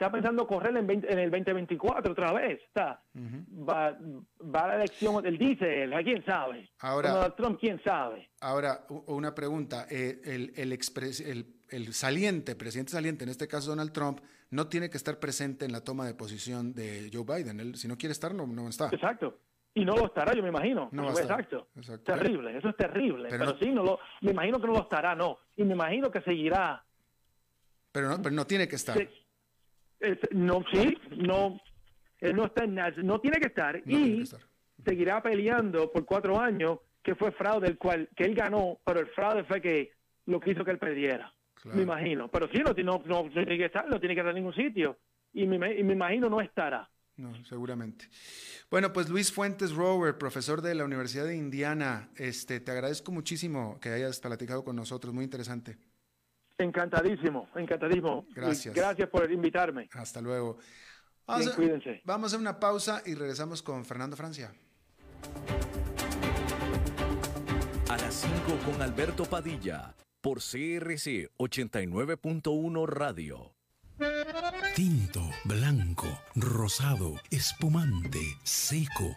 Está 0.00 0.10
pensando 0.10 0.46
correr 0.46 0.74
en, 0.74 0.90
en 0.90 1.18
el 1.18 1.30
2024 1.30 2.12
otra 2.12 2.32
vez. 2.32 2.58
Está, 2.62 3.02
va, 3.14 3.94
va, 4.42 4.60
a 4.60 4.68
la 4.68 4.76
elección, 4.76 5.26
él 5.26 5.36
dice 5.36 5.82
él, 5.82 5.92
quién 6.02 6.24
sabe? 6.24 6.70
Ahora, 6.78 7.34
Trump, 7.36 7.60
¿quién 7.60 7.78
sabe? 7.84 8.30
Ahora, 8.40 8.86
una 9.08 9.34
pregunta. 9.34 9.86
Eh, 9.90 10.22
el, 10.24 10.54
el, 10.56 10.72
el 10.72 11.46
el 11.70 11.92
saliente, 11.92 12.56
presidente 12.56 12.92
saliente, 12.92 13.24
en 13.24 13.30
este 13.30 13.46
caso 13.46 13.70
Donald 13.70 13.92
Trump, 13.92 14.20
no 14.50 14.68
tiene 14.68 14.90
que 14.90 14.96
estar 14.96 15.18
presente 15.18 15.66
en 15.66 15.72
la 15.72 15.82
toma 15.82 16.06
de 16.06 16.14
posición 16.14 16.72
de 16.72 17.10
Joe 17.12 17.24
Biden. 17.24 17.60
Él, 17.60 17.74
si 17.76 17.86
no 17.86 17.96
quiere 17.96 18.12
estar, 18.12 18.34
no, 18.34 18.46
no 18.46 18.68
está. 18.68 18.88
Exacto. 18.90 19.38
Y 19.74 19.84
no 19.84 19.94
lo 19.96 20.06
estará, 20.06 20.34
yo 20.34 20.42
me 20.42 20.48
imagino. 20.48 20.88
No 20.92 21.10
Exacto. 21.10 21.68
Terrible, 22.04 22.56
eso 22.56 22.70
es 22.70 22.76
terrible. 22.76 23.28
Pero, 23.28 23.56
sí, 23.58 23.70
no 23.70 23.84
lo, 23.84 24.00
me 24.22 24.32
imagino 24.32 24.60
que 24.60 24.66
no 24.66 24.72
lo 24.72 24.82
estará, 24.82 25.14
no. 25.14 25.38
Y 25.56 25.62
me 25.62 25.74
imagino 25.74 26.10
que 26.10 26.20
seguirá. 26.22 26.84
Pero 27.92 28.08
no, 28.08 28.22
pero 28.22 28.34
no 28.34 28.46
tiene 28.46 28.66
que 28.66 28.76
estar. 28.76 28.96
No, 30.32 30.64
sí, 30.72 30.96
no. 31.16 31.60
Él 32.18 32.36
no 32.36 32.46
está 32.46 32.64
en 32.64 32.74
no 33.06 33.20
tiene 33.20 33.38
que 33.38 33.48
estar. 33.48 33.76
y 33.86 34.24
seguirá 34.84 35.22
peleando 35.22 35.90
por 35.90 36.04
cuatro 36.04 36.38
años, 36.38 36.78
que 37.02 37.14
fue 37.14 37.32
fraude, 37.32 37.68
el 37.68 37.78
cual, 37.78 38.08
que 38.14 38.24
él 38.24 38.34
ganó, 38.34 38.78
pero 38.84 39.00
el 39.00 39.06
fraude 39.08 39.44
fue 39.44 39.60
que 39.60 39.92
lo 40.26 40.40
que 40.40 40.50
hizo 40.50 40.64
que 40.64 40.70
él 40.70 40.78
perdiera. 40.78 41.32
Me 41.64 41.82
imagino. 41.82 42.28
Pero 42.28 42.48
sí, 42.48 42.58
no, 42.58 42.72
no, 42.84 43.02
no, 43.04 43.30
tiene 43.30 43.58
que 43.58 43.66
estar, 43.66 43.88
no 43.88 44.00
tiene 44.00 44.14
que 44.14 44.20
estar 44.20 44.30
en 44.30 44.42
ningún 44.42 44.54
sitio. 44.54 44.98
Y 45.32 45.46
me, 45.46 45.58
me 45.58 45.92
imagino 45.92 46.28
no 46.28 46.40
estará. 46.40 46.88
No, 47.16 47.34
seguramente. 47.44 48.08
Bueno, 48.70 48.92
pues 48.92 49.10
Luis 49.10 49.30
Fuentes 49.30 49.72
Rower, 49.72 50.16
profesor 50.16 50.62
de 50.62 50.74
la 50.74 50.84
Universidad 50.84 51.26
de 51.26 51.36
Indiana, 51.36 52.08
este, 52.16 52.60
te 52.60 52.70
agradezco 52.70 53.12
muchísimo 53.12 53.78
que 53.78 53.90
hayas 53.90 54.20
platicado 54.20 54.64
con 54.64 54.76
nosotros, 54.76 55.12
muy 55.12 55.24
interesante. 55.24 55.76
Encantadísimo, 56.60 57.48
encantadísimo. 57.54 58.26
Gracias. 58.34 58.74
gracias 58.74 59.08
por 59.08 59.30
invitarme. 59.30 59.88
Hasta 59.92 60.20
luego. 60.20 60.58
Vamos, 61.26 61.46
a, 61.48 61.54
cuídense. 61.56 62.02
vamos 62.04 62.34
a 62.34 62.38
una 62.38 62.58
pausa 62.58 63.02
y 63.06 63.14
regresamos 63.14 63.62
con 63.62 63.84
Fernando 63.84 64.16
Francia. 64.16 64.52
A 67.88 67.96
las 67.96 68.14
5 68.14 68.34
con 68.66 68.82
Alberto 68.82 69.24
Padilla 69.24 69.94
por 70.20 70.38
CRC 70.38 71.30
89.1 71.38 72.86
Radio. 72.86 73.54
Tinto, 74.74 75.22
blanco, 75.44 76.06
rosado, 76.34 77.14
espumante, 77.30 78.20
seco 78.42 79.16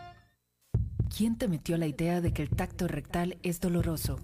¿Quién 1.15 1.37
te 1.37 1.47
metió 1.47 1.77
la 1.77 1.87
idea 1.87 2.21
de 2.21 2.31
que 2.31 2.41
el 2.41 2.49
tacto 2.49 2.87
rectal 2.87 3.37
es 3.43 3.59
doloroso? 3.59 4.17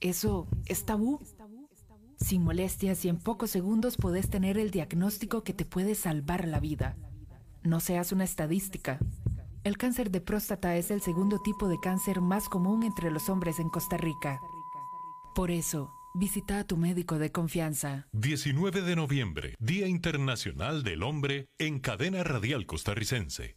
¿Eso 0.00 0.48
es 0.66 0.84
tabú? 0.84 1.20
Sin 2.18 2.42
molestias 2.42 3.04
y 3.04 3.08
en 3.08 3.18
pocos 3.18 3.50
segundos 3.50 3.96
podés 3.96 4.28
tener 4.28 4.58
el 4.58 4.70
diagnóstico 4.70 5.44
que 5.44 5.54
te 5.54 5.64
puede 5.64 5.94
salvar 5.94 6.46
la 6.46 6.60
vida. 6.60 6.96
No 7.62 7.80
seas 7.80 8.12
una 8.12 8.24
estadística. 8.24 8.98
El 9.64 9.78
cáncer 9.78 10.10
de 10.10 10.20
próstata 10.20 10.76
es 10.76 10.90
el 10.90 11.00
segundo 11.00 11.40
tipo 11.42 11.68
de 11.68 11.80
cáncer 11.80 12.20
más 12.20 12.48
común 12.48 12.82
entre 12.82 13.10
los 13.10 13.28
hombres 13.28 13.58
en 13.58 13.70
Costa 13.70 13.96
Rica. 13.96 14.40
Por 15.34 15.50
eso, 15.50 15.90
visita 16.14 16.60
a 16.60 16.64
tu 16.64 16.76
médico 16.76 17.18
de 17.18 17.32
confianza. 17.32 18.06
19 18.12 18.82
de 18.82 18.94
noviembre, 18.94 19.54
Día 19.58 19.88
Internacional 19.88 20.82
del 20.82 21.02
Hombre 21.02 21.48
en 21.58 21.80
Cadena 21.80 22.22
Radial 22.24 22.66
Costarricense. 22.66 23.56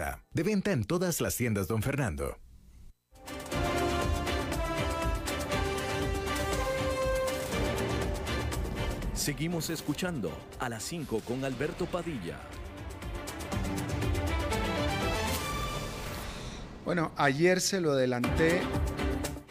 De 0.33 0.43
venta 0.43 0.71
en 0.71 0.83
todas 0.83 1.21
las 1.21 1.35
tiendas, 1.35 1.67
don 1.67 1.83
Fernando. 1.83 2.37
Seguimos 9.13 9.69
escuchando 9.69 10.31
a 10.59 10.69
las 10.69 10.81
5 10.83 11.21
con 11.27 11.45
Alberto 11.45 11.85
Padilla. 11.85 12.39
Bueno, 16.83 17.11
ayer 17.15 17.61
se 17.61 17.79
lo 17.79 17.91
adelanté, 17.91 18.59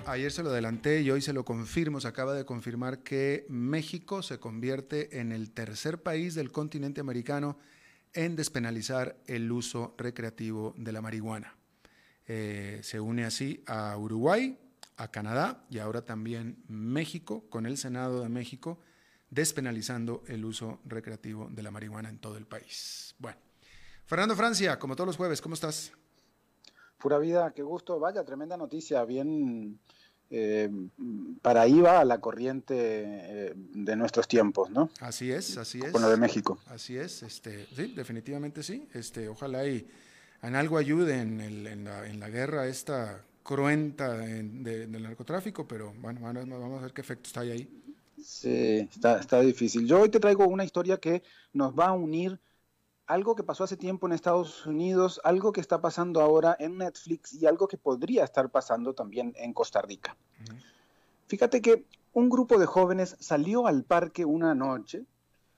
ayer 0.06 0.32
se 0.32 0.42
lo 0.42 0.50
adelanté 0.50 1.02
y 1.02 1.12
hoy 1.12 1.22
se 1.22 1.32
lo 1.32 1.44
confirmo, 1.44 2.00
se 2.00 2.08
acaba 2.08 2.34
de 2.34 2.44
confirmar 2.44 3.04
que 3.04 3.46
México 3.48 4.22
se 4.22 4.40
convierte 4.40 5.20
en 5.20 5.30
el 5.30 5.52
tercer 5.52 6.02
país 6.02 6.34
del 6.34 6.50
continente 6.50 7.00
americano 7.00 7.56
en 8.14 8.36
despenalizar 8.36 9.16
el 9.26 9.50
uso 9.50 9.94
recreativo 9.96 10.74
de 10.76 10.92
la 10.92 11.00
marihuana. 11.00 11.54
Eh, 12.26 12.80
se 12.82 13.00
une 13.00 13.24
así 13.24 13.62
a 13.66 13.96
Uruguay, 13.96 14.58
a 14.96 15.10
Canadá 15.10 15.64
y 15.70 15.78
ahora 15.78 16.04
también 16.04 16.62
México, 16.68 17.44
con 17.48 17.66
el 17.66 17.76
Senado 17.76 18.22
de 18.22 18.28
México, 18.28 18.78
despenalizando 19.30 20.22
el 20.26 20.44
uso 20.44 20.80
recreativo 20.84 21.48
de 21.50 21.62
la 21.62 21.70
marihuana 21.70 22.08
en 22.08 22.18
todo 22.18 22.36
el 22.36 22.46
país. 22.46 23.14
Bueno, 23.18 23.38
Fernando 24.06 24.36
Francia, 24.36 24.78
como 24.78 24.96
todos 24.96 25.06
los 25.06 25.16
jueves, 25.16 25.40
¿cómo 25.40 25.54
estás? 25.54 25.92
Pura 26.98 27.18
vida, 27.18 27.52
qué 27.54 27.62
gusto. 27.62 27.98
Vaya, 27.98 28.24
tremenda 28.24 28.56
noticia, 28.56 29.04
bien 29.04 29.80
eh, 30.30 30.70
para 31.42 31.62
ahí 31.62 31.80
va 31.80 32.04
la 32.04 32.20
corriente 32.20 32.74
eh, 32.78 33.52
de 33.56 33.96
nuestros 33.96 34.28
tiempos, 34.28 34.70
¿no? 34.70 34.90
Así 35.00 35.32
es, 35.32 35.58
así 35.58 35.80
es. 35.84 35.90
Con 35.90 36.02
lo 36.02 36.08
de 36.08 36.16
México. 36.16 36.58
Así 36.66 36.96
es, 36.96 37.24
este, 37.24 37.66
sí, 37.74 37.92
definitivamente 37.96 38.62
sí. 38.62 38.88
Este, 38.94 39.28
ojalá 39.28 39.66
y 39.66 39.86
en 40.42 40.54
algo 40.54 40.78
ayude 40.78 41.20
en, 41.20 41.84
la, 41.84 42.28
guerra 42.28 42.68
esta 42.68 43.24
cruenta 43.42 44.16
del 44.16 45.02
narcotráfico, 45.02 45.66
pero 45.66 45.92
bueno, 46.00 46.20
vamos 46.22 46.78
a 46.78 46.82
ver 46.82 46.92
qué 46.92 47.00
efectos 47.00 47.36
hay 47.36 47.50
ahí. 47.50 47.82
Sí, 48.22 48.88
está, 48.92 49.18
está 49.18 49.40
difícil. 49.40 49.86
Yo 49.86 50.00
hoy 50.00 50.10
te 50.10 50.20
traigo 50.20 50.46
una 50.46 50.64
historia 50.64 50.98
que 50.98 51.22
nos 51.52 51.76
va 51.76 51.88
a 51.88 51.92
unir 51.92 52.38
algo 53.10 53.34
que 53.34 53.42
pasó 53.42 53.64
hace 53.64 53.76
tiempo 53.76 54.06
en 54.06 54.12
Estados 54.12 54.64
Unidos, 54.66 55.20
algo 55.24 55.52
que 55.52 55.60
está 55.60 55.80
pasando 55.80 56.20
ahora 56.20 56.56
en 56.60 56.78
Netflix 56.78 57.34
y 57.34 57.44
algo 57.44 57.66
que 57.66 57.76
podría 57.76 58.22
estar 58.22 58.50
pasando 58.50 58.94
también 58.94 59.34
en 59.36 59.52
Costa 59.52 59.82
Rica. 59.82 60.16
Fíjate 61.26 61.60
que 61.60 61.84
un 62.12 62.30
grupo 62.30 62.56
de 62.56 62.66
jóvenes 62.66 63.16
salió 63.18 63.66
al 63.66 63.82
parque 63.82 64.24
una 64.24 64.54
noche, 64.54 65.06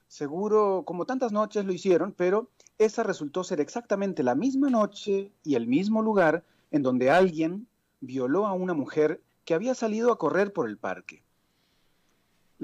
seguro 0.07 0.81
como 0.83 1.05
tantas 1.05 1.31
noches 1.31 1.63
lo 1.63 1.73
hicieron, 1.73 2.11
pero 2.11 2.49
esa 2.79 3.03
resultó 3.03 3.43
ser 3.43 3.61
exactamente 3.61 4.23
la 4.23 4.33
misma 4.33 4.71
noche 4.71 5.31
y 5.43 5.53
el 5.53 5.67
mismo 5.67 6.01
lugar 6.01 6.43
en 6.71 6.81
donde 6.81 7.11
alguien 7.11 7.67
violó 8.01 8.47
a 8.47 8.53
una 8.53 8.73
mujer 8.73 9.21
que 9.45 9.53
había 9.53 9.75
salido 9.75 10.11
a 10.11 10.17
correr 10.17 10.53
por 10.53 10.67
el 10.67 10.79
parque. 10.79 11.21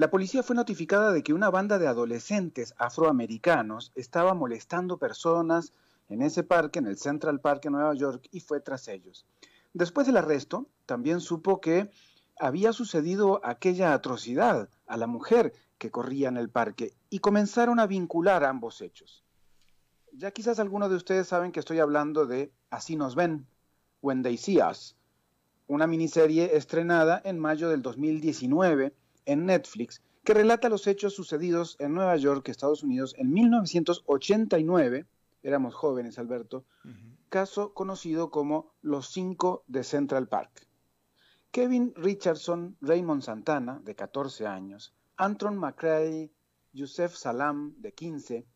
La 0.00 0.10
policía 0.10 0.42
fue 0.42 0.56
notificada 0.56 1.12
de 1.12 1.22
que 1.22 1.34
una 1.34 1.50
banda 1.50 1.78
de 1.78 1.86
adolescentes 1.86 2.72
afroamericanos 2.78 3.92
estaba 3.94 4.32
molestando 4.32 4.96
personas 4.96 5.74
en 6.08 6.22
ese 6.22 6.42
parque, 6.42 6.78
en 6.78 6.86
el 6.86 6.96
Central 6.96 7.40
Park 7.40 7.66
en 7.66 7.72
Nueva 7.72 7.92
York, 7.92 8.26
y 8.32 8.40
fue 8.40 8.60
tras 8.60 8.88
ellos. 8.88 9.26
Después 9.74 10.06
del 10.06 10.16
arresto, 10.16 10.64
también 10.86 11.20
supo 11.20 11.60
que 11.60 11.90
había 12.38 12.72
sucedido 12.72 13.42
aquella 13.44 13.92
atrocidad 13.92 14.70
a 14.86 14.96
la 14.96 15.06
mujer 15.06 15.52
que 15.76 15.90
corría 15.90 16.30
en 16.30 16.38
el 16.38 16.48
parque 16.48 16.94
y 17.10 17.18
comenzaron 17.18 17.78
a 17.78 17.86
vincular 17.86 18.42
ambos 18.42 18.80
hechos. 18.80 19.22
Ya 20.14 20.30
quizás 20.30 20.60
algunos 20.60 20.88
de 20.88 20.96
ustedes 20.96 21.28
saben 21.28 21.52
que 21.52 21.60
estoy 21.60 21.78
hablando 21.78 22.24
de 22.24 22.54
Así 22.70 22.96
nos 22.96 23.16
ven, 23.16 23.46
When 24.00 24.22
They 24.22 24.38
See 24.38 24.62
Us, 24.62 24.96
una 25.66 25.86
miniserie 25.86 26.56
estrenada 26.56 27.20
en 27.22 27.38
mayo 27.38 27.68
del 27.68 27.82
2019 27.82 28.94
en 29.30 29.46
Netflix 29.46 30.02
que 30.24 30.34
relata 30.34 30.68
los 30.68 30.86
hechos 30.86 31.14
sucedidos 31.14 31.76
en 31.78 31.94
Nueva 31.94 32.16
York, 32.16 32.48
Estados 32.48 32.82
Unidos, 32.82 33.14
en 33.16 33.32
1989. 33.32 35.06
Éramos 35.42 35.74
jóvenes, 35.74 36.18
Alberto. 36.18 36.64
Caso 37.28 37.72
conocido 37.72 38.30
como 38.30 38.74
Los 38.82 39.08
Cinco 39.10 39.64
de 39.66 39.84
Central 39.84 40.28
Park. 40.28 40.66
Kevin 41.52 41.92
Richardson, 41.96 42.76
Raymond 42.80 43.22
Santana, 43.22 43.80
de 43.84 43.94
14 43.94 44.46
años, 44.46 44.94
Antron 45.16 45.56
McCray, 45.56 46.32
Yusef 46.72 47.14
Salam, 47.14 47.74
de 47.78 47.92
15, 47.92 48.46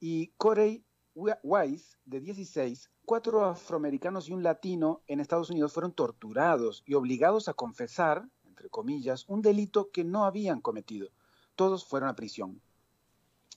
y 0.00 0.28
Corey 0.36 0.84
Wise, 1.14 1.96
de 2.04 2.20
16, 2.20 2.90
cuatro 3.06 3.44
afroamericanos 3.44 4.28
y 4.28 4.32
un 4.32 4.42
latino 4.42 5.02
en 5.06 5.20
Estados 5.20 5.48
Unidos 5.50 5.72
fueron 5.72 5.92
torturados 5.92 6.82
y 6.84 6.94
obligados 6.94 7.48
a 7.48 7.54
confesar 7.54 8.28
entre 8.56 8.70
comillas, 8.70 9.26
un 9.28 9.42
delito 9.42 9.90
que 9.90 10.02
no 10.02 10.24
habían 10.24 10.62
cometido. 10.62 11.10
Todos 11.56 11.84
fueron 11.84 12.08
a 12.08 12.16
prisión. 12.16 12.62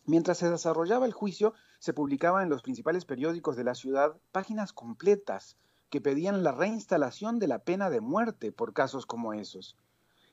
Mientras 0.06 0.39
se 0.39 0.50
desarrollaba 0.50 1.06
el 1.06 1.14
juicio, 1.14 1.54
se 1.80 1.93
publicaban 1.93 2.43
en 2.43 2.50
los 2.50 2.64
principales 2.64 3.06
periódicos 3.06 3.56
de 3.56 3.64
la 3.64 3.76
ciudad 3.76 4.18
páginas 4.34 4.74
completas 4.74 5.56
que 5.89 6.02
pedían 6.02 6.43
la 6.43 6.52
reinstalación 6.52 7.39
de 7.39 7.47
la 7.47 7.60
pena 7.60 7.89
de 7.89 8.02
muerte 8.02 8.52
por 8.52 8.74
casos 8.74 9.06
como 9.06 9.32
esos. 9.32 9.78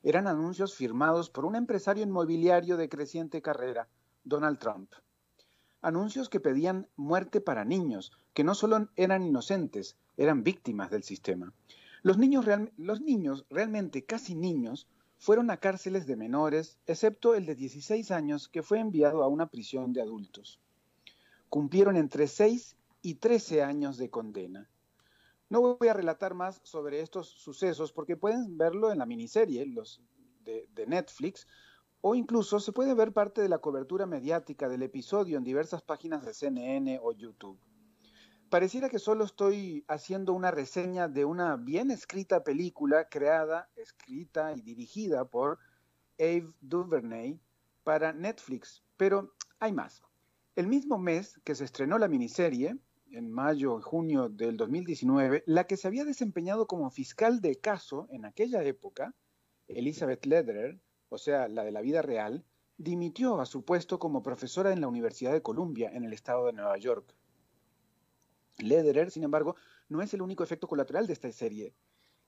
Eran 0.02 0.26
anuncios 0.26 0.74
firmados 0.74 1.30
por 1.30 1.44
un 1.44 1.54
empresario 1.54 2.02
inmobiliario 2.02 2.76
de 2.76 2.88
creciente 2.88 3.42
carrera, 3.42 3.88
Donald 4.24 4.58
Trump. 4.58 4.92
Anuncios 5.80 6.28
que 6.28 6.40
pedían 6.40 6.88
muerte 6.96 7.40
para 7.40 7.64
niños, 7.64 8.10
que 8.34 8.42
no 8.42 8.56
solo 8.56 8.88
eran 8.96 9.22
inocentes, 9.22 9.96
eran 10.16 10.42
víctimas 10.42 10.90
del 10.90 11.04
sistema. 11.04 11.52
Los 12.06 12.18
niños, 12.18 12.46
los 12.76 13.00
niños, 13.00 13.46
realmente 13.50 14.04
casi 14.04 14.36
niños, 14.36 14.86
fueron 15.18 15.50
a 15.50 15.56
cárceles 15.56 16.06
de 16.06 16.14
menores, 16.14 16.78
excepto 16.86 17.34
el 17.34 17.46
de 17.46 17.56
16 17.56 18.12
años 18.12 18.48
que 18.48 18.62
fue 18.62 18.78
enviado 18.78 19.24
a 19.24 19.26
una 19.26 19.48
prisión 19.48 19.92
de 19.92 20.02
adultos. 20.02 20.60
Cumplieron 21.48 21.96
entre 21.96 22.28
6 22.28 22.76
y 23.02 23.16
13 23.16 23.64
años 23.64 23.96
de 23.98 24.08
condena. 24.08 24.70
No 25.48 25.76
voy 25.76 25.88
a 25.88 25.94
relatar 25.94 26.34
más 26.34 26.60
sobre 26.62 27.00
estos 27.00 27.26
sucesos 27.26 27.90
porque 27.90 28.16
pueden 28.16 28.56
verlo 28.56 28.92
en 28.92 28.98
la 28.98 29.06
miniserie 29.06 29.66
los 29.66 30.00
de, 30.44 30.68
de 30.76 30.86
Netflix 30.86 31.48
o 32.02 32.14
incluso 32.14 32.60
se 32.60 32.70
puede 32.70 32.94
ver 32.94 33.12
parte 33.12 33.42
de 33.42 33.48
la 33.48 33.58
cobertura 33.58 34.06
mediática 34.06 34.68
del 34.68 34.84
episodio 34.84 35.38
en 35.38 35.42
diversas 35.42 35.82
páginas 35.82 36.24
de 36.24 36.34
CNN 36.34 37.00
o 37.02 37.10
YouTube. 37.10 37.58
Pareciera 38.48 38.88
que 38.88 39.00
solo 39.00 39.24
estoy 39.24 39.84
haciendo 39.88 40.32
una 40.32 40.52
reseña 40.52 41.08
de 41.08 41.24
una 41.24 41.56
bien 41.56 41.90
escrita 41.90 42.44
película 42.44 43.08
creada, 43.08 43.68
escrita 43.74 44.52
y 44.52 44.60
dirigida 44.60 45.24
por 45.24 45.58
Ave 46.18 46.52
DuVernay 46.60 47.40
para 47.82 48.12
Netflix, 48.12 48.84
pero 48.96 49.34
hay 49.58 49.72
más. 49.72 50.04
El 50.54 50.68
mismo 50.68 50.96
mes 50.96 51.40
que 51.42 51.56
se 51.56 51.64
estrenó 51.64 51.98
la 51.98 52.06
miniserie, 52.06 52.78
en 53.10 53.32
mayo 53.32 53.80
junio 53.80 54.28
del 54.28 54.56
2019, 54.56 55.42
la 55.46 55.66
que 55.66 55.76
se 55.76 55.88
había 55.88 56.04
desempeñado 56.04 56.68
como 56.68 56.88
fiscal 56.90 57.40
de 57.40 57.56
caso 57.56 58.06
en 58.10 58.24
aquella 58.24 58.62
época, 58.62 59.12
Elizabeth 59.66 60.24
Lederer, 60.24 60.78
o 61.08 61.18
sea, 61.18 61.48
la 61.48 61.64
de 61.64 61.72
la 61.72 61.80
vida 61.80 62.00
real, 62.00 62.44
dimitió 62.78 63.40
a 63.40 63.46
su 63.46 63.64
puesto 63.64 63.98
como 63.98 64.22
profesora 64.22 64.72
en 64.72 64.80
la 64.80 64.88
Universidad 64.88 65.32
de 65.32 65.42
Columbia, 65.42 65.90
en 65.92 66.04
el 66.04 66.12
estado 66.12 66.46
de 66.46 66.52
Nueva 66.52 66.78
York. 66.78 67.16
Lederer, 68.58 69.10
sin 69.10 69.24
embargo, 69.24 69.56
no 69.88 70.02
es 70.02 70.12
el 70.14 70.22
único 70.22 70.42
efecto 70.42 70.68
colateral 70.68 71.06
de 71.06 71.12
esta 71.12 71.30
serie. 71.30 71.74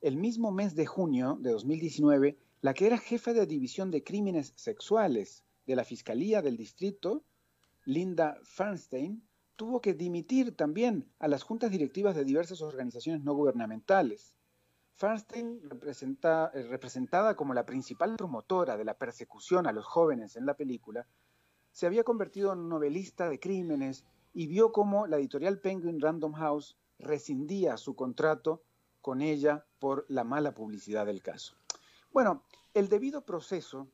El 0.00 0.16
mismo 0.16 0.52
mes 0.52 0.74
de 0.74 0.86
junio 0.86 1.38
de 1.40 1.50
2019, 1.50 2.38
la 2.60 2.74
que 2.74 2.86
era 2.86 2.98
jefa 2.98 3.32
de 3.32 3.46
división 3.46 3.90
de 3.90 4.04
crímenes 4.04 4.52
sexuales 4.56 5.44
de 5.66 5.76
la 5.76 5.84
Fiscalía 5.84 6.42
del 6.42 6.56
Distrito, 6.56 7.24
Linda 7.84 8.38
Fernstein, 8.44 9.22
tuvo 9.56 9.80
que 9.80 9.94
dimitir 9.94 10.54
también 10.54 11.10
a 11.18 11.26
las 11.26 11.42
juntas 11.42 11.70
directivas 11.70 12.14
de 12.14 12.24
diversas 12.24 12.62
organizaciones 12.62 13.24
no 13.24 13.34
gubernamentales. 13.34 14.32
Fernstein, 14.94 15.60
eh, 15.62 16.62
representada 16.68 17.34
como 17.36 17.54
la 17.54 17.66
principal 17.66 18.16
promotora 18.16 18.76
de 18.76 18.84
la 18.84 18.98
persecución 18.98 19.66
a 19.66 19.72
los 19.72 19.84
jóvenes 19.84 20.36
en 20.36 20.46
la 20.46 20.54
película, 20.54 21.06
se 21.72 21.86
había 21.86 22.04
convertido 22.04 22.52
en 22.52 22.68
novelista 22.68 23.28
de 23.28 23.40
crímenes 23.40 24.04
y 24.32 24.46
vio 24.46 24.72
cómo 24.72 25.06
la 25.06 25.18
editorial 25.18 25.60
Penguin 25.60 26.00
Random 26.00 26.32
House 26.32 26.76
rescindía 26.98 27.76
su 27.76 27.94
contrato 27.94 28.62
con 29.00 29.20
ella 29.22 29.64
por 29.78 30.04
la 30.08 30.24
mala 30.24 30.54
publicidad 30.54 31.06
del 31.06 31.22
caso. 31.22 31.56
Bueno, 32.12 32.44
el 32.74 32.88
debido 32.88 33.24
proceso 33.24 33.88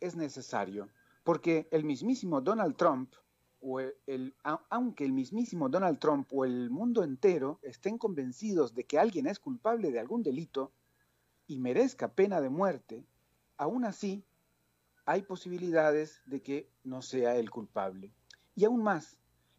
es 0.00 0.16
necesario 0.16 0.88
porque 1.24 1.68
el 1.70 1.84
mismísimo 1.84 2.40
Donald 2.40 2.76
Trump 2.76 3.12
o 3.60 3.80
el, 3.80 4.36
aunque 4.70 5.04
el 5.04 5.12
mismísimo 5.12 5.68
Donald 5.68 5.98
Trump 5.98 6.28
o 6.32 6.44
el 6.44 6.70
mundo 6.70 7.02
entero 7.02 7.58
estén 7.62 7.98
convencidos 7.98 8.74
de 8.74 8.84
que 8.84 8.98
alguien 8.98 9.26
es 9.26 9.40
culpable 9.40 9.90
de 9.90 9.98
algún 9.98 10.22
delito 10.22 10.72
y 11.46 11.58
merezca 11.58 12.14
pena 12.14 12.40
de 12.40 12.48
muerte, 12.48 13.04
aún 13.56 13.84
así 13.84 14.24
hay 15.04 15.22
posibilidades 15.22 16.20
de 16.26 16.42
que 16.42 16.70
no 16.84 17.02
sea 17.02 17.36
el 17.36 17.50
culpable. 17.50 18.12
Y 18.54 18.64
aún 18.64 18.82
más, 18.82 19.16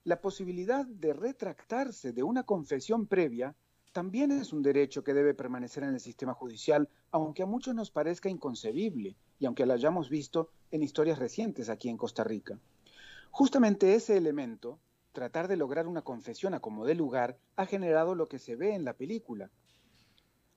la 0.08 0.22
posibilidad 0.22 0.86
de 0.86 1.12
retractarse 1.12 2.14
de 2.14 2.24
una 2.24 2.44
confesión 2.44 3.08
previa 3.08 3.58
también 3.92 4.32
es 4.32 4.54
un 4.54 4.62
derecho 4.62 5.04
que 5.04 5.14
debe 5.14 5.34
permanecer 5.34 5.84
en 5.84 5.96
el 5.96 6.00
sistema 6.00 6.34
judicial, 6.34 6.88
aunque 7.12 7.44
a 7.44 7.46
muchos 7.46 7.76
nos 7.76 7.92
parezca 7.92 8.30
inconcebible 8.30 9.18
y 9.38 9.46
aunque 9.46 9.66
lo 9.66 9.74
hayamos 9.74 10.10
visto 10.10 10.50
en 10.72 10.82
historias 10.82 11.20
recientes 11.20 11.68
aquí 11.68 11.90
en 11.90 11.98
Costa 11.98 12.24
Rica. 12.24 12.58
Justamente 13.32 13.96
ese 13.96 14.16
elemento, 14.16 14.80
tratar 15.12 15.50
de 15.50 15.58
lograr 15.58 15.88
una 15.88 16.04
confesión 16.04 16.54
a 16.54 16.62
como 16.62 16.86
dé 16.86 16.96
lugar, 16.96 17.38
ha 17.58 17.66
generado 17.66 18.16
lo 18.16 18.30
que 18.30 18.40
se 18.40 18.56
ve 18.56 18.76
en 18.76 18.86
la 18.86 18.94
película. 18.94 19.52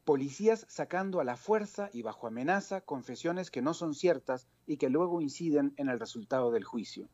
Policías 0.04 0.64
sacando 0.68 1.18
a 1.18 1.24
la 1.24 1.36
fuerza 1.36 1.90
y 1.92 2.02
bajo 2.02 2.28
amenaza 2.28 2.82
confesiones 2.82 3.50
que 3.50 3.62
no 3.62 3.74
son 3.74 3.94
ciertas 3.94 4.46
y 4.64 4.76
que 4.76 4.90
luego 4.90 5.20
inciden 5.20 5.74
en 5.76 5.88
el 5.88 5.98
resultado 5.98 6.52
del 6.52 6.62
juicio. 6.62 7.08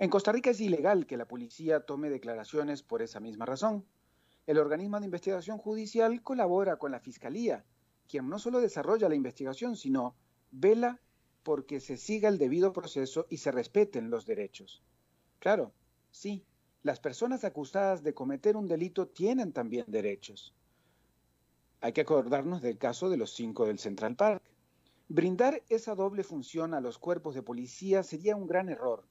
En 0.00 0.08
Costa 0.08 0.32
Rica 0.32 0.48
es 0.48 0.62
ilegal 0.62 1.04
que 1.04 1.18
la 1.18 1.28
policía 1.28 1.84
tome 1.84 2.08
declaraciones 2.08 2.82
por 2.82 3.02
esa 3.02 3.20
misma 3.20 3.44
razón. 3.44 3.84
El 4.46 4.56
organismo 4.56 4.98
de 4.98 5.04
investigación 5.04 5.58
judicial 5.58 6.22
colabora 6.22 6.78
con 6.78 6.90
la 6.90 7.00
Fiscalía, 7.00 7.66
quien 8.08 8.26
no 8.30 8.38
solo 8.38 8.60
desarrolla 8.60 9.10
la 9.10 9.14
investigación, 9.14 9.76
sino 9.76 10.16
vela 10.52 11.02
porque 11.42 11.80
se 11.80 11.98
siga 11.98 12.30
el 12.30 12.38
debido 12.38 12.72
proceso 12.72 13.26
y 13.28 13.36
se 13.36 13.52
respeten 13.52 14.08
los 14.08 14.24
derechos. 14.24 14.82
Claro, 15.38 15.74
sí, 16.10 16.46
las 16.82 16.98
personas 16.98 17.44
acusadas 17.44 18.02
de 18.02 18.14
cometer 18.14 18.56
un 18.56 18.68
delito 18.68 19.06
tienen 19.06 19.52
también 19.52 19.84
derechos. 19.86 20.54
Hay 21.82 21.92
que 21.92 22.00
acordarnos 22.00 22.62
del 22.62 22.78
caso 22.78 23.10
de 23.10 23.18
los 23.18 23.34
cinco 23.34 23.66
del 23.66 23.78
Central 23.78 24.16
Park. 24.16 24.42
Brindar 25.08 25.62
esa 25.68 25.94
doble 25.94 26.24
función 26.24 26.72
a 26.72 26.80
los 26.80 26.96
cuerpos 26.96 27.34
de 27.34 27.42
policía 27.42 28.02
sería 28.02 28.34
un 28.34 28.46
gran 28.46 28.70
error, 28.70 29.04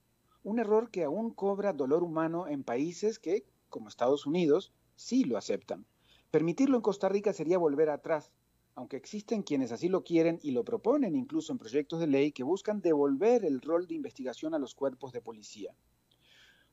un 0.43 0.59
error 0.59 0.89
que 0.89 1.03
aún 1.03 1.31
cobra 1.31 1.73
dolor 1.73 2.03
humano 2.03 2.47
en 2.47 2.63
países 2.63 3.19
que, 3.19 3.45
como 3.69 3.89
Estados 3.89 4.25
Unidos, 4.25 4.71
sí 4.95 5.23
lo 5.23 5.37
aceptan. 5.37 5.85
Permitirlo 6.31 6.75
en 6.75 6.81
Costa 6.81 7.09
Rica 7.09 7.33
sería 7.33 7.57
volver 7.57 7.89
atrás, 7.89 8.31
aunque 8.75 8.97
existen 8.97 9.43
quienes 9.43 9.71
así 9.71 9.89
lo 9.89 10.03
quieren 10.03 10.39
y 10.41 10.51
lo 10.51 10.63
proponen 10.63 11.15
incluso 11.15 11.51
en 11.51 11.57
proyectos 11.57 11.99
de 11.99 12.07
ley 12.07 12.31
que 12.31 12.43
buscan 12.43 12.81
devolver 12.81 13.43
el 13.43 13.61
rol 13.61 13.87
de 13.87 13.95
investigación 13.95 14.53
a 14.53 14.59
los 14.59 14.75
cuerpos 14.75 15.11
de 15.11 15.21
policía. 15.21 15.73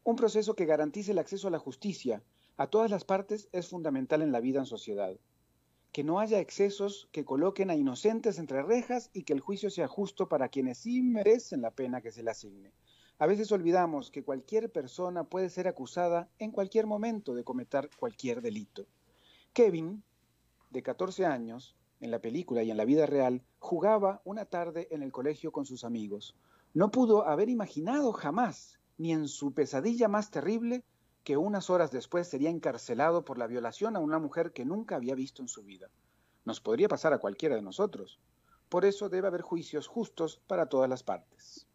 Un 0.05 0.15
proceso 0.15 0.55
que 0.55 0.67
garantice 0.67 1.13
el 1.13 1.19
acceso 1.19 1.49
a 1.49 1.51
la 1.51 1.59
justicia 1.59 2.23
a 2.59 2.69
todas 2.69 2.91
las 2.91 3.05
partes 3.05 3.49
es 3.53 3.69
fundamental 3.69 4.23
en 4.23 4.33
la 4.33 4.41
vida 4.41 4.61
en 4.61 4.67
sociedad. 4.67 5.15
Que 5.93 6.05
no 6.05 6.21
haya 6.21 6.41
excesos 6.41 7.09
que 7.13 7.25
coloquen 7.25 7.71
a 7.71 7.75
inocentes 7.75 8.39
entre 8.39 8.63
rejas 8.63 9.11
y 9.13 9.25
que 9.25 9.33
el 9.33 9.41
juicio 9.41 9.69
sea 9.69 9.89
justo 9.89 10.29
para 10.29 10.49
quienes 10.49 10.79
sí 10.79 11.03
merecen 11.03 11.61
la 11.61 11.71
pena 11.71 12.01
que 12.01 12.13
se 12.13 12.23
le 12.23 12.31
asigne. 12.31 12.73
A 13.19 13.27
veces 13.27 13.51
olvidamos 13.51 14.11
que 14.11 14.23
cualquier 14.23 14.71
persona 14.71 15.25
puede 15.25 15.49
ser 15.49 15.69
acusada 15.69 16.29
en 16.39 16.51
cualquier 16.51 16.87
momento 16.87 17.35
de 17.35 17.45
cometer 17.45 17.89
cualquier 17.99 18.43
delito. 18.43 18.87
Kevin, 19.55 20.03
de 20.71 20.83
14 20.83 21.25
años, 21.25 21.75
en 22.01 22.11
la 22.11 22.21
película 22.21 22.63
y 22.63 22.71
en 22.71 22.77
la 22.77 22.85
vida 22.85 23.07
real, 23.07 23.43
jugaba 23.59 24.21
una 24.25 24.45
tarde 24.45 24.89
en 24.91 25.03
el 25.03 25.13
colegio 25.13 25.51
con 25.51 25.65
sus 25.65 25.83
amigos. 25.83 26.37
No 26.75 26.91
pudo 26.91 27.27
haber 27.27 27.49
imaginado 27.49 28.13
jamás, 28.13 28.79
ni 28.99 29.13
en 29.13 29.29
su 29.29 29.55
pesadilla 29.55 30.09
más 30.09 30.31
terrible, 30.31 30.85
que 31.25 31.39
unas 31.39 31.71
horas 31.71 31.91
después 31.91 32.29
sería 32.29 32.51
encarcelado 32.51 33.25
por 33.25 33.39
la 33.39 33.47
violación 33.47 33.97
a 33.97 34.01
una 34.01 34.19
mujer 34.19 34.53
que 34.53 34.67
nunca 34.67 34.97
había 34.97 35.15
visto 35.15 35.41
en 35.41 35.49
su 35.49 35.63
vida. 35.63 35.89
Nos 36.45 36.61
podría 36.61 36.89
pasar 36.89 37.15
a 37.15 37.19
cualquiera 37.19 37.57
de 37.57 37.63
nosotros. 37.63 38.21
Por 38.69 38.85
eso 38.85 39.09
debe 39.09 39.29
haber 39.29 39.41
juicios 39.41 39.87
justos 39.87 40.43
para 40.47 40.69
todas 40.69 40.91
las 40.91 41.03
partes. 41.03 41.67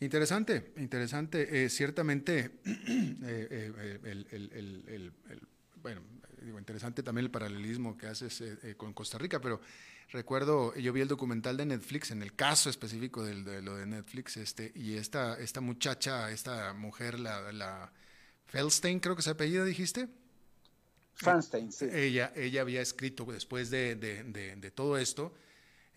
Interesante, 0.00 0.72
interesante. 0.76 1.64
Eh, 1.64 1.68
ciertamente, 1.68 2.60
eh, 2.64 3.72
eh, 3.76 5.10
bueno, 5.82 6.00
digo, 6.42 6.58
interesante 6.58 7.02
también 7.02 7.26
el 7.26 7.30
paralelismo 7.30 7.96
que 7.96 8.06
haces 8.06 8.40
eh, 8.40 8.58
eh, 8.62 8.74
con 8.76 8.92
Costa 8.92 9.18
Rica, 9.18 9.40
pero 9.40 9.60
recuerdo, 10.10 10.74
yo 10.74 10.92
vi 10.92 11.00
el 11.00 11.08
documental 11.08 11.56
de 11.56 11.66
Netflix, 11.66 12.10
en 12.10 12.22
el 12.22 12.34
caso 12.34 12.70
específico 12.70 13.24
de, 13.24 13.62
lo 13.62 13.76
de 13.76 13.86
Netflix, 13.86 14.36
este, 14.36 14.72
y 14.74 14.94
esta, 14.94 15.38
esta 15.38 15.60
muchacha, 15.60 16.30
esta 16.30 16.72
mujer, 16.72 17.18
la, 17.18 17.52
la 17.52 17.92
Feldstein, 18.46 19.00
creo 19.00 19.16
que 19.16 19.22
se 19.22 19.30
apellida, 19.30 19.64
dijiste. 19.64 20.08
Fernstein, 21.14 21.70
sí. 21.70 21.86
Ella, 21.92 22.32
ella 22.34 22.62
había 22.62 22.80
escrito 22.80 23.24
después 23.26 23.70
de, 23.70 23.94
de, 23.94 24.70
todo 24.70 24.96
esto, 24.96 25.34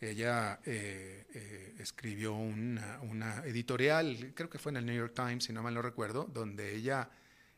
ella 0.02 0.60
eh, 0.66 1.76
escribió 1.80 2.34
una, 2.34 3.00
una, 3.02 3.44
editorial, 3.46 4.34
creo 4.36 4.50
que 4.50 4.60
fue 4.60 4.72
en 4.72 4.78
el 4.78 4.86
New 4.86 4.96
York 4.96 5.14
Times, 5.16 5.46
si 5.46 5.54
no 5.54 5.64
mal 5.64 5.74
no 5.74 5.82
recuerdo, 5.82 6.26
donde 6.26 6.76
ella 6.76 7.10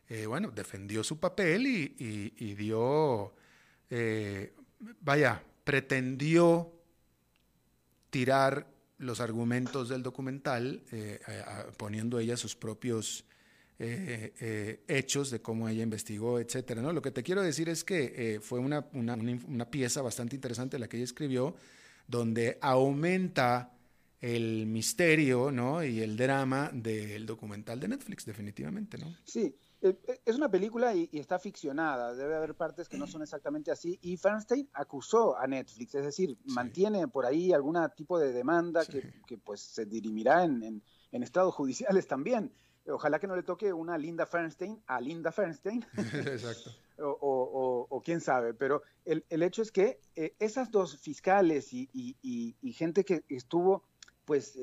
eh, 0.07 0.27
bueno, 0.27 0.51
defendió 0.51 1.03
su 1.03 1.19
papel 1.19 1.65
y, 1.65 2.53
dio, 2.53 3.33
eh, 3.89 4.53
vaya, 5.01 5.41
pretendió 5.63 6.71
tirar 8.11 8.67
los 8.99 9.19
argumentos 9.19 9.89
del 9.89 10.03
documental, 10.03 10.83
eh, 10.91 11.19
poniendo 11.77 12.19
ella 12.19 12.37
sus 12.37 12.55
propios 12.55 13.25
hechos 13.77 15.31
de 15.31 15.41
cómo 15.41 15.67
ella 15.67 15.83
investigó, 15.83 16.39
etcétera. 16.39 16.81
¿no? 16.81 16.93
Lo 16.93 17.01
que 17.01 17.11
te 17.11 17.23
quiero 17.23 17.41
decir 17.41 17.67
es 17.67 17.83
que 17.83 18.39
fue 18.41 18.59
una, 18.59 18.85
una, 18.93 19.69
pieza 19.69 20.01
bastante 20.01 20.35
interesante 20.35 20.79
la 20.79 20.87
que 20.87 20.95
ella 20.97 21.03
escribió, 21.03 21.55
donde 22.07 22.57
aumenta 22.61 23.71
el 24.21 24.65
misterio 24.65 25.51
¿no? 25.51 25.83
y 25.83 26.01
el 26.01 26.17
drama 26.17 26.71
del 26.73 27.25
documental 27.25 27.79
de 27.79 27.87
Netflix, 27.89 28.25
definitivamente. 28.25 28.97
¿no? 28.97 29.13
Sí, 29.23 29.55
eh, 29.81 29.99
eh, 30.07 30.21
es 30.25 30.35
una 30.35 30.49
película 30.49 30.95
y, 30.95 31.07
está 31.13 31.37
ficcionada, 31.37 32.15
debe 32.15 32.35
haber 32.35 32.55
partes 32.55 32.89
que 32.89 32.97
no 32.97 33.05
son 33.05 33.21
exactamente 33.21 33.69
así. 33.69 33.99
Y 34.01 34.17
Fernstein 34.17 34.67
acusó 34.73 35.37
a 35.37 35.45
Netflix, 35.45 35.93
es 35.93 36.05
decir, 36.05 36.37
mantiene 36.45 37.07
por 37.07 37.25
ahí 37.25 37.53
algún 37.53 37.77
tipo 37.95 38.17
de 38.17 38.33
demanda 38.33 38.83
que, 38.85 39.37
pues 39.37 39.61
se 39.61 39.85
dirimirá 39.85 40.43
en, 40.43 40.81
en, 41.11 41.23
estados 41.23 41.53
judiciales 41.53 42.07
también. 42.07 42.51
Ojalá 42.87 43.19
que 43.19 43.27
no 43.27 43.35
le 43.35 43.43
toque 43.43 43.73
una 43.73 43.97
Linda 43.97 44.25
Fernstein 44.25 44.81
a 44.87 45.01
Linda 45.01 45.31
Fernstein. 45.31 45.85
Exacto. 45.97 46.71
o, 46.99 48.01
quién 48.03 48.21
sabe, 48.21 48.53
pero 48.53 48.81
el, 49.03 49.25
el 49.29 49.43
hecho 49.43 49.61
es 49.61 49.71
que 49.71 49.99
eh, 50.15 50.33
esas 50.39 50.71
dos 50.71 50.97
fiscales 50.97 51.73
y, 51.73 51.89
y, 51.91 52.73
gente 52.73 53.03
que 53.03 53.23
estuvo 53.29 53.83
pues 54.25 54.57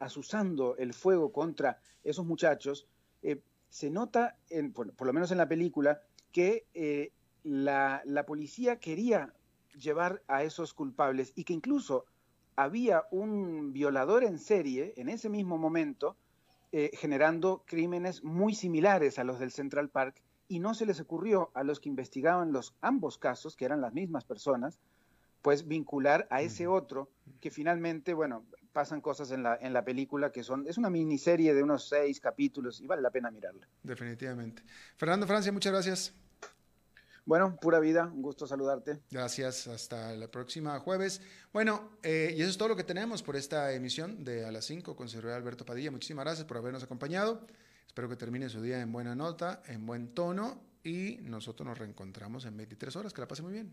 asusando 0.00 0.76
el 0.76 0.92
fuego 0.92 1.30
contra 1.30 1.78
esos 2.02 2.24
muchachos, 2.24 2.88
se 3.74 3.90
nota, 3.90 4.36
en, 4.50 4.72
por, 4.72 5.04
lo 5.04 5.12
menos 5.12 5.32
en 5.32 5.38
la 5.38 5.48
película, 5.48 6.00
que 6.30 6.64
eh, 6.74 7.10
la, 7.42 8.04
policía 8.24 8.78
quería 8.78 9.34
llevar 9.76 10.22
a 10.28 10.44
esos 10.44 10.72
culpables 10.72 11.32
y 11.34 11.42
que 11.42 11.54
incluso 11.54 12.04
había 12.54 13.02
un 13.10 13.72
violador 13.72 14.22
en 14.22 14.38
serie 14.38 14.94
en 14.96 15.08
ese 15.08 15.28
mismo 15.28 15.58
momento 15.58 16.16
eh, 16.76 16.90
generando 16.92 17.62
crímenes 17.66 18.24
muy 18.24 18.52
similares 18.52 19.20
a 19.20 19.24
los 19.24 19.38
del 19.38 19.52
Central 19.52 19.90
Park 19.90 20.20
y 20.48 20.58
no 20.58 20.74
se 20.74 20.86
les 20.86 20.98
ocurrió 20.98 21.52
a 21.54 21.62
los 21.62 21.78
que 21.78 21.88
investigaban 21.88 22.50
los 22.50 22.74
ambos 22.80 23.16
casos, 23.16 23.54
que 23.54 23.64
eran 23.64 23.80
las 23.80 23.94
mismas 23.94 24.24
personas, 24.24 24.80
pues 25.40 25.68
vincular 25.68 26.26
a 26.30 26.42
ese 26.42 26.66
otro 26.66 27.08
que 27.40 27.52
finalmente, 27.52 28.12
bueno, 28.12 28.44
pasan 28.72 29.00
cosas 29.00 29.30
en 29.30 29.44
la, 29.44 29.56
en 29.60 29.72
la 29.72 29.84
película 29.84 30.32
que 30.32 30.42
son, 30.42 30.66
es 30.66 30.76
una 30.76 30.90
miniserie 30.90 31.54
de 31.54 31.62
unos 31.62 31.88
seis 31.88 32.18
capítulos 32.18 32.80
y 32.80 32.88
vale 32.88 33.02
la 33.02 33.10
pena 33.10 33.30
mirarla. 33.30 33.68
Definitivamente. 33.84 34.64
Fernando 34.96 35.28
Francia, 35.28 35.52
muchas 35.52 35.72
gracias. 35.72 36.23
Bueno, 37.26 37.56
pura 37.56 37.80
vida, 37.80 38.04
un 38.04 38.20
gusto 38.20 38.46
saludarte. 38.46 39.00
Gracias, 39.10 39.66
hasta 39.66 40.12
la 40.14 40.30
próxima 40.30 40.78
jueves. 40.78 41.22
Bueno, 41.52 41.92
eh, 42.02 42.34
y 42.36 42.42
eso 42.42 42.50
es 42.50 42.58
todo 42.58 42.68
lo 42.68 42.76
que 42.76 42.84
tenemos 42.84 43.22
por 43.22 43.36
esta 43.36 43.72
emisión 43.72 44.24
de 44.24 44.44
A 44.44 44.52
las 44.52 44.66
5 44.66 44.94
con 44.94 45.08
Sergio 45.08 45.34
Alberto 45.34 45.64
Padilla. 45.64 45.90
Muchísimas 45.90 46.24
gracias 46.24 46.46
por 46.46 46.58
habernos 46.58 46.82
acompañado. 46.82 47.46
Espero 47.86 48.08
que 48.08 48.16
termine 48.16 48.48
su 48.48 48.60
día 48.60 48.80
en 48.80 48.92
buena 48.92 49.14
nota, 49.14 49.62
en 49.66 49.86
buen 49.86 50.14
tono 50.14 50.60
y 50.82 51.18
nosotros 51.22 51.66
nos 51.66 51.78
reencontramos 51.78 52.44
en 52.44 52.56
23 52.56 52.96
horas. 52.96 53.12
Que 53.14 53.22
la 53.22 53.28
pase 53.28 53.42
muy 53.42 53.52
bien. 53.52 53.72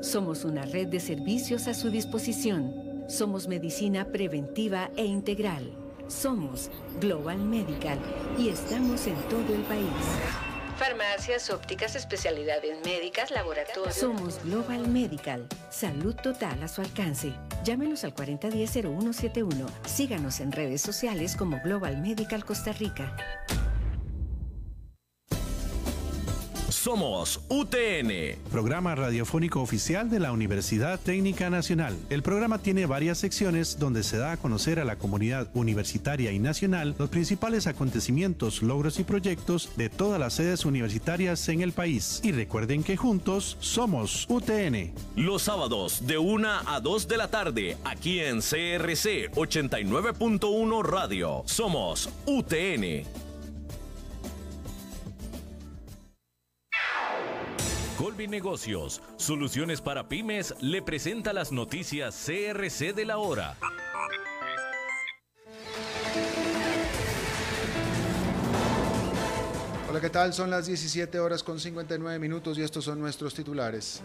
Somos 0.00 0.46
una 0.46 0.62
red 0.62 0.88
de 0.88 0.98
servicios 0.98 1.68
a 1.68 1.74
su 1.74 1.90
disposición. 1.90 3.04
Somos 3.06 3.48
medicina 3.48 4.06
preventiva 4.06 4.90
e 4.96 5.04
integral. 5.04 5.76
Somos 6.08 6.70
Global 7.00 7.38
Medical 7.38 7.98
y 8.38 8.48
estamos 8.48 9.06
en 9.06 9.16
todo 9.28 9.54
el 9.54 9.60
país. 9.62 9.84
Farmacias, 10.78 11.50
ópticas, 11.50 11.96
especialidades 11.96 12.82
médicas, 12.82 13.30
laboratorios. 13.30 13.94
Somos 13.94 14.42
Global 14.42 14.88
Medical. 14.88 15.46
Salud 15.68 16.14
total 16.14 16.62
a 16.62 16.68
su 16.68 16.80
alcance. 16.80 17.34
Llámenos 17.62 18.02
al 18.04 18.14
4010-0171. 18.14 19.66
Síganos 19.86 20.40
en 20.40 20.52
redes 20.52 20.80
sociales 20.80 21.36
como 21.36 21.60
Global 21.62 22.00
Medical 22.00 22.46
Costa 22.46 22.72
Rica. 22.72 23.14
Somos 26.82 27.42
UTN. 27.50 28.40
Programa 28.50 28.94
radiofónico 28.94 29.60
oficial 29.60 30.08
de 30.08 30.18
la 30.18 30.32
Universidad 30.32 30.98
Técnica 30.98 31.50
Nacional. 31.50 31.94
El 32.08 32.22
programa 32.22 32.56
tiene 32.56 32.86
varias 32.86 33.18
secciones 33.18 33.78
donde 33.78 34.02
se 34.02 34.16
da 34.16 34.32
a 34.32 34.36
conocer 34.38 34.80
a 34.80 34.86
la 34.86 34.96
comunidad 34.96 35.50
universitaria 35.52 36.32
y 36.32 36.38
nacional 36.38 36.94
los 36.98 37.10
principales 37.10 37.66
acontecimientos, 37.66 38.62
logros 38.62 38.98
y 38.98 39.04
proyectos 39.04 39.76
de 39.76 39.90
todas 39.90 40.18
las 40.18 40.32
sedes 40.32 40.64
universitarias 40.64 41.46
en 41.50 41.60
el 41.60 41.72
país. 41.72 42.22
Y 42.24 42.32
recuerden 42.32 42.82
que 42.82 42.96
juntos 42.96 43.58
somos 43.60 44.24
UTN. 44.30 44.94
Los 45.16 45.42
sábados 45.42 46.06
de 46.06 46.16
1 46.16 46.48
a 46.64 46.80
2 46.80 47.08
de 47.08 47.16
la 47.18 47.28
tarde, 47.28 47.76
aquí 47.84 48.20
en 48.20 48.38
CRC 48.38 49.32
89.1 49.32 50.82
Radio. 50.82 51.42
Somos 51.44 52.08
UTN. 52.24 53.29
Colby 58.00 58.28
Negocios, 58.28 59.02
soluciones 59.18 59.82
para 59.82 60.08
pymes, 60.08 60.54
le 60.62 60.80
presenta 60.80 61.34
las 61.34 61.52
noticias 61.52 62.14
CRC 62.24 62.94
de 62.94 63.04
la 63.04 63.18
hora. 63.18 63.58
Hola, 69.90 70.00
¿qué 70.00 70.08
tal? 70.08 70.32
Son 70.32 70.48
las 70.48 70.64
17 70.64 71.20
horas 71.20 71.42
con 71.42 71.60
59 71.60 72.18
minutos 72.18 72.56
y 72.56 72.62
estos 72.62 72.86
son 72.86 73.00
nuestros 73.00 73.34
titulares. 73.34 74.00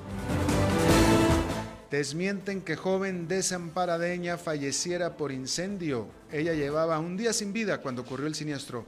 Desmienten 1.89 2.63
que 2.63 2.75
joven 2.75 3.29
desamparadeña 3.29 4.37
falleciera 4.37 5.15
por 5.15 5.31
incendio. 5.31 6.09
Ella 6.33 6.53
llevaba 6.53 6.99
un 6.99 7.15
día 7.15 7.31
sin 7.31 7.53
vida 7.53 7.79
cuando 7.79 8.01
ocurrió 8.01 8.27
el 8.27 8.35
siniestro. 8.35 8.83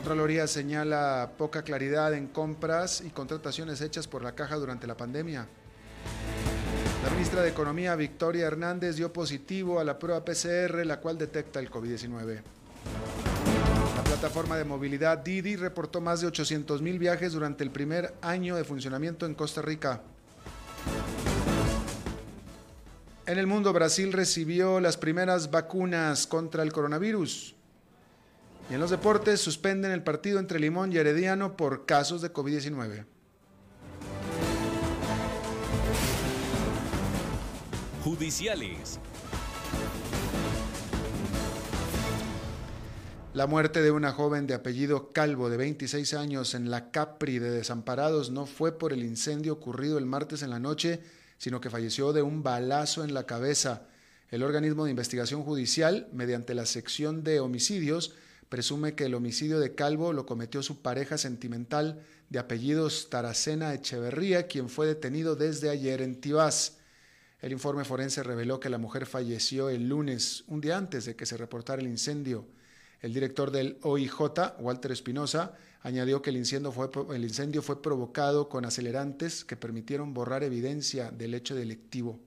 Contraloría 0.00 0.46
señala 0.46 1.32
poca 1.36 1.60
claridad 1.62 2.14
en 2.14 2.28
compras 2.28 3.02
y 3.04 3.10
contrataciones 3.10 3.82
hechas 3.82 4.08
por 4.08 4.22
la 4.22 4.34
caja 4.34 4.56
durante 4.56 4.86
la 4.86 4.96
pandemia. 4.96 5.46
La 7.04 7.10
ministra 7.10 7.42
de 7.42 7.50
Economía, 7.50 7.94
Victoria 7.96 8.46
Hernández, 8.46 8.96
dio 8.96 9.12
positivo 9.12 9.78
a 9.78 9.84
la 9.84 9.98
prueba 9.98 10.24
PCR, 10.24 10.86
la 10.86 11.00
cual 11.00 11.18
detecta 11.18 11.60
el 11.60 11.70
COVID-19. 11.70 12.40
La 13.94 14.02
plataforma 14.02 14.56
de 14.56 14.64
movilidad 14.64 15.18
Didi 15.18 15.56
reportó 15.56 16.00
más 16.00 16.22
de 16.22 16.28
800 16.28 16.80
mil 16.80 16.98
viajes 16.98 17.34
durante 17.34 17.62
el 17.62 17.70
primer 17.70 18.14
año 18.22 18.56
de 18.56 18.64
funcionamiento 18.64 19.26
en 19.26 19.34
Costa 19.34 19.60
Rica. 19.60 20.00
En 23.26 23.36
el 23.36 23.46
mundo, 23.46 23.74
Brasil 23.74 24.14
recibió 24.14 24.80
las 24.80 24.96
primeras 24.96 25.50
vacunas 25.50 26.26
contra 26.26 26.62
el 26.62 26.72
coronavirus. 26.72 27.59
Y 28.70 28.74
en 28.74 28.80
los 28.80 28.90
deportes 28.90 29.40
suspenden 29.40 29.90
el 29.90 30.04
partido 30.04 30.38
entre 30.38 30.60
Limón 30.60 30.92
y 30.92 30.96
Herediano 30.96 31.56
por 31.56 31.86
casos 31.86 32.22
de 32.22 32.32
COVID-19. 32.32 33.04
Judiciales. 38.04 39.00
La 43.34 43.48
muerte 43.48 43.82
de 43.82 43.90
una 43.90 44.12
joven 44.12 44.46
de 44.46 44.54
apellido 44.54 45.12
Calvo 45.12 45.50
de 45.50 45.56
26 45.56 46.14
años 46.14 46.54
en 46.54 46.70
la 46.70 46.92
Capri 46.92 47.40
de 47.40 47.50
Desamparados 47.50 48.30
no 48.30 48.46
fue 48.46 48.78
por 48.78 48.92
el 48.92 49.02
incendio 49.02 49.54
ocurrido 49.54 49.98
el 49.98 50.06
martes 50.06 50.42
en 50.42 50.50
la 50.50 50.60
noche, 50.60 51.00
sino 51.38 51.60
que 51.60 51.70
falleció 51.70 52.12
de 52.12 52.22
un 52.22 52.44
balazo 52.44 53.02
en 53.02 53.14
la 53.14 53.26
cabeza. 53.26 53.88
El 54.30 54.44
organismo 54.44 54.84
de 54.84 54.90
investigación 54.90 55.42
judicial, 55.42 56.08
mediante 56.12 56.54
la 56.54 56.66
sección 56.66 57.24
de 57.24 57.40
homicidios, 57.40 58.14
presume 58.50 58.94
que 58.94 59.04
el 59.04 59.14
homicidio 59.14 59.60
de 59.60 59.74
Calvo 59.74 60.12
lo 60.12 60.26
cometió 60.26 60.62
su 60.62 60.82
pareja 60.82 61.16
sentimental 61.16 62.02
de 62.28 62.40
apellidos 62.40 63.08
Taracena 63.08 63.72
Echeverría, 63.72 64.48
quien 64.48 64.68
fue 64.68 64.86
detenido 64.86 65.36
desde 65.36 65.70
ayer 65.70 66.02
en 66.02 66.20
Tibás. 66.20 66.76
El 67.40 67.52
informe 67.52 67.84
forense 67.84 68.22
reveló 68.24 68.58
que 68.58 68.68
la 68.68 68.76
mujer 68.76 69.06
falleció 69.06 69.70
el 69.70 69.88
lunes, 69.88 70.44
un 70.48 70.60
día 70.60 70.76
antes 70.76 71.04
de 71.04 71.14
que 71.16 71.26
se 71.26 71.36
reportara 71.36 71.80
el 71.80 71.88
incendio. 71.88 72.44
El 73.00 73.14
director 73.14 73.52
del 73.52 73.78
OIJ, 73.82 74.58
Walter 74.58 74.90
Espinosa, 74.90 75.54
añadió 75.82 76.20
que 76.20 76.30
el 76.30 76.36
incendio, 76.36 76.72
fue, 76.72 76.90
el 77.14 77.22
incendio 77.22 77.62
fue 77.62 77.80
provocado 77.80 78.48
con 78.48 78.64
acelerantes 78.64 79.44
que 79.44 79.56
permitieron 79.56 80.12
borrar 80.12 80.42
evidencia 80.42 81.12
del 81.12 81.34
hecho 81.34 81.54
delictivo. 81.54 82.18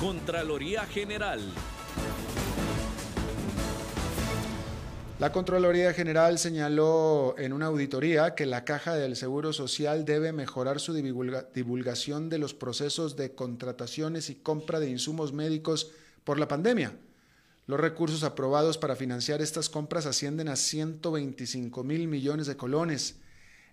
Contraloría 0.00 0.86
General. 0.86 1.40
La 5.22 5.30
Contraloría 5.30 5.94
General 5.94 6.36
señaló 6.36 7.36
en 7.38 7.52
una 7.52 7.66
auditoría 7.66 8.34
que 8.34 8.44
la 8.44 8.64
Caja 8.64 8.96
del 8.96 9.14
Seguro 9.14 9.52
Social 9.52 10.04
debe 10.04 10.32
mejorar 10.32 10.80
su 10.80 10.92
divulgación 10.94 12.28
de 12.28 12.38
los 12.38 12.54
procesos 12.54 13.14
de 13.14 13.32
contrataciones 13.32 14.30
y 14.30 14.34
compra 14.34 14.80
de 14.80 14.90
insumos 14.90 15.32
médicos 15.32 15.92
por 16.24 16.40
la 16.40 16.48
pandemia. 16.48 16.96
Los 17.68 17.78
recursos 17.78 18.24
aprobados 18.24 18.78
para 18.78 18.96
financiar 18.96 19.40
estas 19.40 19.68
compras 19.68 20.06
ascienden 20.06 20.48
a 20.48 20.56
125 20.56 21.84
mil 21.84 22.08
millones 22.08 22.48
de 22.48 22.56
colones. 22.56 23.14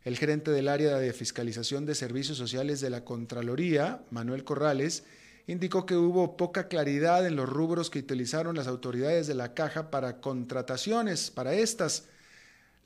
El 0.06 0.20
gerente 0.20 0.52
del 0.52 0.68
área 0.68 1.00
de 1.00 1.14
fiscalización 1.14 1.84
de 1.88 1.96
servicios 1.96 2.38
sociales 2.38 2.80
de 2.80 2.92
la 2.92 3.04
Contraloría, 3.04 4.04
Manuel 4.12 4.44
Corrales, 4.44 5.04
indicó 5.50 5.88
que 5.88 5.96
hubo 5.96 6.38
poca 6.38 6.68
claridad 6.68 7.26
en 7.26 7.36
los 7.36 7.50
rubros 7.50 7.90
que 7.90 7.98
utilizaron 7.98 8.56
las 8.56 8.68
autoridades 8.68 9.26
de 9.26 9.34
la 9.34 9.56
caja 9.56 9.90
para 9.90 10.22
contrataciones, 10.22 11.32
para 11.32 11.56
estas. 11.56 12.06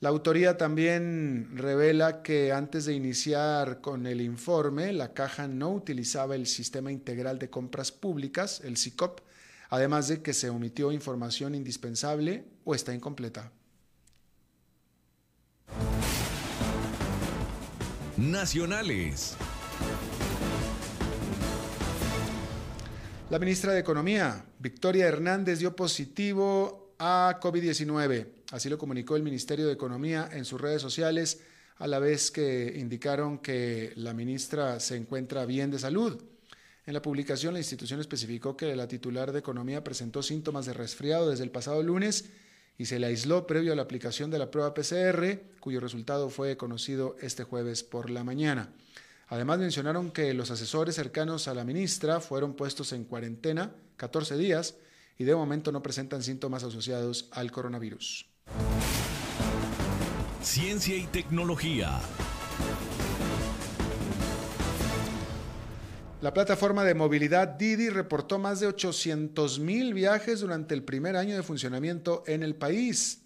La 0.00 0.08
autoría 0.08 0.56
también 0.56 1.50
revela 1.56 2.22
que 2.22 2.52
antes 2.52 2.86
de 2.86 2.94
iniciar 2.94 3.82
con 3.82 4.06
el 4.06 4.22
informe, 4.22 4.94
la 4.94 5.12
caja 5.12 5.46
no 5.46 5.72
utilizaba 5.72 6.36
el 6.36 6.46
Sistema 6.46 6.90
Integral 6.90 7.38
de 7.38 7.50
Compras 7.50 7.92
Públicas, 7.92 8.62
el 8.64 8.78
SICOP, 8.78 9.20
además 9.68 10.08
de 10.08 10.22
que 10.22 10.32
se 10.32 10.48
omitió 10.48 10.90
información 10.90 11.54
indispensable 11.54 12.46
o 12.64 12.74
está 12.74 12.94
incompleta. 12.94 13.52
Nacionales. 18.16 19.36
La 23.34 23.40
ministra 23.40 23.72
de 23.72 23.80
Economía, 23.80 24.44
Victoria 24.60 25.08
Hernández, 25.08 25.58
dio 25.58 25.74
positivo 25.74 26.94
a 27.00 27.40
COVID-19. 27.42 28.28
Así 28.52 28.68
lo 28.68 28.78
comunicó 28.78 29.16
el 29.16 29.24
Ministerio 29.24 29.66
de 29.66 29.72
Economía 29.72 30.28
en 30.30 30.44
sus 30.44 30.60
redes 30.60 30.80
sociales, 30.80 31.40
a 31.78 31.88
la 31.88 31.98
vez 31.98 32.30
que 32.30 32.74
indicaron 32.76 33.38
que 33.38 33.92
la 33.96 34.14
ministra 34.14 34.78
se 34.78 34.94
encuentra 34.94 35.46
bien 35.46 35.72
de 35.72 35.80
salud. 35.80 36.22
En 36.86 36.94
la 36.94 37.02
publicación, 37.02 37.54
la 37.54 37.58
institución 37.58 37.98
especificó 37.98 38.56
que 38.56 38.76
la 38.76 38.86
titular 38.86 39.32
de 39.32 39.40
Economía 39.40 39.82
presentó 39.82 40.22
síntomas 40.22 40.66
de 40.66 40.74
resfriado 40.74 41.28
desde 41.28 41.42
el 41.42 41.50
pasado 41.50 41.82
lunes 41.82 42.26
y 42.78 42.84
se 42.84 43.00
le 43.00 43.08
aisló 43.08 43.48
previo 43.48 43.72
a 43.72 43.76
la 43.76 43.82
aplicación 43.82 44.30
de 44.30 44.38
la 44.38 44.52
prueba 44.52 44.74
PCR, 44.74 45.40
cuyo 45.58 45.80
resultado 45.80 46.30
fue 46.30 46.56
conocido 46.56 47.16
este 47.20 47.42
jueves 47.42 47.82
por 47.82 48.10
la 48.10 48.22
mañana. 48.22 48.72
Además 49.28 49.58
mencionaron 49.58 50.10
que 50.10 50.34
los 50.34 50.50
asesores 50.50 50.94
cercanos 50.94 51.48
a 51.48 51.54
la 51.54 51.64
ministra 51.64 52.20
fueron 52.20 52.54
puestos 52.54 52.92
en 52.92 53.04
cuarentena 53.04 53.74
14 53.96 54.36
días 54.36 54.76
y 55.18 55.24
de 55.24 55.34
momento 55.34 55.72
no 55.72 55.82
presentan 55.82 56.22
síntomas 56.22 56.64
asociados 56.64 57.28
al 57.32 57.50
coronavirus. 57.50 58.26
Ciencia 60.42 60.96
y 60.96 61.06
tecnología. 61.06 62.00
La 66.20 66.32
plataforma 66.32 66.84
de 66.84 66.94
movilidad 66.94 67.48
Didi 67.48 67.90
reportó 67.90 68.38
más 68.38 68.60
de 68.60 68.66
800 68.66 69.58
mil 69.60 69.92
viajes 69.92 70.40
durante 70.40 70.74
el 70.74 70.82
primer 70.82 71.16
año 71.16 71.36
de 71.36 71.42
funcionamiento 71.42 72.24
en 72.26 72.42
el 72.42 72.54
país. 72.54 73.23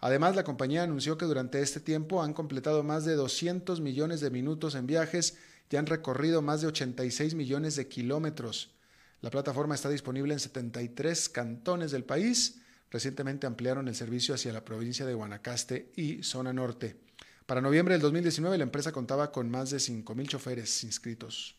Además, 0.00 0.34
la 0.34 0.44
compañía 0.44 0.82
anunció 0.82 1.18
que 1.18 1.26
durante 1.26 1.60
este 1.60 1.80
tiempo 1.80 2.22
han 2.22 2.32
completado 2.32 2.82
más 2.82 3.04
de 3.04 3.14
200 3.14 3.80
millones 3.80 4.20
de 4.20 4.30
minutos 4.30 4.74
en 4.74 4.86
viajes 4.86 5.36
y 5.68 5.76
han 5.76 5.86
recorrido 5.86 6.42
más 6.42 6.62
de 6.62 6.68
86 6.68 7.34
millones 7.34 7.76
de 7.76 7.86
kilómetros. 7.86 8.74
La 9.20 9.30
plataforma 9.30 9.74
está 9.74 9.90
disponible 9.90 10.32
en 10.32 10.40
73 10.40 11.28
cantones 11.28 11.90
del 11.90 12.04
país. 12.04 12.60
Recientemente 12.90 13.46
ampliaron 13.46 13.86
el 13.88 13.94
servicio 13.94 14.34
hacia 14.34 14.52
la 14.52 14.64
provincia 14.64 15.04
de 15.04 15.14
Guanacaste 15.14 15.92
y 15.94 16.22
zona 16.22 16.52
norte. 16.52 16.96
Para 17.44 17.60
noviembre 17.60 17.94
del 17.94 18.02
2019, 18.02 18.56
la 18.56 18.64
empresa 18.64 18.92
contaba 18.92 19.30
con 19.30 19.50
más 19.50 19.70
de 19.70 19.78
5.000 19.78 20.28
choferes 20.28 20.84
inscritos. 20.84 21.56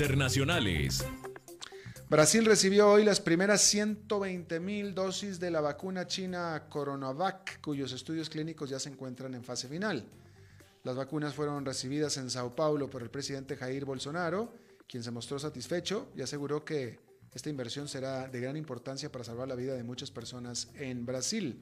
Internacionales. 0.00 1.04
Brasil 2.08 2.44
recibió 2.44 2.88
hoy 2.88 3.02
las 3.04 3.20
primeras 3.20 3.62
120 3.62 4.60
mil 4.60 4.94
dosis 4.94 5.40
de 5.40 5.50
la 5.50 5.60
vacuna 5.60 6.06
china 6.06 6.66
Coronavac, 6.68 7.60
cuyos 7.60 7.90
estudios 7.90 8.30
clínicos 8.30 8.70
ya 8.70 8.78
se 8.78 8.90
encuentran 8.90 9.34
en 9.34 9.42
fase 9.42 9.66
final. 9.66 10.04
Las 10.84 10.94
vacunas 10.94 11.34
fueron 11.34 11.64
recibidas 11.64 12.16
en 12.16 12.30
Sao 12.30 12.54
Paulo 12.54 12.88
por 12.88 13.02
el 13.02 13.10
presidente 13.10 13.56
Jair 13.56 13.84
Bolsonaro, 13.84 14.54
quien 14.86 15.02
se 15.02 15.10
mostró 15.10 15.36
satisfecho 15.40 16.12
y 16.14 16.22
aseguró 16.22 16.64
que 16.64 17.00
esta 17.34 17.50
inversión 17.50 17.88
será 17.88 18.28
de 18.28 18.40
gran 18.40 18.56
importancia 18.56 19.10
para 19.10 19.24
salvar 19.24 19.48
la 19.48 19.56
vida 19.56 19.74
de 19.74 19.82
muchas 19.82 20.12
personas 20.12 20.68
en 20.76 21.06
Brasil. 21.06 21.60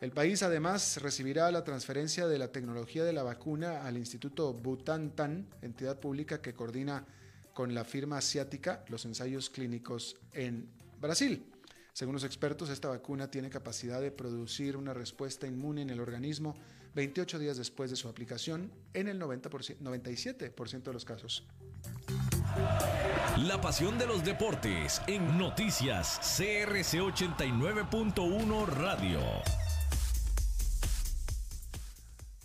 El 0.00 0.10
país 0.10 0.42
además 0.42 1.00
recibirá 1.00 1.48
la 1.52 1.62
transferencia 1.62 2.26
de 2.26 2.40
la 2.40 2.50
tecnología 2.50 3.04
de 3.04 3.12
la 3.12 3.22
vacuna 3.22 3.84
al 3.86 3.98
Instituto 3.98 4.52
Butantan, 4.52 5.48
entidad 5.62 6.00
pública 6.00 6.42
que 6.42 6.54
coordina 6.54 7.06
con 7.54 7.74
la 7.74 7.84
firma 7.84 8.18
asiática 8.18 8.84
los 8.88 9.04
ensayos 9.04 9.50
clínicos 9.50 10.16
en 10.32 10.68
Brasil. 11.00 11.44
Según 11.92 12.14
los 12.14 12.24
expertos, 12.24 12.70
esta 12.70 12.88
vacuna 12.88 13.30
tiene 13.30 13.50
capacidad 13.50 14.00
de 14.00 14.10
producir 14.10 14.76
una 14.76 14.94
respuesta 14.94 15.46
inmune 15.46 15.82
en 15.82 15.90
el 15.90 16.00
organismo 16.00 16.56
28 16.94 17.38
días 17.38 17.56
después 17.56 17.90
de 17.90 17.96
su 17.96 18.08
aplicación 18.08 18.70
en 18.94 19.08
el 19.08 19.20
90%, 19.20 19.78
97% 19.78 20.82
de 20.82 20.92
los 20.92 21.04
casos. 21.04 21.46
La 23.38 23.60
pasión 23.60 23.98
de 23.98 24.06
los 24.06 24.24
deportes 24.24 25.00
en 25.06 25.38
noticias 25.38 26.18
CRC 26.36 27.00
89.1 27.00 28.66
Radio. 28.66 29.61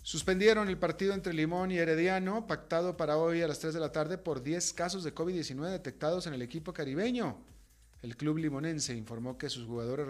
Suspendieron 0.08 0.70
el 0.70 0.78
partido 0.78 1.12
entre 1.12 1.34
Limón 1.34 1.70
y 1.70 1.76
Herediano, 1.76 2.46
pactado 2.46 2.96
para 2.96 3.18
hoy 3.18 3.42
a 3.42 3.46
las 3.46 3.58
3 3.58 3.74
de 3.74 3.80
la 3.80 3.92
tarde 3.92 4.16
por 4.16 4.42
10 4.42 4.72
casos 4.72 5.04
de 5.04 5.14
COVID-19 5.14 5.68
detectados 5.68 6.26
en 6.26 6.32
el 6.32 6.40
equipo 6.40 6.72
caribeño. 6.72 7.36
El 8.00 8.16
club 8.16 8.38
limonense 8.38 8.96
informó 8.96 9.36
que 9.36 9.50
sus 9.50 9.66
jugadores 9.66 10.06